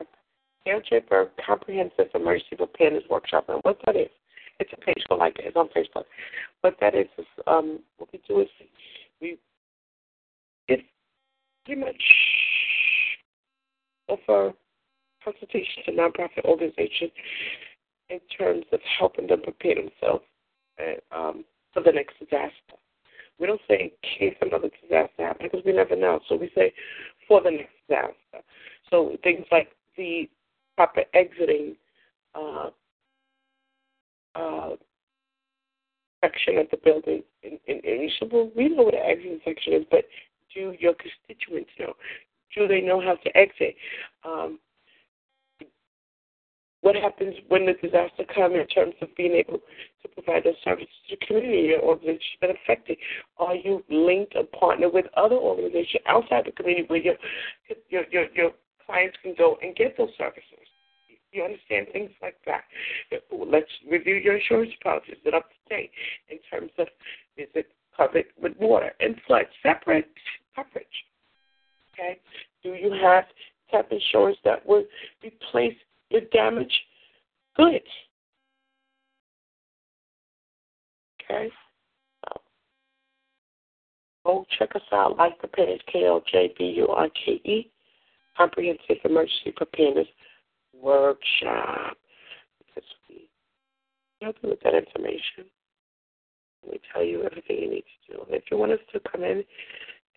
Draper 0.89 1.31
Comprehensive 1.45 2.07
Emergency 2.15 2.57
Preparedness 2.57 3.05
Workshop. 3.11 3.47
And 3.49 3.61
what 3.63 3.79
that 3.87 3.97
is, 3.97 4.09
it's 4.63 4.73
a 4.73 4.85
page 4.85 5.05
go 5.09 5.17
like 5.17 5.39
it. 5.39 5.47
It's 5.47 5.57
on 5.57 5.69
Facebook. 5.69 6.05
What 6.61 6.77
that 6.81 6.95
is 6.95 7.07
um, 7.47 7.81
what 7.99 8.09
we 8.13 8.21
do 8.27 8.41
is 8.41 8.49
we 9.21 9.39
it's 10.69 10.83
pretty 11.65 11.81
much 11.81 12.03
offer 14.09 14.53
consultation 15.25 15.83
to 15.87 15.93
nonprofit 15.93 16.45
organizations 16.45 17.13
in 18.11 18.21
terms 18.37 18.65
of 18.73 18.81
helping 18.99 19.27
them 19.27 19.43
prepare 19.43 19.77
themselves 19.77 20.25
and, 20.79 21.01
um, 21.13 21.45
for 21.73 21.83
the 21.83 21.93
next 21.93 22.19
disaster. 22.19 22.77
We 23.39 23.47
don't 23.47 23.61
say 23.69 23.91
in 23.91 23.91
case 24.19 24.37
another 24.41 24.69
disaster 24.83 25.27
happens 25.27 25.51
because 25.51 25.65
we 25.65 25.73
never 25.73 25.97
know. 25.97 26.21
So 26.29 26.37
we 26.37 26.51
say 26.55 26.73
for 27.27 27.43
the 27.43 27.51
next 27.51 27.73
disaster. 27.89 28.47
So 28.91 29.17
things 29.23 29.47
like 29.51 29.69
the 29.97 30.29
proper 30.77 31.03
exiting 31.15 31.77
uh, 32.35 32.71
uh, 34.35 34.71
section 36.23 36.59
of 36.59 36.67
the 36.71 36.79
building. 36.85 37.23
And 37.43 37.59
you 37.67 38.11
said, 38.19 38.31
well, 38.33 38.51
we 38.57 38.69
know 38.69 38.85
what 38.85 38.95
the 38.95 39.05
exit 39.05 39.41
section 39.45 39.75
is, 39.75 39.85
but 39.91 40.05
do 40.55 40.75
your 40.79 40.95
constituents 40.95 41.71
know? 41.79 41.95
Do 42.55 42.69
they 42.69 42.81
know 42.81 43.01
how 43.01 43.17
to 43.17 43.37
exit? 43.37 43.75
Um, 44.25 44.59
what 46.83 46.97
happens 46.97 47.35
when 47.49 47.65
the 47.65 47.75
disaster 47.75 48.25
comes 48.35 48.57
in 48.57 48.67
terms 48.67 48.95
of 49.01 49.15
being 49.17 49.33
able 49.33 49.59
to 50.03 50.09
provide 50.09 50.45
those 50.45 50.57
services 50.65 50.89
to 51.09 51.17
the 51.17 51.27
community 51.27 51.73
or 51.75 51.81
organization 51.81 52.39
been 52.41 52.51
affected? 52.51 52.99
Are 53.39 53.55
you 53.55 53.85
linked 53.89 54.35
or 54.35 54.45
partner 54.45 54.91
with 54.91 55.07
other 55.17 55.37
organizations 55.37 56.03
outside 56.07 56.45
the 56.45 56.53
community 56.53 56.87
where 56.89 56.99
your 56.99 57.15
your 57.89 58.03
your, 58.11 58.27
your 58.35 58.51
clients 58.85 59.17
can 59.23 59.35
go 59.39 59.59
and 59.63 59.77
get 59.77 59.97
those 59.97 60.11
services? 60.19 60.62
You 61.33 61.45
understand 61.45 61.87
things 61.93 62.11
like 62.21 62.37
that. 62.47 62.65
Let's 63.31 63.71
review 63.91 64.17
your 64.17 64.37
insurance 64.37 64.73
policies. 64.83 65.15
Is 65.15 65.27
it 65.27 65.35
up 65.35 65.49
to 65.49 65.75
date 65.75 65.91
in 66.29 66.39
terms 66.51 66.71
of 66.79 66.89
is 67.37 67.49
it 67.55 67.69
covered 67.97 68.27
with 68.41 68.53
water 68.61 68.93
and 69.01 69.17
flood? 69.27 69.47
Separate 69.63 70.11
coverage. 70.55 70.87
Okay. 71.95 72.19
Do 72.63 72.71
you 72.75 72.93
have 73.03 73.25
type 73.73 73.91
insurance 73.91 74.37
that 74.45 74.67
would 74.67 74.87
replace 75.25 75.75
your 76.11 76.21
damaged 76.33 76.73
goods. 77.57 77.85
Okay? 81.25 81.51
Go 84.25 84.47
check 84.57 84.77
us 84.77 84.83
out, 84.93 85.17
like 85.17 85.41
the 85.43 85.49
page, 85.49 85.81
K-L-J-B-U-R-K-E, 85.93 87.71
Comprehensive 88.37 88.97
Emergency 89.05 89.53
Preparedness 89.57 90.07
Workshop. 90.83 91.97
Because 92.59 92.91
we 93.09 93.29
help 94.21 94.37
you 94.43 94.51
with 94.51 94.61
that 94.65 94.75
information. 94.75 95.51
We 96.69 96.81
tell 96.93 97.05
you 97.05 97.23
everything 97.25 97.57
you 97.59 97.71
need 97.71 97.85
to 98.09 98.15
do. 98.15 98.25
If 98.29 98.45
you 98.51 98.57
want 98.59 98.73
us 98.73 98.79
to 98.93 99.01
come 99.11 99.25
in 99.25 99.45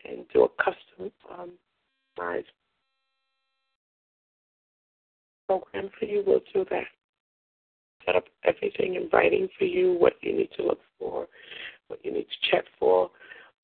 and 0.09 0.25
do 0.33 0.43
a 0.43 0.49
custom 0.63 1.11
um, 1.31 1.51
program 5.47 5.89
for 5.99 6.05
you, 6.05 6.23
we'll 6.25 6.41
do 6.53 6.65
that. 6.69 6.85
Set 8.05 8.15
up 8.15 8.25
everything 8.43 8.95
in 8.95 9.09
writing 9.11 9.47
for 9.57 9.65
you, 9.65 9.93
what 9.93 10.13
you 10.21 10.35
need 10.35 10.49
to 10.57 10.63
look 10.63 10.79
for, 10.99 11.27
what 11.87 12.03
you 12.03 12.11
need 12.11 12.25
to 12.25 12.51
check 12.51 12.65
for, 12.79 13.09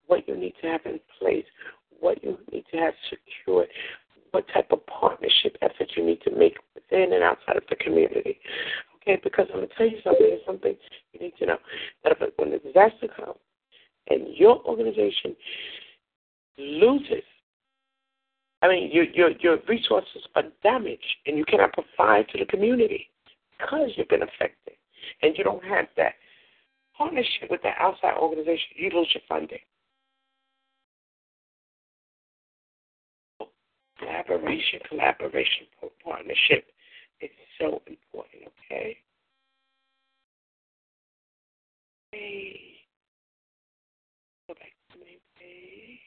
what 0.08 0.28
you 0.28 0.36
need 0.36 0.54
to 0.62 0.68
have 0.68 0.82
in 0.86 1.00
place, 1.20 1.46
what 2.00 2.24
you 2.24 2.38
need 2.52 2.66
to 2.72 2.78
have 2.78 2.94
secured, 3.10 3.68
what 4.32 4.48
type 4.54 4.72
of 4.72 4.86
partnership 4.88 5.58
effort 5.62 5.92
you 5.96 6.06
need 6.06 6.22
to 6.22 6.32
make 6.32 6.56
within 6.76 7.14
and 7.14 7.24
outside 7.24 7.58
of 7.58 7.64
the 7.70 7.76
community. 7.76 8.40
Okay, 9.02 9.20
because 9.24 9.48
I'm 9.50 9.60
going 9.60 9.70
to 9.70 9.76
tell 9.76 9.88
you 9.88 9.98
something, 10.04 10.26
there's 10.28 10.46
something 10.46 10.76
you 11.14 11.20
need 11.20 11.34
to 11.40 11.46
know. 11.46 11.58
That 12.04 12.18
if, 12.20 12.34
when 12.38 12.52
the 12.52 12.60
disaster 12.60 13.08
comes 13.16 13.40
and 14.10 14.28
your 14.36 14.64
organization 14.66 15.36
loses 16.58 17.24
I 18.62 18.68
mean, 18.68 18.92
your 18.92 19.06
your 19.06 19.32
your 19.40 19.58
resources 19.68 20.22
are 20.36 20.44
damaged, 20.62 21.16
and 21.26 21.38
you 21.38 21.46
cannot 21.46 21.74
provide 21.74 22.30
to 22.30 22.38
the 22.38 22.46
community 22.46 23.10
because 23.58 23.90
you've 23.96 24.10
been 24.10 24.22
affected, 24.22 24.76
and 25.22 25.36
you 25.38 25.44
don't 25.44 25.64
have 25.64 25.88
that 25.98 26.14
partnership 26.96 27.50
with 27.50 27.62
the 27.64 27.72
outside 27.80 28.18
organization. 28.18 28.68
You 28.76 28.92
lose 28.94 29.10
your 29.14 29.24
funding. 29.28 29.60
Collaboration, 34.26 34.80
collaboration, 34.88 35.66
partnership 36.04 36.66
is 37.22 37.30
so 37.60 37.82
important. 37.88 38.44
Okay. 38.72 38.98
Hey. 42.12 42.60
Go 44.48 44.54
back 44.56 44.74
to 44.92 45.00
main 45.00 45.18
page. 45.40 46.00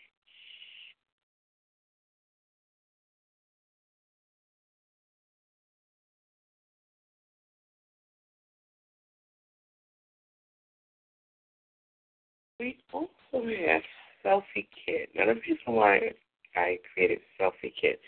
We 12.60 12.76
also 12.92 13.46
have 13.66 13.82
Selfie 14.24 14.68
Kit. 14.86 15.10
Now, 15.14 15.26
the 15.26 15.34
reason 15.34 15.58
why 15.66 16.12
I 16.56 16.78
created 16.92 17.18
Selfie 17.40 17.72
Kit 17.80 18.00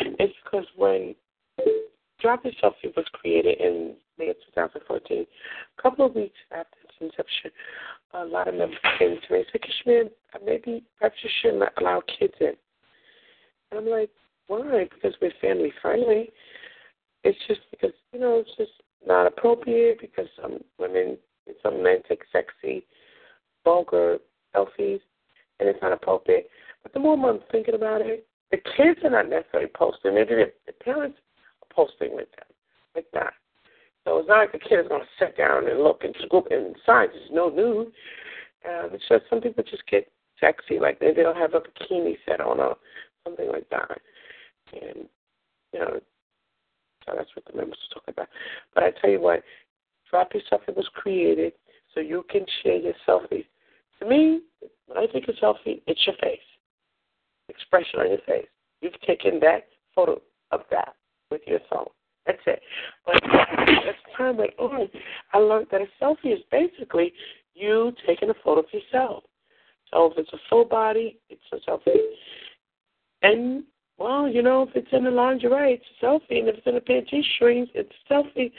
It's 0.00 0.34
because 0.44 0.66
when 0.76 1.14
Drop 2.20 2.44
Yo 2.44 2.50
Selfie 2.62 2.94
was 2.96 3.06
created 3.12 3.60
in 3.60 3.94
May 4.18 4.30
of 4.30 4.36
2014, 4.54 5.26
a 5.78 5.82
couple 5.82 6.06
of 6.06 6.14
weeks 6.14 6.38
after 6.52 6.76
its 6.84 6.94
inception, 7.00 7.50
a 8.14 8.24
lot 8.24 8.48
of 8.48 8.54
members 8.54 8.78
came 8.98 9.18
to 9.28 9.34
me 9.34 9.44
and 9.52 10.10
said, 10.32 10.42
maybe 10.44 10.84
perhaps 10.98 11.16
you 11.22 11.30
shouldn't 11.42 11.62
allow 11.78 12.02
kids 12.18 12.34
in. 12.40 12.54
And 13.70 13.80
I'm 13.80 13.86
like, 13.86 14.10
why? 14.46 14.88
Because 14.92 15.16
we're 15.20 15.32
family 15.40 15.72
friendly. 15.82 16.30
It's 17.24 17.38
just 17.48 17.60
because, 17.70 17.92
you 18.12 18.20
know, 18.20 18.38
it's 18.38 18.56
just 18.56 18.72
not 19.06 19.26
appropriate 19.26 20.00
because 20.00 20.28
some 20.40 20.58
women 20.78 21.16
some 21.62 21.82
men 21.82 21.98
take 22.08 22.22
sexy, 22.32 22.86
vulgar 23.64 24.18
selfies, 24.54 25.00
and 25.60 25.68
it's 25.68 25.78
not 25.82 25.92
appropriate. 25.92 26.48
But 26.84 26.92
the 26.92 27.00
more 27.00 27.18
I'm 27.28 27.40
thinking 27.50 27.74
about 27.74 28.02
it, 28.02 28.26
the 28.52 28.58
kids 28.76 29.00
are 29.02 29.10
not 29.10 29.28
necessarily 29.28 29.70
posting. 29.74 30.14
Maybe 30.14 30.34
the, 30.34 30.72
parents 30.84 31.18
are 31.62 31.74
posting 31.74 32.14
with 32.14 32.30
them, 32.36 32.46
like 32.94 33.06
that. 33.14 33.32
So 34.04 34.18
it's 34.18 34.28
not 34.28 34.38
like 34.38 34.52
the 34.52 34.58
kid 34.58 34.78
is 34.78 34.88
going 34.88 35.00
to 35.00 35.08
sit 35.18 35.36
down 35.36 35.66
and 35.68 35.82
look 35.82 36.04
and 36.04 36.14
scoop 36.24 36.48
inside. 36.52 37.08
There's 37.10 37.32
no 37.32 37.48
nude. 37.48 37.88
Um, 38.68 38.90
it's 38.92 39.08
just 39.08 39.24
some 39.28 39.40
people 39.40 39.64
just 39.68 39.86
get 39.90 40.08
sexy, 40.40 40.78
like 40.78 40.98
they 40.98 41.12
they'll 41.12 41.34
have 41.34 41.54
a 41.54 41.60
bikini 41.60 42.16
set 42.26 42.40
on 42.40 42.60
or 42.60 42.76
something 43.24 43.48
like 43.48 43.68
that, 43.70 43.98
and 44.72 45.08
you 45.72 45.80
know, 45.80 46.00
so 47.04 47.12
that's 47.16 47.30
what 47.34 47.44
the 47.46 47.56
members 47.56 47.78
are 47.90 47.94
talking 47.94 48.12
about. 48.12 48.28
But 48.74 48.84
I 48.84 48.90
tell 49.00 49.10
you 49.10 49.20
what, 49.20 49.42
drop 50.10 50.32
yo 50.34 50.40
selfie 50.50 50.76
was 50.76 50.88
created 50.94 51.52
so 51.94 52.00
you 52.00 52.24
can 52.30 52.44
share 52.62 52.76
your 52.76 52.94
selfies. 53.06 53.46
To 54.00 54.08
me, 54.08 54.40
when 54.86 54.98
I 54.98 55.06
take 55.06 55.28
a 55.28 55.32
selfie, 55.32 55.82
it's 55.86 56.06
your 56.06 56.16
face, 56.22 56.38
expression 57.48 58.00
on 58.00 58.08
your 58.08 58.18
face. 58.26 58.46
You've 58.80 59.00
taken 59.02 59.40
that 59.40 59.68
photo 59.94 60.20
of 60.50 60.60
that 60.70 60.94
with 61.30 61.42
your 61.46 61.60
phone. 61.70 61.88
That's 62.26 62.38
it. 62.46 62.60
But 63.04 63.22
as 63.24 63.94
time 64.16 64.36
went 64.38 64.58
on, 64.58 64.88
I 65.32 65.38
learned 65.38 65.66
that 65.72 65.82
a 65.82 65.86
selfie 66.02 66.32
is 66.32 66.40
basically 66.50 67.12
you 67.54 67.92
taking 68.06 68.30
a 68.30 68.34
photo 68.42 68.60
of 68.60 68.66
yourself. 68.72 69.24
So 69.92 70.10
if 70.10 70.18
it's 70.18 70.32
a 70.32 70.38
full 70.48 70.64
body, 70.64 71.18
it's 71.28 71.42
a 71.52 71.70
selfie. 71.70 71.96
And 73.22 73.64
well, 73.98 74.28
you 74.28 74.42
know, 74.42 74.62
if 74.62 74.70
it's 74.74 74.88
in 74.92 75.04
the 75.04 75.10
lingerie, 75.10 75.74
it's 75.74 75.84
a 76.02 76.04
selfie, 76.04 76.40
and 76.40 76.48
if 76.48 76.56
it's 76.56 76.66
in 76.66 76.76
a 76.76 76.80
pair 76.80 76.98
of 76.98 77.06
G-strings, 77.06 77.68
it's 77.74 77.92
a 78.10 78.12
selfie. 78.12 78.50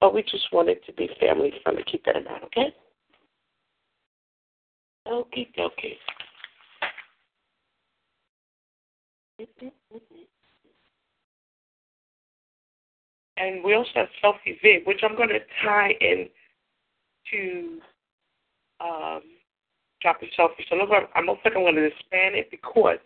But 0.00 0.14
we 0.14 0.22
just 0.22 0.52
want 0.52 0.68
it 0.68 0.84
to 0.86 0.92
be 0.92 1.08
family 1.18 1.52
friendly. 1.62 1.84
Keep 1.90 2.04
that 2.04 2.16
in 2.16 2.24
mind, 2.24 2.44
okay? 2.44 2.74
Okay, 5.06 5.48
okay. 5.58 5.96
And 13.36 13.64
we 13.64 13.74
also 13.74 13.90
have 13.94 14.08
selfie 14.22 14.60
vid, 14.62 14.86
which 14.86 15.00
I'm 15.02 15.16
going 15.16 15.30
to 15.30 15.40
tie 15.64 15.94
in 16.00 16.28
to 17.32 17.80
um, 18.80 19.22
drop 20.00 20.20
a 20.22 20.40
selfie. 20.40 20.64
So 20.68 20.76
I'm 21.14 21.26
most 21.26 21.40
likely 21.44 21.62
going 21.62 21.74
to 21.74 21.84
expand 21.84 22.36
it 22.36 22.50
because 22.50 22.98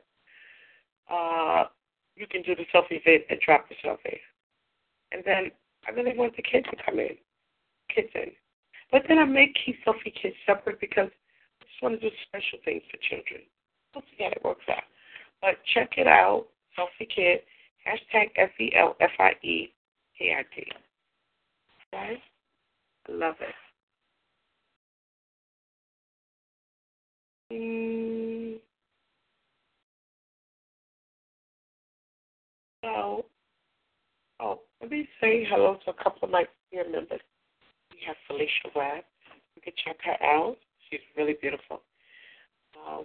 uh, 1.11 1.65
you 2.15 2.27
can 2.27 2.43
do 2.43 2.55
the 2.55 2.65
selfie 2.75 3.03
vid 3.05 3.23
and 3.31 3.41
drop 3.41 3.69
the 3.69 3.75
selfie. 3.85 4.19
And 5.13 5.23
then 5.25 5.51
I 5.87 5.93
really 5.93 6.17
want 6.17 6.37
the 6.37 6.43
kids 6.43 6.67
to 6.71 6.77
come 6.85 6.99
in, 6.99 7.17
kids 7.95 8.11
in. 8.15 8.33
But 8.93 9.03
then 9.09 9.19
I 9.19 9.25
make 9.25 9.55
key 9.55 9.77
selfie 9.87 10.15
kids 10.21 10.37
separate 10.47 10.81
because 10.81 11.09
I 11.09 11.65
just 11.65 11.83
want 11.83 12.01
to 12.01 12.11
do 12.11 12.15
special 12.27 12.59
things 12.65 12.83
for 12.91 12.99
children. 13.09 13.41
We'll 13.95 14.05
see 14.11 14.25
it 14.25 14.45
works 14.45 14.65
out. 14.69 14.85
But 15.41 15.57
check 15.75 15.93
it 15.97 16.07
out, 16.07 16.47
selfie 16.77 17.09
kit, 17.15 17.45
hashtag 17.87 18.31
F-E-L-F-I-E 18.37 19.73
K-I-T. 20.19 20.73
Guys, 21.93 22.17
I 23.09 23.13
love 23.13 23.37
it. 23.41 23.55
Mm. 27.53 28.59
So, 32.85 33.25
oh, 34.41 34.61
let 34.81 34.91
me 34.91 35.09
say 35.21 35.47
hello 35.49 35.79
to 35.85 35.91
a 35.91 35.95
couple 35.95 36.25
of 36.25 36.31
my 36.31 36.45
dear 36.71 36.85
members. 36.85 37.21
We 37.91 37.99
have 38.07 38.17
Felicia 38.27 38.69
Webb. 38.75 39.05
You 39.57 39.63
can 39.63 39.73
check 39.85 39.97
her 40.05 40.23
out. 40.23 40.57
She's 40.91 41.01
really 41.17 41.37
beautiful. 41.41 41.83
Um, 42.87 43.05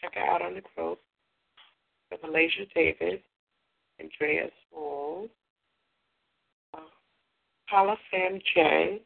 check 0.00 0.14
her 0.14 0.20
out 0.20 0.42
on 0.42 0.54
the 0.54 0.62
group. 0.76 0.98
Malaysia 2.22 2.64
David, 2.74 3.22
Andrea 3.98 4.48
Small, 4.68 5.28
uh, 6.74 6.78
Paula 7.68 7.96
Sam 8.10 8.38
J. 8.54 9.00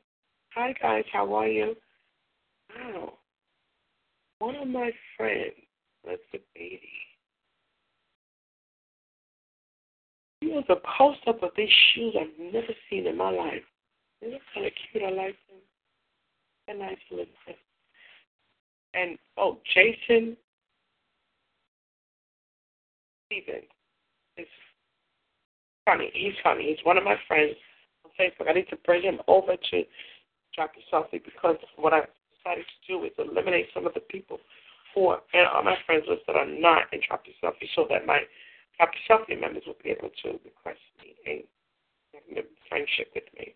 Hi 0.55 0.75
guys, 0.81 1.05
how 1.13 1.33
are 1.35 1.49
you? 1.49 1.75
Wow. 2.75 3.15
One 4.39 4.57
of 4.57 4.69
my 4.69 4.91
friends, 5.17 5.55
Mr. 6.07 6.41
Beatty, 6.55 6.81
He 10.45 10.51
was 10.51 10.65
a 10.69 10.77
post 10.99 11.21
up 11.27 11.43
of 11.43 11.51
these 11.57 11.71
shoes 11.95 12.15
I've 12.21 12.53
never 12.53 12.75
seen 12.91 13.07
in 13.07 13.17
my 13.17 13.31
life. 13.31 13.63
They 14.21 14.31
look 14.31 14.43
kind 14.53 14.67
of 14.67 14.73
cute. 14.93 15.03
I 15.03 15.09
like 15.09 15.37
them. 15.49 15.59
They're 16.67 16.77
nice 16.77 16.99
looking. 17.11 17.57
And 18.93 19.19
oh, 19.39 19.59
Jason 19.73 20.37
Stevens 23.35 23.67
is 24.37 24.47
funny. 25.85 26.11
He's 26.15 26.35
funny. 26.43 26.69
He's 26.69 26.85
one 26.85 26.99
of 26.99 27.05
my 27.05 27.17
friends 27.27 27.55
on 28.05 28.11
Facebook. 28.19 28.49
I 28.49 28.55
need 28.55 28.69
to 28.71 28.77
bring 28.85 29.03
him 29.03 29.21
over 29.27 29.57
to 29.57 29.77
Your 30.57 30.69
Selfie 30.93 31.25
because 31.25 31.57
what 31.77 31.93
I've 31.93 32.07
decided 32.37 32.65
to 32.65 32.93
do 32.93 33.05
is 33.05 33.13
eliminate 33.19 33.67
some 33.75 33.87
of 33.87 33.95
the 33.95 34.01
people 34.01 34.39
who 34.95 35.09
are 35.09 35.21
on 35.35 35.65
my 35.65 35.77
friends 35.87 36.05
list 36.09 36.23
that 36.27 36.37
are 36.37 36.47
not 36.47 36.93
in 36.93 37.01
Your 37.11 37.19
Selfie 37.43 37.69
so 37.75 37.87
that 37.91 38.07
my 38.07 38.21
Dr. 38.79 38.99
Selfie 39.09 39.41
members 39.41 39.63
will 39.67 39.77
be 39.83 39.91
able 39.91 40.11
to 40.23 40.39
request 40.45 40.81
me 41.01 41.15
a 41.27 41.45
friendship 42.69 43.11
with 43.15 43.25
me. 43.37 43.55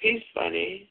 He's 0.00 0.22
funny. 0.34 0.90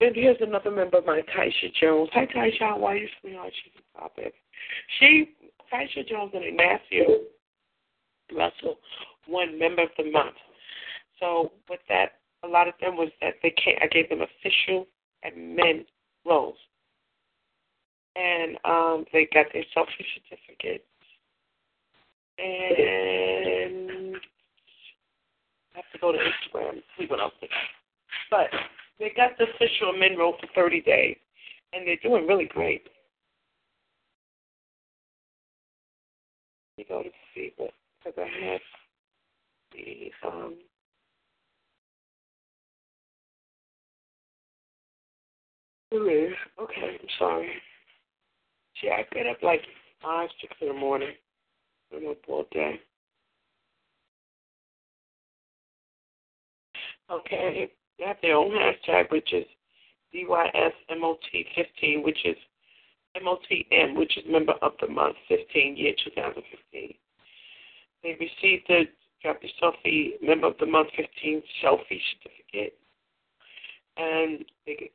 And 0.00 0.14
here's 0.14 0.36
another 0.40 0.70
member 0.70 0.98
of 0.98 1.06
mine, 1.06 1.22
Taisha 1.36 1.72
Jones. 1.80 2.10
Hi, 2.12 2.26
Taisha. 2.26 2.58
How 2.60 2.84
are 2.84 2.96
you, 2.96 3.08
sweetheart? 3.20 3.52
She's 3.64 3.72
a 3.96 4.00
topic. 4.00 4.34
She 4.98 5.34
Taisha 5.72 6.06
Jones 6.06 6.32
and 6.34 6.56
Matthew 6.56 7.04
Russell 8.36 8.76
won 9.28 9.58
Member 9.58 9.82
of 9.82 9.88
the 9.96 10.10
Month. 10.10 10.36
So 11.18 11.52
with 11.68 11.80
that, 11.88 12.18
a 12.44 12.48
lot 12.48 12.68
of 12.68 12.74
them 12.80 12.96
was 12.96 13.08
that 13.20 13.34
they 13.42 13.54
came, 13.64 13.76
I 13.80 13.86
gave 13.86 14.08
them 14.08 14.20
official 14.20 14.86
and 15.22 15.56
men 15.56 15.84
roles, 16.26 16.56
and 18.14 18.58
um, 18.64 19.04
they 19.12 19.26
got 19.32 19.46
their 19.52 19.64
selfie 19.74 20.04
certificates, 20.14 20.84
and 22.38 24.16
I 25.74 25.76
have 25.76 25.84
to 25.92 25.98
go 26.00 26.12
to 26.12 26.18
Instagram 26.18 26.82
see 26.98 27.06
what 27.06 27.20
else 27.20 27.34
they 27.40 27.48
got. 27.48 27.56
But 28.30 28.50
they 28.98 29.12
got 29.16 29.36
the 29.38 29.44
official 29.44 29.92
role 30.16 30.36
for 30.40 30.48
30 30.54 30.80
days, 30.82 31.16
and 31.72 31.86
they're 31.86 31.96
doing 32.02 32.26
really 32.26 32.46
great. 32.46 32.88
me 36.78 36.84
go 36.88 37.02
to 37.02 37.10
see 37.34 37.52
what 37.56 37.70
because 38.02 38.18
I 38.18 38.44
had 38.44 38.60
the 39.72 40.10
um 40.26 40.54
Okay, 46.60 46.98
I'm 47.00 47.08
sorry. 47.18 47.48
See, 48.80 48.88
I 48.90 49.04
get 49.14 49.26
up 49.26 49.42
like 49.42 49.62
five, 50.02 50.28
six 50.40 50.54
in 50.60 50.68
the 50.68 50.74
morning. 50.74 51.10
Okay, 57.10 57.70
they 57.98 58.04
have 58.04 58.16
their 58.22 58.36
own 58.36 58.50
hashtag, 58.50 59.10
which 59.10 59.32
is 59.32 59.44
DYSMOT15, 60.14 62.04
which 62.04 62.18
is 62.24 62.36
MOTM, 63.22 63.96
which 63.96 64.16
is 64.16 64.24
Member 64.28 64.54
of 64.62 64.72
the 64.80 64.88
Month 64.88 65.16
15, 65.28 65.76
year 65.76 65.92
2015. 66.04 66.94
They 68.02 68.16
received 68.20 68.64
the 68.68 68.84
Drop 69.22 69.38
Yo 69.42 69.48
Selfie 69.62 70.12
Member 70.22 70.48
of 70.48 70.54
the 70.58 70.66
Month 70.66 70.88
15 70.96 71.42
selfie 71.62 72.00
certificate, 72.12 72.78
and 73.96 74.44
they, 74.66 74.90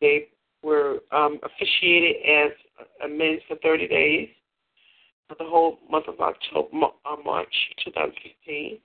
they 0.00 0.28
were 0.62 1.00
um, 1.12 1.38
officiated 1.42 2.16
as 2.26 2.52
a 3.02 3.06
amends 3.06 3.42
for 3.48 3.56
30 3.56 3.88
days. 3.88 4.28
For 5.28 5.36
the 5.38 5.48
whole 5.48 5.78
month 5.90 6.08
of 6.08 6.20
October, 6.20 6.68
uh, 7.04 7.16
March 7.24 7.54
2015. 7.84 8.78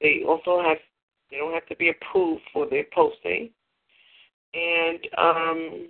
They 0.00 0.22
also 0.26 0.62
have 0.62 0.78
they 1.30 1.38
don't 1.38 1.54
have 1.54 1.66
to 1.66 1.76
be 1.76 1.90
approved 1.90 2.42
for 2.52 2.68
their 2.68 2.84
posting, 2.94 3.50
and 4.52 4.98
um, 5.18 5.88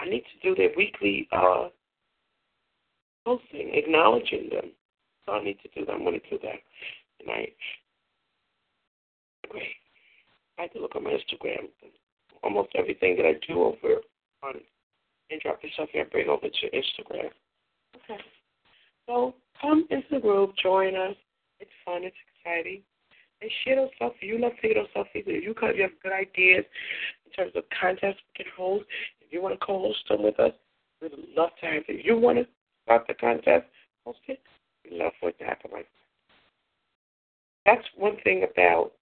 I 0.00 0.06
need 0.06 0.24
to 0.32 0.48
do 0.48 0.54
their 0.56 0.70
weekly 0.76 1.28
uh, 1.30 1.68
posting, 3.24 3.70
acknowledging 3.74 4.48
them. 4.50 4.70
So 5.24 5.32
I 5.32 5.44
need 5.44 5.58
to 5.62 5.68
do 5.78 5.86
that. 5.86 5.92
I'm 5.92 6.04
going 6.04 6.20
to 6.20 6.30
do 6.30 6.38
that 6.42 6.58
tonight. 7.20 7.54
Great. 9.48 9.76
I 10.58 10.62
have 10.62 10.72
to 10.72 10.80
look 10.80 10.96
on 10.96 11.04
my 11.04 11.10
Instagram. 11.10 11.68
Almost 12.42 12.70
everything 12.74 13.16
that 13.16 13.26
I 13.26 13.34
do 13.46 13.62
over 13.62 14.00
on 14.42 14.54
and 15.30 15.40
drop 15.40 15.62
yourself 15.62 15.88
here, 15.92 16.06
bring 16.10 16.28
over 16.28 16.46
to 16.48 16.70
Instagram. 16.70 17.30
Okay. 17.96 18.20
So 19.06 19.34
come 19.60 19.86
into 19.90 20.06
the 20.10 20.20
group, 20.20 20.54
join 20.62 20.96
us. 20.96 21.16
It's 21.60 21.70
fun, 21.84 22.04
it's 22.04 22.16
exciting. 22.36 22.82
And 23.42 23.50
share 23.64 23.76
those 23.76 23.90
selfies. 24.00 24.22
You 24.22 24.38
love 24.38 24.52
taking 24.62 24.82
those 24.82 24.88
selfies. 24.96 25.24
If 25.26 25.44
you, 25.44 25.54
you 25.76 25.82
have 25.82 25.90
good 26.02 26.12
ideas 26.12 26.64
in 27.26 27.32
terms 27.32 27.52
of 27.56 27.64
contests 27.78 28.20
we 28.38 28.44
can 28.44 28.52
hold, 28.56 28.82
if 29.20 29.32
you 29.32 29.42
want 29.42 29.58
to 29.58 29.64
co 29.64 29.78
host 29.78 29.98
them 30.08 30.22
with 30.22 30.38
us, 30.40 30.52
we'd 31.02 31.12
love 31.36 31.50
to 31.60 31.66
have 31.66 31.82
you. 31.88 31.98
If 31.98 32.06
you 32.06 32.18
want 32.18 32.38
to 32.38 32.46
start 32.84 33.06
the 33.06 33.14
contest, 33.14 33.66
host 34.06 34.18
it, 34.28 34.40
we'd 34.84 34.98
love 34.98 35.12
for 35.20 35.30
it 35.30 35.38
to 35.38 35.44
happen 35.44 35.70
like 35.72 35.86
that. 35.86 36.04
That's 37.66 37.88
one 37.96 38.16
thing 38.24 38.46
about 38.50 38.92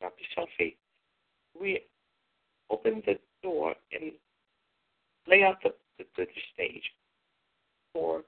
Drop 0.00 0.14
Yo 0.36 0.44
Selfie. 0.44 0.76
We 1.58 1.80
open 2.70 3.02
the 3.06 3.18
door 3.42 3.74
and 3.92 4.12
lay 5.26 5.42
out 5.42 5.56
the, 5.62 5.70
the, 5.98 6.04
the 6.16 6.26
stage 6.52 6.82
for 7.92 8.22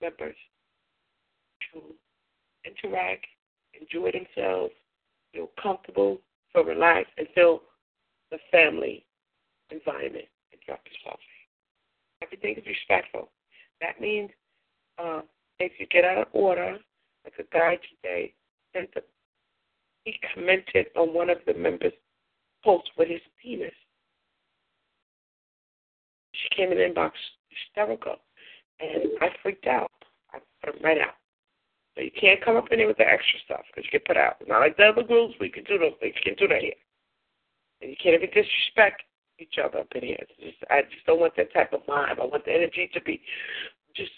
members 0.00 0.36
to 1.72 1.80
interact, 2.64 3.26
enjoy 3.78 4.10
themselves, 4.12 4.72
feel 5.32 5.48
comfortable, 5.60 6.18
feel 6.52 6.64
relaxed, 6.64 7.12
and 7.18 7.26
feel 7.34 7.62
the 8.30 8.38
family 8.50 9.04
environment 9.70 10.26
and. 10.52 11.18
Everything 12.22 12.54
is 12.56 12.66
respectful. 12.66 13.30
That 13.80 14.00
means 14.00 14.30
uh, 14.98 15.22
if 15.58 15.72
you 15.78 15.86
get 15.86 16.04
out 16.04 16.18
of 16.18 16.28
order, 16.32 16.78
like 17.24 17.34
a 17.38 17.54
guy 17.54 17.78
today 18.02 18.34
the, 18.74 19.02
he 20.04 20.14
commented 20.34 20.86
on 20.96 21.14
one 21.14 21.30
of 21.30 21.38
the 21.46 21.54
members' 21.54 21.92
posts 22.64 22.90
with 22.96 23.08
his 23.08 23.20
penis. 23.40 23.72
She 26.32 26.56
came 26.56 26.72
in 26.72 26.78
the 26.78 26.84
inbox 26.84 27.12
hysterical, 27.48 28.16
and 28.80 29.02
I 29.20 29.28
freaked 29.42 29.66
out. 29.66 29.90
I 30.32 30.38
put 30.64 30.74
him 30.74 30.82
right 30.82 30.98
out. 30.98 31.14
So 31.94 32.02
you 32.02 32.10
can't 32.18 32.42
come 32.42 32.56
up 32.56 32.72
in 32.72 32.78
here 32.78 32.88
with 32.88 32.96
the 32.96 33.06
extra 33.06 33.38
stuff 33.44 33.62
because 33.68 33.84
you 33.84 33.92
get 33.92 34.06
put 34.06 34.16
out. 34.16 34.36
Not 34.48 34.60
like 34.60 34.76
the 34.76 34.88
other 34.88 35.02
groups. 35.02 35.34
We 35.40 35.50
can 35.50 35.64
do 35.64 35.78
those 35.78 35.92
things. 36.00 36.14
You 36.16 36.22
can't 36.24 36.38
do 36.38 36.48
that 36.48 36.62
here. 36.62 36.78
And 37.82 37.90
you 37.90 37.96
can't 38.02 38.16
even 38.16 38.30
disrespect 38.32 39.02
each 39.38 39.58
other 39.62 39.80
up 39.80 39.92
in 39.94 40.02
here. 40.02 40.24
Just, 40.40 40.62
I 40.70 40.82
just 40.82 41.04
don't 41.06 41.20
want 41.20 41.36
that 41.36 41.52
type 41.52 41.72
of 41.72 41.84
vibe. 41.84 42.20
I 42.20 42.24
want 42.24 42.44
the 42.44 42.54
energy 42.54 42.88
to 42.94 43.00
be 43.02 43.20
just 43.94 44.12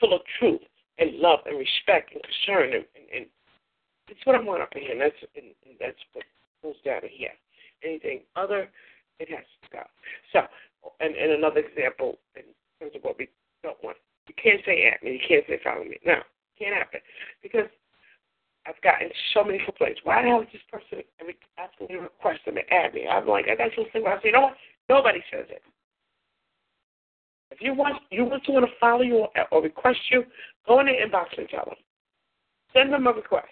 full 0.00 0.14
of 0.14 0.22
truth 0.38 0.62
and 0.98 1.20
love 1.20 1.40
and 1.44 1.58
respect 1.58 2.14
and 2.14 2.22
concern. 2.22 2.72
And, 2.72 2.84
and, 2.96 3.06
and 3.12 3.26
that's 4.08 4.24
what 4.24 4.36
I 4.36 4.40
want 4.40 4.62
up 4.62 4.72
in 4.72 4.82
here. 4.82 4.92
And 4.92 5.00
that's, 5.00 5.20
and, 5.36 5.52
and 5.68 5.76
that's 5.78 6.00
what 6.14 6.24
goes 6.62 6.80
down 6.84 7.04
in 7.04 7.12
here. 7.12 7.36
Anything 7.84 8.20
other, 8.36 8.70
it 9.20 9.28
has 9.28 9.44
to 9.64 9.68
go. 9.68 9.82
So, 10.32 10.40
and, 11.00 11.14
and 11.14 11.32
another 11.32 11.60
example 11.60 12.16
in 12.36 12.44
terms 12.80 12.96
of 12.96 13.02
what 13.02 13.18
we 13.18 13.28
don't 13.62 13.82
want. 13.84 13.98
You 14.28 14.34
can't 14.40 14.60
say 14.64 14.88
at 14.88 15.02
me. 15.02 15.20
You 15.20 15.24
can't 15.26 15.44
say 15.46 15.60
follow 15.62 15.84
me. 15.84 15.98
No, 16.06 16.20
can't 16.58 16.74
happen 16.74 17.00
because 17.42 17.68
I've 18.66 18.80
gotten 18.82 19.10
so 19.32 19.44
many 19.44 19.60
complaints. 19.64 20.00
Why 20.02 20.22
the 20.22 20.28
hell 20.28 20.40
is 20.40 20.48
this 20.52 20.62
person 20.70 21.04
asking 21.58 21.86
me 21.88 21.94
to 21.94 22.00
request 22.02 22.40
them 22.44 22.56
and 22.56 22.66
add 22.70 22.94
me? 22.94 23.06
I'm 23.06 23.26
like, 23.26 23.46
I 23.48 23.54
got 23.54 23.70
something. 23.76 24.02
I 24.06 24.16
say, 24.16 24.28
you 24.28 24.32
know 24.32 24.50
what? 24.50 24.56
Nobody 24.88 25.20
says 25.30 25.46
it. 25.50 25.62
If 27.50 27.60
you 27.60 27.74
want 27.74 28.02
you 28.10 28.24
want 28.24 28.42
someone 28.44 28.64
to 28.64 28.72
follow 28.80 29.02
you 29.02 29.26
or 29.50 29.62
request 29.62 30.00
you, 30.10 30.24
go 30.66 30.80
in 30.80 30.86
the 30.86 30.92
inbox 30.92 31.38
and 31.38 31.48
tell 31.48 31.64
them. 31.64 31.76
Send 32.72 32.92
them 32.92 33.06
a 33.06 33.12
request. 33.12 33.46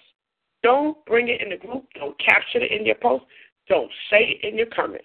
Don't 0.63 1.05
bring 1.07 1.29
it 1.29 1.41
in 1.41 1.51
the 1.51 1.57
group. 1.57 1.85
Don't 1.95 2.19
capture 2.19 2.59
it 2.59 2.73
in 2.73 2.85
your 2.85 2.97
post. 2.97 3.25
Don't 3.69 3.91
say 4.11 4.39
it 4.43 4.49
in 4.49 4.59
your 4.59 4.67
comment. 4.67 5.05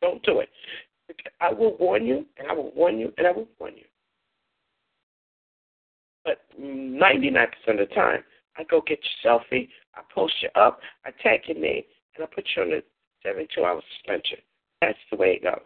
Don't 0.00 0.22
do 0.22 0.40
it. 0.40 0.48
I 1.40 1.52
will 1.52 1.76
warn 1.78 2.06
you, 2.06 2.26
and 2.38 2.48
I 2.48 2.54
will 2.54 2.72
warn 2.74 2.98
you, 2.98 3.12
and 3.18 3.26
I 3.26 3.32
will 3.32 3.48
warn 3.58 3.76
you. 3.76 3.84
But 6.26 6.40
99% 6.60 7.46
of 7.68 7.76
the 7.78 7.86
time, 7.94 8.24
I 8.58 8.64
go 8.64 8.82
get 8.84 8.98
your 9.22 9.38
selfie, 9.38 9.68
I 9.94 10.00
post 10.12 10.34
you 10.42 10.48
up, 10.60 10.80
I 11.04 11.10
tag 11.22 11.42
your 11.46 11.56
name, 11.56 11.84
and 12.16 12.24
I 12.24 12.34
put 12.34 12.44
you 12.56 12.62
on 12.62 12.72
a 12.72 12.80
72 13.22 13.64
hour 13.64 13.80
suspension. 13.96 14.38
That's 14.80 14.98
the 15.10 15.16
way 15.16 15.38
it 15.40 15.44
goes. 15.44 15.60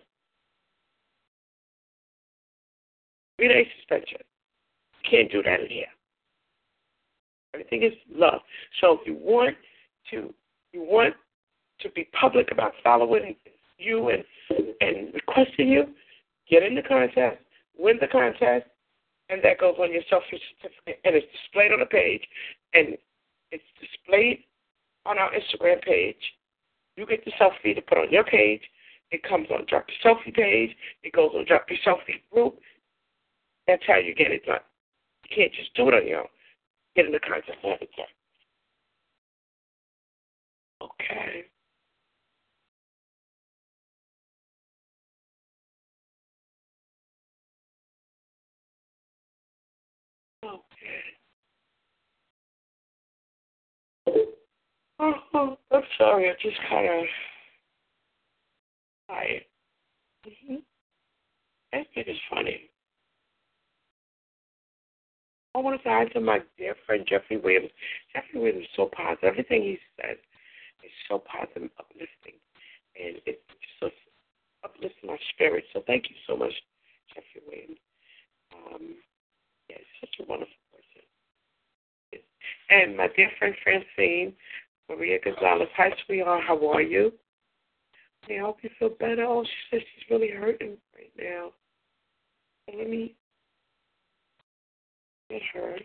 Three 3.38 3.48
day 3.48 3.66
suspension. 3.78 4.18
You 5.02 5.10
can't 5.10 5.32
do 5.32 5.42
that 5.42 5.60
in 5.60 5.68
here. 5.68 5.86
Everything 7.54 7.82
is 7.82 7.94
love. 8.14 8.40
So 8.82 8.98
if 9.00 9.06
you 9.06 9.14
want 9.14 9.56
to, 10.10 10.34
you 10.74 10.82
want 10.82 11.14
to 11.80 11.90
be 11.90 12.06
public 12.20 12.52
about 12.52 12.74
following 12.84 13.34
you 13.78 14.10
and 14.10 14.24
and 14.82 15.14
requesting 15.14 15.68
you, 15.68 15.86
get 16.50 16.62
in 16.62 16.74
the 16.74 16.82
contest, 16.82 17.38
win 17.78 17.96
the 17.98 18.08
contest, 18.08 18.66
and 19.30 19.42
that 19.44 19.58
goes 19.58 19.76
on 19.78 19.92
your 19.92 20.02
selfie 20.02 20.40
certificate, 20.58 21.00
and 21.04 21.14
it's 21.14 21.26
displayed 21.32 21.72
on 21.72 21.80
the 21.80 21.86
page, 21.86 22.22
and 22.74 22.96
it's 23.50 23.64
displayed 23.80 24.44
on 25.06 25.18
our 25.18 25.30
Instagram 25.30 25.80
page. 25.82 26.16
You 26.96 27.06
get 27.06 27.24
the 27.24 27.32
selfie 27.40 27.74
to 27.74 27.82
put 27.82 27.98
on 27.98 28.10
your 28.10 28.24
page. 28.24 28.62
It 29.10 29.22
comes 29.22 29.48
on 29.50 29.66
Drop 29.68 29.86
Yo 29.88 30.14
Selfie 30.14 30.34
page. 30.34 30.76
It 31.02 31.12
goes 31.12 31.30
on 31.34 31.44
Drop 31.46 31.66
Yo 31.68 31.76
Selfie 31.86 32.22
group. 32.32 32.58
That's 33.66 33.82
how 33.86 33.96
you 33.96 34.14
get 34.14 34.30
it 34.30 34.44
done. 34.46 34.60
You 35.24 35.36
can't 35.36 35.52
just 35.52 35.74
do 35.74 35.88
it 35.88 35.94
on 35.94 36.06
your 36.06 36.20
own. 36.20 36.26
Get 36.96 37.06
in 37.06 37.12
the 37.12 37.18
the 37.18 37.26
time. 37.28 38.06
Okay. 40.82 41.44
Oh, 55.00 55.56
I'm 55.72 55.82
sorry. 55.96 56.28
I 56.28 56.34
just 56.42 56.58
kind 56.68 56.86
of 56.86 57.06
tired. 59.08 59.44
Mm-hmm. 60.26 60.56
I 61.72 61.76
think 61.94 62.06
it's 62.06 62.20
funny. 62.28 62.68
I 65.54 65.58
want 65.58 65.80
to 65.80 65.82
say 65.82 65.90
hi 65.90 66.04
to 66.12 66.20
my 66.20 66.40
dear 66.58 66.74
friend 66.84 67.06
Jeffrey 67.08 67.38
Williams. 67.38 67.70
Jeffrey 68.12 68.40
Williams 68.40 68.62
is 68.62 68.76
so 68.76 68.90
positive. 68.94 69.24
Everything 69.24 69.62
he 69.62 69.78
says 69.96 70.18
is 70.84 70.92
so 71.08 71.18
positive 71.18 71.62
and 71.62 71.70
uplifting. 71.78 72.36
And 72.94 73.16
it 73.24 73.40
just 73.80 73.94
uplifts 74.62 74.98
my 75.02 75.16
spirit. 75.32 75.64
So 75.72 75.82
thank 75.86 76.10
you 76.10 76.16
so 76.26 76.36
much, 76.36 76.52
Jeffrey 77.14 77.42
Williams. 77.48 77.80
Um, 78.52 78.94
yeah, 79.70 79.78
he's 79.78 80.00
such 80.04 80.20
a 80.20 80.28
wonderful 80.28 80.60
person. 80.70 81.08
And 82.70 82.96
my 82.96 83.08
dear 83.16 83.30
friend 83.38 83.54
Francine, 83.64 84.32
Maria 84.90 85.18
Gonzalez. 85.24 85.68
Hi, 85.76 85.90
sweetheart. 86.04 86.42
How 86.46 86.68
are 86.72 86.82
you? 86.82 87.12
I 88.28 88.38
hope 88.40 88.58
you 88.62 88.70
feel 88.78 88.90
better. 88.90 89.24
Oh, 89.24 89.44
she 89.44 89.76
says 89.76 89.82
she's 89.94 90.10
really 90.10 90.30
hurting 90.30 90.76
right 90.94 91.12
now. 91.18 91.50
Let 92.76 92.90
me 92.90 93.14
get 95.30 95.42
her. 95.54 95.76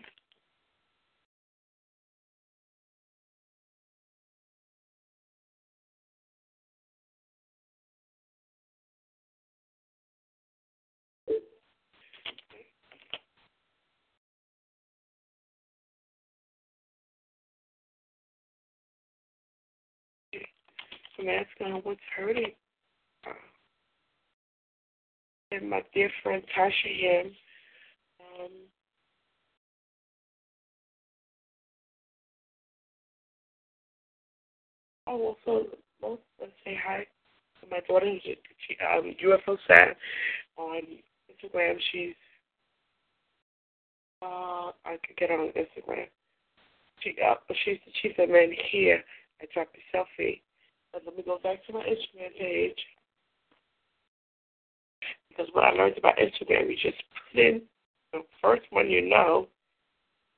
I'm 21.18 21.28
asking 21.28 21.72
her 21.72 21.80
what's 21.82 22.00
hurting. 22.16 22.52
Uh, 23.26 23.32
and 25.52 25.70
my 25.70 25.82
dear 25.94 26.10
friend 26.22 26.42
Tasha 26.56 26.70
Yim. 26.84 27.32
Um, 28.20 28.50
oh, 35.06 35.36
also, 35.44 35.66
let's 36.02 36.52
say 36.64 36.78
hi 36.84 37.06
to 37.60 37.70
my 37.70 37.80
daughter, 37.88 38.12
she, 38.22 38.36
um, 38.92 39.14
UFO 39.24 39.56
Sad 39.66 39.96
on 40.56 40.82
Instagram. 41.30 41.76
She's 41.92 42.14
Uh, 44.22 44.72
I 44.84 44.96
could 45.06 45.16
get 45.16 45.30
on 45.30 45.52
Instagram. 45.56 46.06
She, 47.00 47.14
uh, 47.24 47.34
she, 47.64 47.80
she 48.00 48.12
said, 48.16 48.30
man, 48.30 48.50
here, 48.70 49.02
I 49.40 49.46
dropped 49.52 49.76
a 49.76 49.96
selfie. 49.96 50.40
Let 51.04 51.16
me 51.16 51.22
go 51.22 51.38
back 51.42 51.64
to 51.66 51.72
my 51.72 51.80
Instagram 51.80 52.38
page. 52.38 52.78
Because 55.28 55.46
what 55.52 55.64
I 55.64 55.70
learned 55.72 55.98
about 55.98 56.16
Instagram, 56.16 56.70
you 56.70 56.76
just 56.76 57.02
put 57.32 57.40
in 57.40 57.62
the 58.12 58.20
first 58.40 58.62
one 58.70 58.90
you 58.90 59.06
know, 59.08 59.48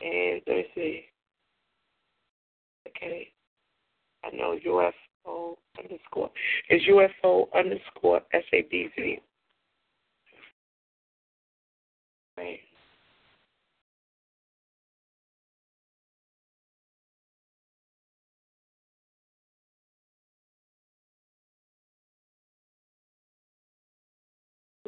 and 0.01 0.41
let 0.47 0.57
me 0.57 0.65
see. 0.75 1.05
Okay. 2.89 3.29
I 4.25 4.35
know 4.35 4.59
UFO 4.67 5.55
underscore. 5.79 6.31
Is 6.71 6.83
UFO 6.91 7.47
underscore 7.55 8.21
SABZ. 8.35 9.21
Right. 12.37 12.61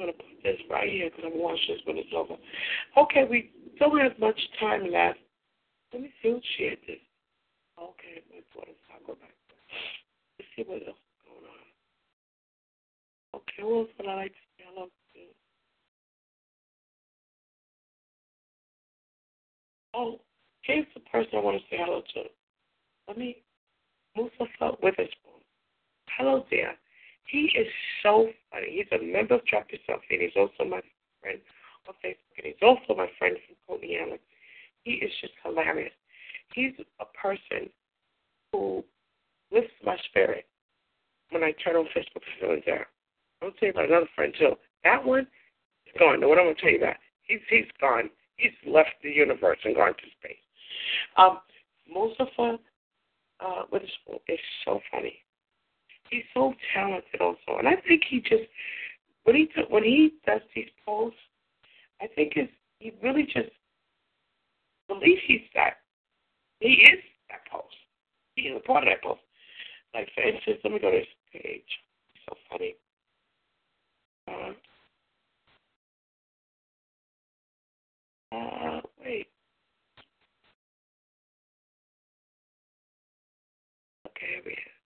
Going 0.01 0.13
to 0.13 0.17
put 0.17 0.43
this 0.43 0.57
right 0.71 0.89
here 0.89 1.11
because 1.11 1.25
I'm 1.29 1.39
watching 1.39 1.77
this 1.77 1.85
when 1.85 1.99
it's 1.99 2.09
over. 2.17 2.41
Okay, 2.97 3.25
we 3.29 3.53
don't 3.79 4.01
have 4.01 4.19
much 4.19 4.41
time 4.59 4.91
left. 4.91 5.21
Let 5.93 6.03
me 6.03 6.11
see 6.23 6.31
who 6.31 6.41
shared 6.57 6.79
this. 6.87 7.05
Okay, 7.77 8.25
my 8.33 8.41
daughter's 8.55 8.81
I'll 8.89 9.07
go 9.07 9.21
back. 9.21 9.37
Let's 10.39 10.49
see 10.57 10.65
what 10.65 10.81
else 10.89 10.97
is 10.97 11.21
going 11.29 11.45
on. 11.45 11.69
Okay, 13.37 13.61
who 13.61 13.81
else 13.81 13.93
would 13.99 14.09
I 14.09 14.17
like 14.17 14.33
to 14.33 14.45
say 14.57 14.65
hello 14.73 14.87
to? 14.87 15.21
Oh, 19.93 20.21
here's 20.63 20.87
the 20.95 21.01
person 21.13 21.37
I 21.37 21.41
want 21.45 21.61
to 21.61 21.65
say 21.69 21.77
hello 21.79 22.01
to. 22.15 22.23
Let 23.09 23.19
me, 23.19 23.43
Mustafa 24.17 24.77
Witherspoon. 24.83 25.45
Hello 26.17 26.47
there. 26.51 26.77
He 27.31 27.53
is 27.57 27.69
so 28.03 28.29
funny. 28.51 28.67
He's 28.71 28.91
a 28.99 29.03
member 29.03 29.35
of 29.35 29.47
Drop 29.47 29.67
Yo 29.71 29.79
Selfie, 29.89 30.19
and 30.19 30.23
he's 30.23 30.37
also 30.37 30.69
my 30.69 30.81
friend 31.21 31.39
on 31.87 31.95
Facebook, 32.05 32.35
and 32.39 32.47
he's 32.47 32.63
also 32.63 32.95
my 32.97 33.09
friend 33.19 33.37
from 33.47 33.79
Coney 33.79 33.99
Island. 33.99 34.19
He 34.83 34.93
is 34.93 35.13
just 35.21 35.35
hilarious. 35.45 35.93
He's 36.55 36.73
a 36.99 37.05
person 37.17 37.71
who 38.53 38.85
lifts 39.53 39.75
my 39.85 39.97
spirit 40.09 40.47
when 41.31 41.45
I 41.45 41.53
turn 41.53 41.77
on 41.77 41.87
Facebook 41.97 42.27
and 42.27 42.41
feeling 42.41 42.63
down. 42.67 42.85
Gonna 43.41 43.53
tell 43.59 43.67
you 43.69 43.71
about 43.71 43.89
another 43.89 44.09
friend 44.15 44.35
too. 44.37 44.57
That 44.85 45.05
one 45.05 45.27
is 45.87 45.95
gone. 45.99 46.21
What 46.27 46.39
I'm 46.39 46.47
gonna 46.47 46.55
tell 46.61 46.71
you 46.71 46.79
about? 46.79 46.97
He's 47.23 47.41
he's 47.49 47.71
gone. 47.81 48.11
He's 48.37 48.53
left 48.67 48.91
the 49.03 49.11
universe 49.11 49.59
and 49.65 49.77
gone 49.77 49.95
to 49.95 50.11
space. 50.19 50.37
Um, 51.17 51.41
Mustafa 51.93 52.59
uh, 53.41 53.63
Witherspoon 53.71 54.19
is 54.29 54.39
so 54.65 54.81
funny. 54.91 55.23
He's 56.11 56.25
so 56.35 56.53
talented 56.75 57.21
also, 57.21 57.59
and 57.59 57.69
I 57.69 57.77
think 57.87 58.03
he 58.09 58.21
just 58.21 58.43
when 59.25 59.37
he 59.37 59.49
when 59.69 59.85
he 59.85 60.15
does 60.27 60.41
these 60.55 60.69
posts, 60.85 61.19
I 62.01 62.07
think 62.09 62.33
it's 62.37 62.53
he 62.81 62.93
really 63.03 63.25
just 63.25 63.51
believes 64.89 65.21
he's 65.27 65.43
that 65.55 65.75
he 66.59 66.69
is 66.69 67.01
that 67.29 67.41
post. 67.51 67.75
He 68.35 68.43
is 68.43 68.57
a 68.57 68.67
part 68.67 68.85
of 68.85 68.89
that 68.91 69.03
post. 69.03 69.21
Like 69.95 70.09
for 70.15 70.23
instance, 70.23 70.59
let 70.65 70.73
me 70.73 70.79
go 70.79 70.91
to 70.91 70.99
this 70.99 71.07
page. 71.33 71.63
It's 72.15 72.25
so 72.29 72.37
funny. 72.51 72.75
Uh, 74.27 74.53
uh, 78.35 78.81
wait. 79.03 79.27
Okay, 84.07 84.27
here 84.27 84.43
we 84.45 84.51
have. 84.53 84.81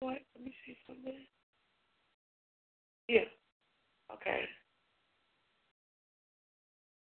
What? 0.00 0.18
Let 0.36 0.44
me 0.44 0.54
see 0.64 0.77
something. 0.88 1.14
Yeah. 3.08 3.20
Okay. 4.12 4.40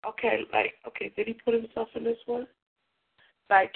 Okay, 0.07 0.39
like, 0.53 0.73
okay, 0.87 1.11
did 1.15 1.27
he 1.27 1.33
put 1.33 1.53
himself 1.53 1.87
in 1.95 2.03
this 2.03 2.17
one? 2.25 2.47
Like, 3.49 3.73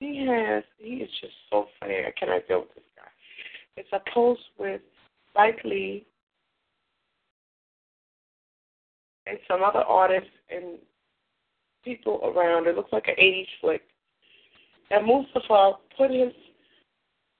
he 0.00 0.24
has, 0.26 0.62
he 0.78 0.96
is 0.96 1.10
just 1.20 1.34
so 1.50 1.66
funny. 1.80 1.96
I 2.06 2.12
cannot 2.18 2.46
deal 2.48 2.60
with 2.60 2.74
this 2.74 2.84
guy. 2.96 3.10
It's 3.76 3.88
a 3.92 4.00
post 4.14 4.40
with 4.58 4.80
Spike 5.30 5.60
Lee 5.64 6.06
and 9.26 9.38
some 9.46 9.62
other 9.62 9.80
artists 9.80 10.30
and 10.50 10.78
people 11.84 12.20
around. 12.24 12.66
It 12.66 12.76
looks 12.76 12.92
like 12.92 13.08
an 13.08 13.16
80s 13.20 13.46
flick. 13.60 13.82
And 14.90 15.06
Mustafa 15.06 15.72
put 15.96 16.10
his, 16.10 16.32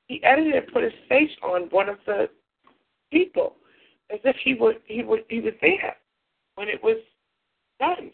he 0.08 0.22
edited 0.24 0.54
and 0.54 0.72
put 0.72 0.82
his 0.82 0.92
face 1.08 1.30
on 1.42 1.62
one 1.70 1.88
of 1.88 1.98
the 2.06 2.28
people 3.12 3.56
as 4.10 4.18
if 4.24 4.36
he 4.42 4.54
would 4.54 4.76
he 4.86 5.02
would 5.02 5.20
he 5.28 5.40
was 5.40 5.52
there 5.60 5.96
when 6.56 6.68
it 6.68 6.82
was 6.82 6.96
done. 7.78 8.10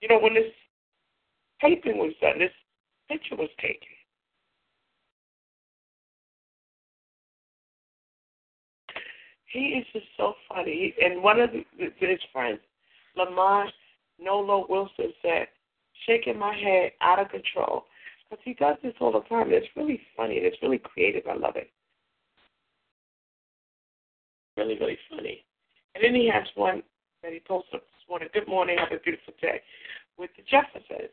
You 0.00 0.08
know, 0.08 0.18
when 0.18 0.34
this 0.34 0.52
taping 1.60 1.98
was 1.98 2.12
done, 2.20 2.38
this 2.38 2.50
picture 3.08 3.36
was 3.36 3.50
taken. 3.60 3.88
He 9.46 9.60
is 9.80 9.86
just 9.92 10.06
so 10.16 10.34
funny. 10.48 10.94
And 11.02 11.22
one 11.22 11.40
of 11.40 11.50
the, 11.50 11.64
his 11.96 12.18
friends, 12.32 12.60
Lamar 13.16 13.66
Nolo 14.20 14.66
Wilson, 14.68 15.12
said, 15.22 15.48
shaking 16.06 16.38
my 16.38 16.54
head 16.54 16.92
out 17.00 17.18
of 17.18 17.30
control. 17.30 17.84
Because 18.28 18.42
he 18.44 18.54
does 18.54 18.76
this 18.82 18.94
all 19.00 19.12
the 19.12 19.20
time. 19.28 19.48
It's 19.50 19.66
really 19.76 20.00
funny. 20.16 20.34
It's 20.36 20.56
really 20.62 20.78
creative. 20.78 21.22
I 21.28 21.34
love 21.34 21.56
it. 21.56 21.70
Really, 24.56 24.78
really 24.78 24.98
funny. 25.10 25.44
And 25.94 26.04
then 26.04 26.14
he 26.14 26.28
has 26.28 26.46
one 26.54 26.82
that 27.22 27.32
he 27.32 27.40
posted 27.46 27.80
this 27.80 28.08
morning. 28.08 28.28
Good 28.34 28.48
morning. 28.48 28.76
Have 28.78 28.92
a 28.92 29.02
beautiful 29.02 29.34
day. 29.40 29.62
With 30.18 30.30
the 30.36 30.42
Jeffersons. 30.50 31.10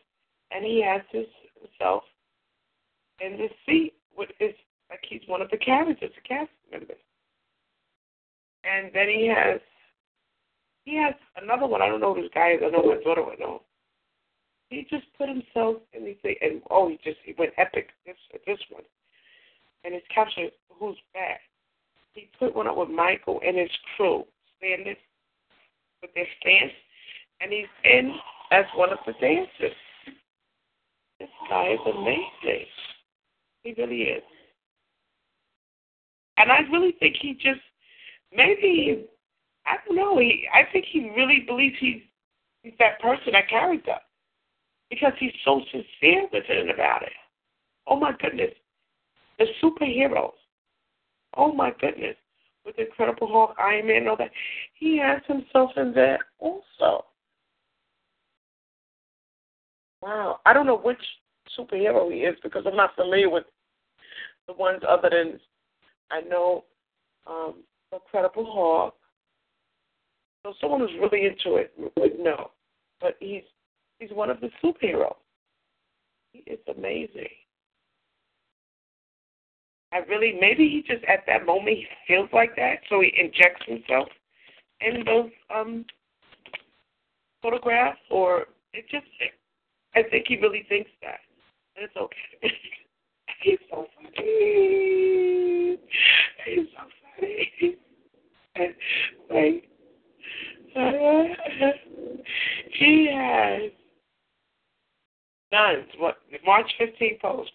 And 0.51 0.65
he 0.65 0.83
has 0.85 1.01
his, 1.11 1.27
himself 1.59 2.03
in 3.19 3.37
this 3.37 3.51
seat 3.65 3.93
with 4.17 4.29
his, 4.39 4.51
like 4.89 5.03
he's 5.07 5.21
one 5.27 5.41
of 5.41 5.49
the 5.49 5.57
characters, 5.57 6.11
the 6.15 6.27
cast 6.27 6.51
members. 6.71 6.97
And 8.63 8.91
then 8.93 9.07
he 9.07 9.27
has 9.27 9.61
he 10.85 10.95
has 10.97 11.15
another 11.41 11.65
one. 11.65 11.81
I 11.81 11.87
don't 11.87 11.99
know 11.99 12.13
who 12.13 12.21
this 12.21 12.31
guy 12.33 12.51
is. 12.51 12.61
I 12.63 12.69
know 12.69 12.83
my 12.83 13.01
daughter 13.03 13.23
would 13.23 13.39
know. 13.39 13.63
He 14.69 14.87
just 14.89 15.05
put 15.17 15.29
himself 15.29 15.77
in 15.93 16.05
these 16.05 16.17
things, 16.21 16.37
and 16.41 16.61
oh, 16.69 16.89
he 16.89 16.99
just 17.03 17.17
he 17.23 17.35
went 17.37 17.53
epic 17.57 17.89
this 18.05 18.15
this 18.47 18.59
one, 18.69 18.83
and 19.83 19.93
his 19.93 20.03
caption 20.13 20.49
who's 20.79 20.97
bad. 21.13 21.37
He 22.13 22.29
put 22.39 22.55
one 22.55 22.67
up 22.67 22.77
with 22.77 22.89
Michael 22.89 23.41
and 23.45 23.57
his 23.57 23.69
crew 23.95 24.25
standing 24.57 24.95
with 26.01 26.13
their 26.15 26.27
stance, 26.39 26.71
and 27.41 27.51
he's 27.51 27.65
in 27.83 28.15
as 28.51 28.65
one 28.75 28.91
of 28.91 28.99
the 29.05 29.13
dancers. 29.21 29.75
This 31.19 31.29
guy 31.49 31.73
is 31.73 31.79
amazing. 31.85 32.65
He 33.63 33.73
really 33.77 34.01
is. 34.01 34.23
And 36.37 36.51
I 36.51 36.59
really 36.71 36.95
think 36.99 37.15
he 37.21 37.33
just 37.33 37.61
maybe 38.35 39.05
I 39.65 39.75
don't 39.85 39.95
know. 39.95 40.17
He 40.17 40.47
I 40.53 40.69
think 40.71 40.85
he 40.91 41.11
really 41.15 41.43
believes 41.47 41.75
he's 41.79 42.01
he's 42.63 42.73
that 42.79 42.99
person, 42.99 43.33
that 43.33 43.49
character, 43.49 43.95
because 44.89 45.13
he's 45.19 45.31
so 45.43 45.61
sincere 45.71 46.27
with 46.31 46.43
it 46.49 46.69
about 46.69 47.03
it. 47.03 47.13
Oh 47.87 47.99
my 47.99 48.13
goodness, 48.19 48.53
the 49.39 49.45
superheroes. 49.61 50.33
Oh 51.37 51.51
my 51.51 51.71
goodness, 51.79 52.15
with 52.65 52.75
the 52.77 52.85
Incredible 52.85 53.27
Hulk, 53.27 53.55
Iron 53.59 53.87
Man, 53.87 53.97
and 53.97 54.09
all 54.09 54.17
that. 54.17 54.31
He 54.73 54.97
has 54.97 55.21
himself 55.27 55.71
in 55.77 55.93
there 55.93 56.19
also. 56.39 57.05
Wow, 60.01 60.39
I 60.45 60.53
don't 60.53 60.65
know 60.65 60.77
which 60.77 61.01
superhero 61.57 62.11
he 62.11 62.19
is 62.19 62.35
because 62.43 62.63
I'm 62.65 62.75
not 62.75 62.95
familiar 62.95 63.29
with 63.29 63.45
the 64.47 64.53
ones 64.53 64.81
other 64.87 65.09
than 65.09 65.39
I 66.11 66.21
know 66.21 66.63
um, 67.27 67.55
Incredible 67.91 68.45
Hulk. 68.45 68.95
So 70.43 70.53
someone 70.61 70.81
who's 70.81 70.91
really 71.01 71.25
into 71.25 71.57
it 71.57 71.73
would 71.97 72.19
know. 72.19 72.51
But 73.01 73.15
he's 73.19 73.43
he's 73.99 74.11
one 74.11 74.29
of 74.29 74.39
the 74.41 74.49
superheroes. 74.63 75.15
He 76.33 76.39
is 76.39 76.59
amazing. 76.75 77.29
I 79.93 79.99
really 80.09 80.37
maybe 80.39 80.67
he 80.67 80.83
just 80.85 81.05
at 81.05 81.23
that 81.27 81.45
moment 81.45 81.77
he 81.77 81.85
feels 82.07 82.29
like 82.33 82.55
that, 82.57 82.79
so 82.89 83.01
he 83.01 83.13
injects 83.17 83.65
himself 83.65 84.09
in 84.81 85.05
those 85.05 85.29
um 85.55 85.85
photographs 87.41 87.99
or 88.09 88.45
it 88.73 88.85
just 88.89 89.05
I 89.95 90.03
think 90.03 90.25
he 90.27 90.37
really 90.37 90.65
thinks 90.67 90.91
that. 91.01 91.19
And 91.75 91.85
it's 91.85 91.95
okay. 91.95 92.17
He's 93.41 93.59
so 93.69 93.87
funny. 93.95 95.77
He's 96.45 96.67
so 96.75 96.83
funny. 97.19 97.77
Like, 99.29 99.67
uh, 100.77 100.79
He 102.79 103.09
has 103.11 103.71
nuns. 105.55 105.87
What 105.97 106.17
March 106.45 106.69
15th 106.79 107.21
post? 107.21 107.51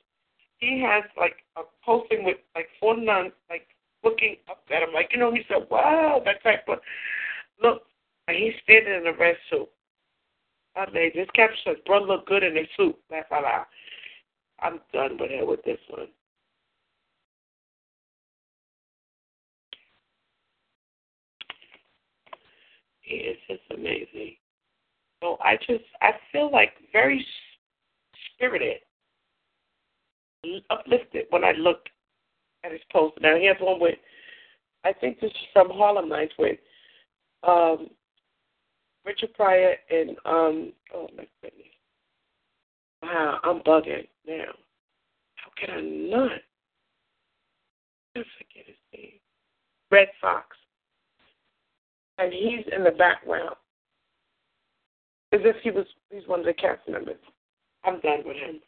He 0.59 0.83
has 0.87 1.05
like 1.17 1.37
a 1.57 1.63
posting 1.85 2.25
with 2.25 2.37
like 2.55 2.69
four 2.79 2.97
nuns, 2.97 3.33
like 3.49 3.67
looking 4.05 4.37
up 4.49 4.63
at 4.75 4.83
him, 4.83 4.91
like 4.95 5.11
you 5.13 5.19
know. 5.19 5.33
He 5.33 5.43
said, 5.49 5.67
"Wow, 5.71 6.23
that 6.25 6.43
type 6.43 6.65
of 6.69 6.79
look." 7.63 7.83
And 8.29 8.37
he's 8.37 8.55
standing 8.63 8.95
in 8.95 9.07
a 9.07 9.17
red 9.17 9.37
suit. 9.49 9.69
I 10.77 10.89
made 10.91 11.15
this 11.15 11.31
caption 11.35 11.59
says, 11.65 11.77
"Brother 11.87 12.07
look 12.07 12.27
good 12.27 12.43
in 12.43 12.57
a 12.57 12.69
suit." 12.77 12.97
Laugh 13.11 13.25
out 13.33 13.43
loud. 13.43 13.67
I'm 14.61 14.81
done 14.93 15.17
with 15.19 15.31
it 15.31 15.47
with 15.47 15.63
this 15.65 15.81
one. 15.89 16.09
It's 23.03 23.41
just 23.49 23.63
amazing. 23.71 24.37
So 25.23 25.39
I 25.43 25.57
just 25.57 25.85
I 26.01 26.13
feel 26.31 26.51
like 26.53 26.75
very 26.93 27.27
spirited, 28.41 28.79
uplifted 30.71 31.27
when 31.31 31.45
I 31.45 31.53
look 31.53 31.81
at 32.65 32.73
his 32.73 32.81
post. 32.91 33.17
Now 33.21 33.37
he 33.37 33.47
has 33.47 33.57
one 33.61 33.81
with 33.81 33.97
I 34.83 34.95
think 34.95 35.21
this 35.21 35.31
is 35.31 35.37
from 35.53 35.69
Harlem 35.71 36.09
Nights 36.09 36.33
with 36.39 36.59
um 37.43 37.89
Richard 39.05 39.35
Pryor 39.35 39.75
and 39.91 40.11
um 40.25 40.73
oh 40.95 41.09
my 41.17 41.27
goodness. 41.43 41.67
Wow, 43.03 43.41
I'm 43.45 43.61
bugging 43.61 44.09
now. 44.27 44.53
How 45.37 45.51
can 45.59 45.71
I 45.71 45.81
not? 45.81 46.33
I 48.17 48.23
forget 48.39 48.67
his 48.67 48.77
name. 48.93 49.13
Redd 49.91 50.09
Foxx. 50.21 50.57
And 52.19 52.33
he's 52.33 52.65
in 52.75 52.85
the 52.85 52.91
background. 52.91 53.57
As 55.33 55.41
if 55.45 55.57
he 55.63 55.71
was 55.71 55.87
he's 56.11 56.27
one 56.27 56.41
of 56.41 56.47
the 56.47 56.55
cast 56.55 56.89
members. 56.89 57.17
I'm 57.85 58.01
done 58.01 58.23
with 58.25 58.37
him. 58.37 58.61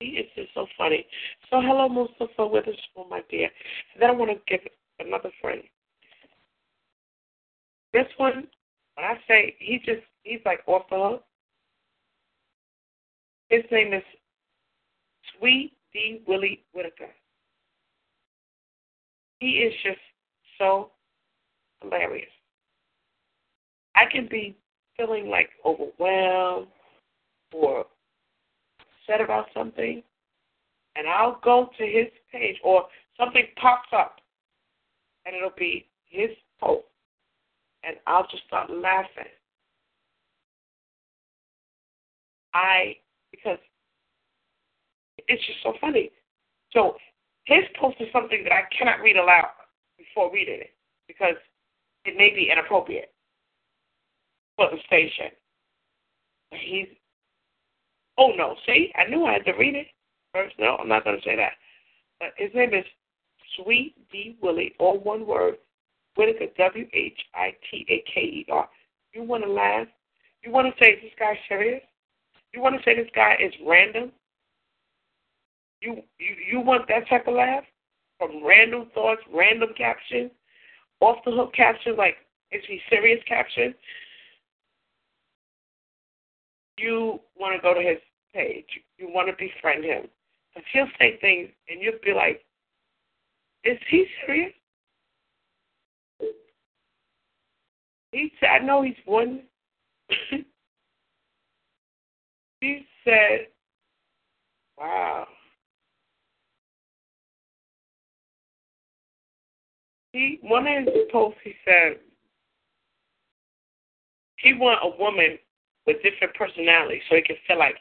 It's 0.00 0.28
just 0.34 0.48
so 0.54 0.66
funny. 0.76 1.06
So 1.50 1.60
hello, 1.60 1.88
Mustafa 1.88 2.46
Witherspoon, 2.46 3.08
my 3.08 3.22
dear. 3.30 3.48
And 3.94 4.02
then 4.02 4.10
I 4.10 4.12
want 4.12 4.30
to 4.30 4.36
give 4.46 4.60
another 4.98 5.30
friend. 5.40 5.62
This 7.92 8.06
one, 8.18 8.46
when 8.94 9.06
I 9.06 9.14
say 9.26 9.56
he 9.58 9.78
just 9.78 10.02
he's 10.22 10.40
like 10.44 10.60
off 10.66 10.82
the 10.90 10.96
hook. 10.96 11.24
His 13.48 13.62
name 13.70 13.94
is 13.94 14.02
Sweet 15.38 15.72
D. 15.92 16.22
Willie 16.26 16.64
Whitaker. 16.74 17.08
He 19.38 19.46
is 19.46 19.72
just 19.84 19.98
so 20.58 20.90
hilarious. 21.82 22.30
I 23.94 24.04
can 24.10 24.28
be 24.30 24.56
feeling 24.96 25.28
like 25.28 25.50
overwhelmed 25.64 26.68
or 27.52 27.86
upset 28.80 29.20
about 29.20 29.46
something, 29.54 30.02
and 30.96 31.08
I'll 31.08 31.40
go 31.42 31.70
to 31.78 31.84
his 31.84 32.06
page 32.30 32.56
or 32.64 32.86
something 33.18 33.44
pops 33.60 33.88
up, 33.92 34.16
and 35.24 35.34
it'll 35.34 35.50
be 35.56 35.86
his 36.08 36.30
post, 36.60 36.84
and 37.84 37.96
I'll 38.06 38.26
just 38.30 38.44
start 38.46 38.70
laughing. 38.70 39.32
I 42.54 42.96
because 43.30 43.58
it's 45.28 45.46
just 45.46 45.58
so 45.62 45.74
funny. 45.80 46.10
So 46.72 46.96
his 47.44 47.64
post 47.78 47.96
is 48.00 48.08
something 48.12 48.44
that 48.44 48.52
I 48.52 48.62
cannot 48.76 49.00
read 49.00 49.16
aloud 49.16 49.50
before 50.16 50.32
reading 50.32 50.60
it 50.60 50.70
because 51.06 51.34
it 52.04 52.16
may 52.16 52.30
be 52.30 52.48
inappropriate 52.50 53.12
for 54.56 54.68
the 54.70 54.78
station. 54.86 55.30
He's 56.50 56.86
oh 58.18 58.32
no, 58.36 58.56
see, 58.66 58.92
I 58.96 59.08
knew 59.08 59.26
I 59.26 59.34
had 59.34 59.44
to 59.44 59.52
read 59.52 59.74
it 59.74 59.88
first. 60.32 60.54
No, 60.58 60.76
I'm 60.76 60.88
not 60.88 61.04
going 61.04 61.16
to 61.16 61.22
say 61.22 61.36
that. 61.36 61.52
But 62.18 62.28
his 62.36 62.50
name 62.54 62.72
is 62.72 62.84
Sweet 63.56 63.94
D 64.10 64.36
Willie, 64.40 64.72
all 64.78 64.98
one 65.00 65.26
word. 65.26 65.56
Whitaker, 66.16 66.46
W 66.56 66.86
H 66.94 67.20
I 67.34 67.54
T 67.70 67.84
A 67.90 68.02
K 68.12 68.20
E 68.22 68.46
R. 68.50 68.66
You 69.12 69.22
want 69.22 69.44
to 69.44 69.50
laugh? 69.50 69.86
You 70.42 70.50
want 70.50 70.66
to 70.66 70.84
say, 70.84 70.92
is 70.92 71.02
this 71.02 71.12
guy 71.18 71.38
serious? 71.46 71.82
You 72.54 72.62
want 72.62 72.74
to 72.74 72.82
say 72.84 72.96
this 72.96 73.10
guy 73.14 73.36
is 73.38 73.52
random? 73.66 74.12
You 75.82 75.96
you 76.18 76.36
you 76.52 76.60
want 76.60 76.88
that 76.88 77.06
type 77.08 77.28
of 77.28 77.34
laugh 77.34 77.64
from 78.18 78.44
random 78.44 78.90
thoughts, 78.94 79.22
random 79.32 79.70
captions, 79.76 80.30
off 81.00 81.18
the 81.24 81.30
hook 81.30 81.52
captions, 81.54 81.96
like 81.98 82.16
is 82.52 82.62
he 82.66 82.80
serious 82.88 83.22
caption? 83.26 83.74
You 86.78 87.20
want 87.38 87.56
to 87.56 87.62
go 87.62 87.74
to 87.74 87.80
his 87.80 87.98
page. 88.34 88.66
You 88.98 89.08
want 89.10 89.28
to 89.28 89.34
befriend 89.36 89.84
him. 89.84 90.04
Because 90.54 90.68
he'll 90.72 90.88
say 90.98 91.18
things 91.20 91.48
and 91.68 91.80
you'll 91.82 91.94
be 92.04 92.12
like, 92.12 92.44
is 93.64 93.78
he 93.90 94.06
serious? 94.24 94.52
He 98.12 98.32
said, 98.40 98.48
I 98.48 98.58
know 98.64 98.82
he's 98.82 98.94
one. 99.04 99.42
he 102.60 102.86
said, 103.04 103.48
wow. 104.78 105.26
He 110.16 110.38
one 110.40 110.66
of 110.66 110.84
his 110.84 111.12
posts 111.12 111.38
he 111.44 111.52
said 111.62 112.00
he 114.38 114.54
want 114.54 114.80
a 114.82 114.96
woman 114.98 115.36
with 115.86 116.00
different 116.02 116.32
personalities 116.34 117.02
so 117.10 117.16
he 117.16 117.20
can 117.20 117.36
feel 117.46 117.58
like 117.58 117.76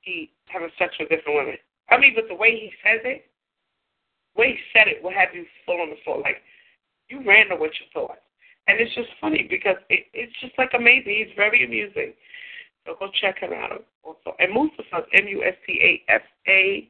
he 0.00 0.30
having 0.46 0.70
sex 0.78 0.94
with 0.98 1.10
different 1.10 1.36
women. 1.36 1.56
I 1.90 1.98
mean, 1.98 2.14
but 2.14 2.24
the 2.26 2.34
way 2.34 2.52
he 2.52 2.72
says 2.82 3.04
it, 3.04 3.28
the 4.34 4.40
way 4.40 4.56
he 4.56 4.58
said 4.72 4.88
it 4.88 5.02
will 5.02 5.12
have 5.12 5.34
you 5.34 5.44
full 5.66 5.78
on 5.82 5.90
the 5.90 6.00
floor. 6.04 6.22
Like 6.22 6.40
you 7.10 7.20
random 7.22 7.60
with 7.60 7.72
your 7.76 7.92
thoughts. 7.92 8.24
And 8.66 8.80
it's 8.80 8.94
just 8.94 9.10
funny 9.20 9.46
because 9.48 9.76
it, 9.90 10.06
it's 10.14 10.32
just 10.40 10.56
like 10.56 10.70
amazing. 10.72 11.12
He's 11.20 11.36
very 11.36 11.66
amusing. 11.66 12.14
So 12.86 12.96
go 12.98 13.08
check 13.20 13.40
him 13.40 13.52
out 13.52 13.84
also. 14.02 14.34
And 14.38 14.54
Mustafa 14.54 15.04
M 15.12 15.28
U 15.28 15.44
S 15.44 15.54
T 15.66 16.00
A 16.08 16.10
F 16.10 16.22
A 16.48 16.88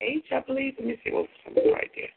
H, 0.00 0.24
I 0.32 0.40
believe. 0.40 0.76
Let 0.78 0.88
me 0.88 0.98
see 1.04 1.12
what's 1.12 1.28
right 1.54 1.90
there. 1.94 2.08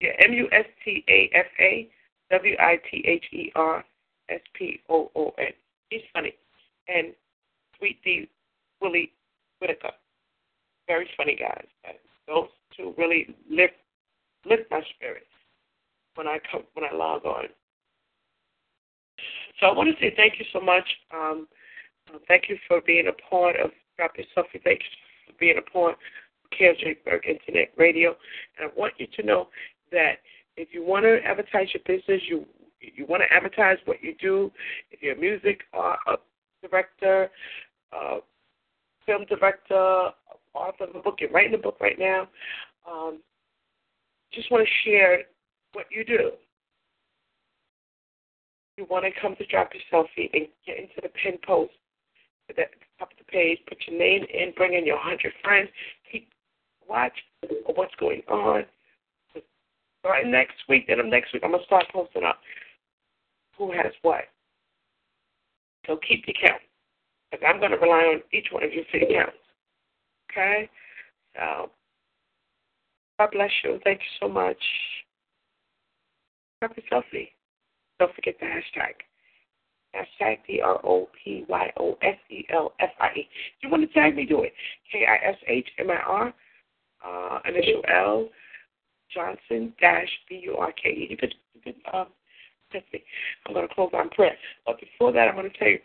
Yeah, 0.00 0.10
M 0.24 0.32
U 0.32 0.48
S 0.52 0.64
T 0.84 1.04
A 1.08 1.30
F 1.34 1.46
A 1.60 1.88
W 2.30 2.56
I 2.58 2.78
T 2.90 3.04
H 3.06 3.24
E 3.32 3.52
R 3.54 3.84
S 4.28 4.40
P 4.54 4.80
O 4.88 5.10
O 5.14 5.34
N. 5.38 5.52
He's 5.90 6.02
funny. 6.12 6.34
And 6.88 7.12
Sweet 7.78 7.98
D 8.04 8.28
Willie 8.80 9.12
Whitaker. 9.60 9.92
Very 10.86 11.08
funny 11.16 11.36
guys. 11.36 11.66
Those 12.26 12.48
two 12.76 12.94
really 12.96 13.34
lift 13.50 13.74
lift 14.46 14.70
my 14.70 14.82
spirits 14.94 15.26
when 16.14 16.26
I 16.26 16.38
come 16.50 16.62
when 16.74 16.84
I 16.90 16.94
log 16.94 17.24
on. 17.24 17.44
So 19.58 19.66
I 19.66 19.72
want 19.72 19.90
to 19.94 20.00
say 20.00 20.14
thank 20.16 20.38
you 20.38 20.46
so 20.52 20.60
much. 20.60 20.84
Um, 21.14 21.46
thank 22.28 22.48
you 22.48 22.56
for 22.66 22.80
being 22.80 23.08
a 23.08 23.30
part 23.30 23.56
of 23.56 23.70
Drop 23.96 24.12
Yo 24.16 24.24
Selfie. 24.36 24.62
Thank 24.64 24.80
you 24.80 25.32
for 25.32 25.38
being 25.38 25.58
a 25.58 25.70
part 25.70 25.92
of 25.92 26.58
KLJ 26.58 27.04
Burke 27.04 27.26
Internet 27.26 27.72
Radio. 27.76 28.16
And 28.58 28.70
I 28.70 28.80
want 28.80 28.94
you 28.98 29.06
to 29.16 29.22
know 29.22 29.48
that 29.92 30.18
if 30.56 30.68
you 30.72 30.84
want 30.84 31.04
to 31.04 31.18
advertise 31.24 31.68
your 31.74 31.82
business, 31.86 32.22
you 32.28 32.44
you 32.80 33.04
want 33.06 33.22
to 33.22 33.34
advertise 33.34 33.76
what 33.84 34.02
you 34.02 34.14
do, 34.20 34.50
if 34.90 35.02
you're 35.02 35.14
a 35.14 35.20
music 35.20 35.60
uh, 35.78 36.16
director, 36.62 37.30
uh, 37.92 38.18
film 39.04 39.26
director, 39.28 40.08
author 40.54 40.84
of 40.84 40.94
a 40.94 41.00
book, 41.00 41.16
you're 41.20 41.30
writing 41.30 41.54
a 41.54 41.58
book 41.58 41.76
right 41.80 41.98
now, 41.98 42.26
um, 42.90 43.18
just 44.32 44.50
want 44.50 44.66
to 44.66 44.88
share 44.88 45.22
what 45.74 45.86
you 45.90 46.04
do. 46.04 46.30
You 48.76 48.86
want 48.88 49.04
to 49.04 49.20
come 49.20 49.36
to 49.36 49.46
drop 49.46 49.70
yo 49.74 49.80
selfie 49.92 50.30
and 50.32 50.46
get 50.66 50.78
into 50.78 51.02
the 51.02 51.10
pin 51.22 51.38
post 51.46 51.72
at 52.48 52.56
the 52.56 52.64
top 52.98 53.12
of 53.12 53.18
the 53.18 53.24
page, 53.24 53.58
put 53.68 53.78
your 53.86 53.98
name 53.98 54.24
in, 54.32 54.52
bring 54.56 54.74
in 54.74 54.86
your 54.86 54.96
100 54.96 55.32
friends, 55.42 55.68
keep 56.10 56.28
watch 56.88 57.12
what's 57.66 57.94
going 57.96 58.22
on 58.28 58.64
right 60.04 60.26
next 60.26 60.56
week, 60.68 60.86
then 60.88 60.98
next 61.10 61.32
week 61.32 61.42
I'm 61.44 61.52
gonna 61.52 61.64
start 61.64 61.84
posting 61.92 62.24
up 62.24 62.40
who 63.56 63.72
has 63.72 63.92
what. 64.02 64.24
So 65.86 65.98
keep 66.06 66.24
your 66.26 66.34
count. 66.40 66.62
Because 67.30 67.44
I'm 67.46 67.60
gonna 67.60 67.76
rely 67.76 68.04
on 68.14 68.22
each 68.32 68.48
one 68.50 68.64
of 68.64 68.72
you 68.72 68.84
for 68.90 68.98
your 68.98 69.24
counts. 69.24 69.38
Okay? 70.30 70.70
So 71.36 71.70
God 73.18 73.28
bless 73.32 73.50
you. 73.64 73.78
Thank 73.84 74.00
you 74.00 74.26
so 74.26 74.32
much. 74.32 74.58
Happy 76.62 76.82
selfie. 76.90 77.28
Don't 77.98 78.14
forget 78.14 78.34
the 78.40 78.46
hashtag. 78.46 78.94
Hashtag 79.94 80.06
tag 80.18 80.38
D 80.46 80.60
R 80.60 80.80
O 80.84 81.08
P 81.22 81.44
Y 81.48 81.72
O 81.78 81.98
S 82.02 82.16
E 82.30 82.44
L 82.50 82.72
F 82.80 82.90
I 83.00 83.08
E. 83.16 83.20
If 83.20 83.62
you 83.62 83.70
want 83.70 83.82
to 83.86 83.92
tag 83.92 84.14
me, 84.14 84.24
do 84.24 84.42
it. 84.42 84.52
K 84.90 85.04
I 85.06 85.28
S 85.28 85.36
H 85.48 85.68
M 85.78 85.90
I 85.90 85.96
R, 85.96 86.34
uh, 87.04 87.38
initial 87.48 87.82
L, 87.92 88.28
Johnson 89.12 89.72
dash 89.80 90.08
B 90.28 90.40
U 90.44 90.56
R 90.56 90.72
K 90.72 90.90
E. 90.90 91.06
You 91.10 91.16
could, 91.16 91.34
you 91.64 91.72
um. 91.92 92.06
I'm 92.72 93.52
going 93.52 93.66
to 93.66 93.74
close 93.74 93.90
on 93.94 94.10
prayer. 94.10 94.36
But 94.64 94.78
before 94.78 95.12
that, 95.12 95.26
I 95.26 95.34
want 95.34 95.52
to 95.52 95.58
tell 95.58 95.68
you, 95.68 95.78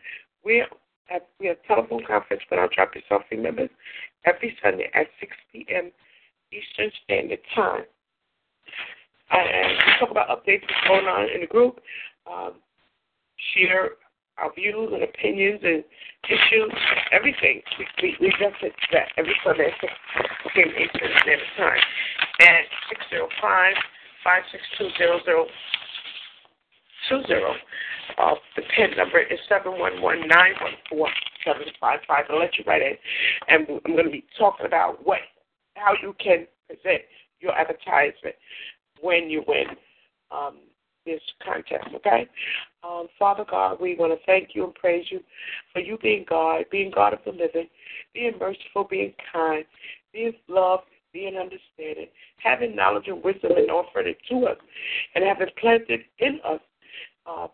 we're 0.43 0.67
at, 1.09 1.27
we 1.39 1.47
have 1.47 1.57
telephone 1.67 2.03
conference 2.05 2.43
with 2.49 2.59
our 2.59 2.69
Drop 2.75 2.91
Yo 2.93 3.01
Selfie 3.09 3.41
members 3.41 3.69
every 4.25 4.55
Sunday 4.63 4.89
at 4.93 5.07
6 5.19 5.31
p.m. 5.51 5.91
Eastern 6.51 6.91
Standard 7.03 7.39
Time. 7.55 7.85
And 9.31 9.77
we 9.77 9.99
talk 9.99 10.11
about 10.11 10.29
updates 10.29 10.61
that's 10.61 10.87
going 10.87 11.05
on 11.05 11.29
in 11.33 11.41
the 11.41 11.47
group, 11.47 11.79
um, 12.31 12.53
share 13.53 13.91
our 14.37 14.53
views 14.53 14.91
and 14.91 15.03
opinions 15.03 15.61
and 15.63 15.83
issues, 16.27 16.73
everything. 17.11 17.61
We, 17.79 17.85
we, 18.01 18.17
we 18.21 18.29
just 18.31 18.59
did 18.61 18.73
that 18.91 19.09
every 19.17 19.35
Sunday 19.43 19.71
at 19.71 19.79
6 19.79 19.93
p.m. 20.53 20.69
Eastern 20.69 21.11
Standard 21.21 21.51
Time. 21.57 21.79
And 22.41 22.65
605 22.89 23.73
562 24.25 24.89
0020. 27.09 27.55
Uh, 28.17 28.35
the 28.55 28.63
PIN 28.75 28.97
number 28.97 29.19
is 29.19 29.39
seven 29.49 29.77
one 29.79 30.01
one 30.01 30.27
nine 30.27 30.53
one 30.61 30.73
four 30.89 31.09
seven 31.43 31.63
five 31.79 31.99
five. 32.07 32.25
I'll 32.29 32.39
let 32.39 32.57
you 32.57 32.63
write 32.65 32.81
it. 32.81 32.99
And 33.47 33.67
I'm 33.85 33.93
going 33.93 34.05
to 34.05 34.11
be 34.11 34.25
talking 34.37 34.65
about 34.65 35.05
what, 35.05 35.19
how 35.75 35.93
you 36.01 36.15
can 36.19 36.47
present 36.67 37.01
your 37.39 37.53
advertisement 37.53 38.35
when 39.01 39.29
you 39.29 39.43
win 39.47 39.65
um, 40.31 40.57
this 41.05 41.21
contest. 41.43 41.87
Okay, 41.95 42.27
um, 42.83 43.07
Father 43.17 43.45
God, 43.49 43.77
we 43.79 43.95
want 43.95 44.17
to 44.17 44.25
thank 44.25 44.49
you 44.53 44.63
and 44.63 44.75
praise 44.75 45.05
you 45.09 45.19
for 45.73 45.79
you 45.79 45.97
being 46.01 46.25
God, 46.27 46.65
being 46.71 46.91
God 46.93 47.13
of 47.13 47.19
the 47.25 47.31
living, 47.31 47.67
being 48.13 48.33
merciful, 48.39 48.85
being 48.89 49.13
kind, 49.31 49.65
being 50.13 50.33
love, 50.47 50.81
being 51.13 51.37
understanding, 51.37 52.07
having 52.37 52.75
knowledge 52.75 53.07
and 53.07 53.23
wisdom 53.23 53.51
and 53.55 53.71
offering 53.71 54.07
it 54.07 54.17
to 54.29 54.47
us, 54.47 54.57
and 55.15 55.23
having 55.23 55.47
planted 55.59 56.01
in 56.19 56.39
us 56.45 56.59
uh, 57.25 57.47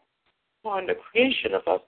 upon 0.64 0.88
the 0.88 0.96
creation 0.96 1.54
of 1.54 1.62
us, 1.68 1.82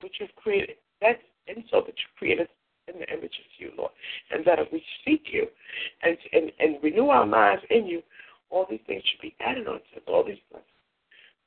which 0.00 0.16
you've 0.20 0.34
created. 0.36 0.76
That's 1.00 1.20
and 1.48 1.64
so 1.70 1.80
that 1.80 1.94
you 1.96 2.04
created 2.18 2.48
in 2.88 3.00
the 3.00 3.08
image 3.12 3.38
of 3.38 3.50
you, 3.58 3.72
Lord, 3.76 3.92
and 4.30 4.44
that 4.44 4.58
if 4.58 4.68
we 4.72 4.82
seek 5.04 5.26
you 5.32 5.46
and 6.02 6.16
and, 6.32 6.52
and 6.60 6.82
renew 6.82 7.08
our 7.08 7.26
minds 7.26 7.62
in 7.70 7.86
you, 7.86 8.02
all 8.50 8.66
these 8.68 8.80
things 8.86 9.02
should 9.10 9.20
be 9.20 9.34
added 9.40 9.66
on 9.66 9.74
to 9.74 9.96
us. 9.96 10.02
All 10.06 10.24
these 10.24 10.38
blessings. 10.50 10.77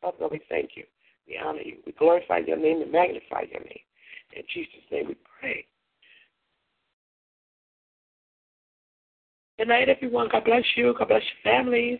Father 0.01 0.27
we 0.29 0.41
thank 0.49 0.71
you. 0.75 0.83
We 1.27 1.37
honor 1.37 1.61
you. 1.61 1.77
We 1.85 1.91
glorify 1.93 2.39
your 2.39 2.57
name 2.57 2.81
and 2.81 2.91
magnify 2.91 3.43
your 3.51 3.61
name. 3.61 3.79
In 4.35 4.43
Jesus' 4.53 4.81
name 4.91 5.07
we 5.09 5.17
pray. 5.39 5.65
Good 9.59 9.67
night, 9.67 9.89
everyone. 9.89 10.29
God 10.31 10.45
bless 10.45 10.63
you. 10.75 10.95
God 10.97 11.09
bless 11.09 11.21
your 11.21 11.53
families. 11.53 11.99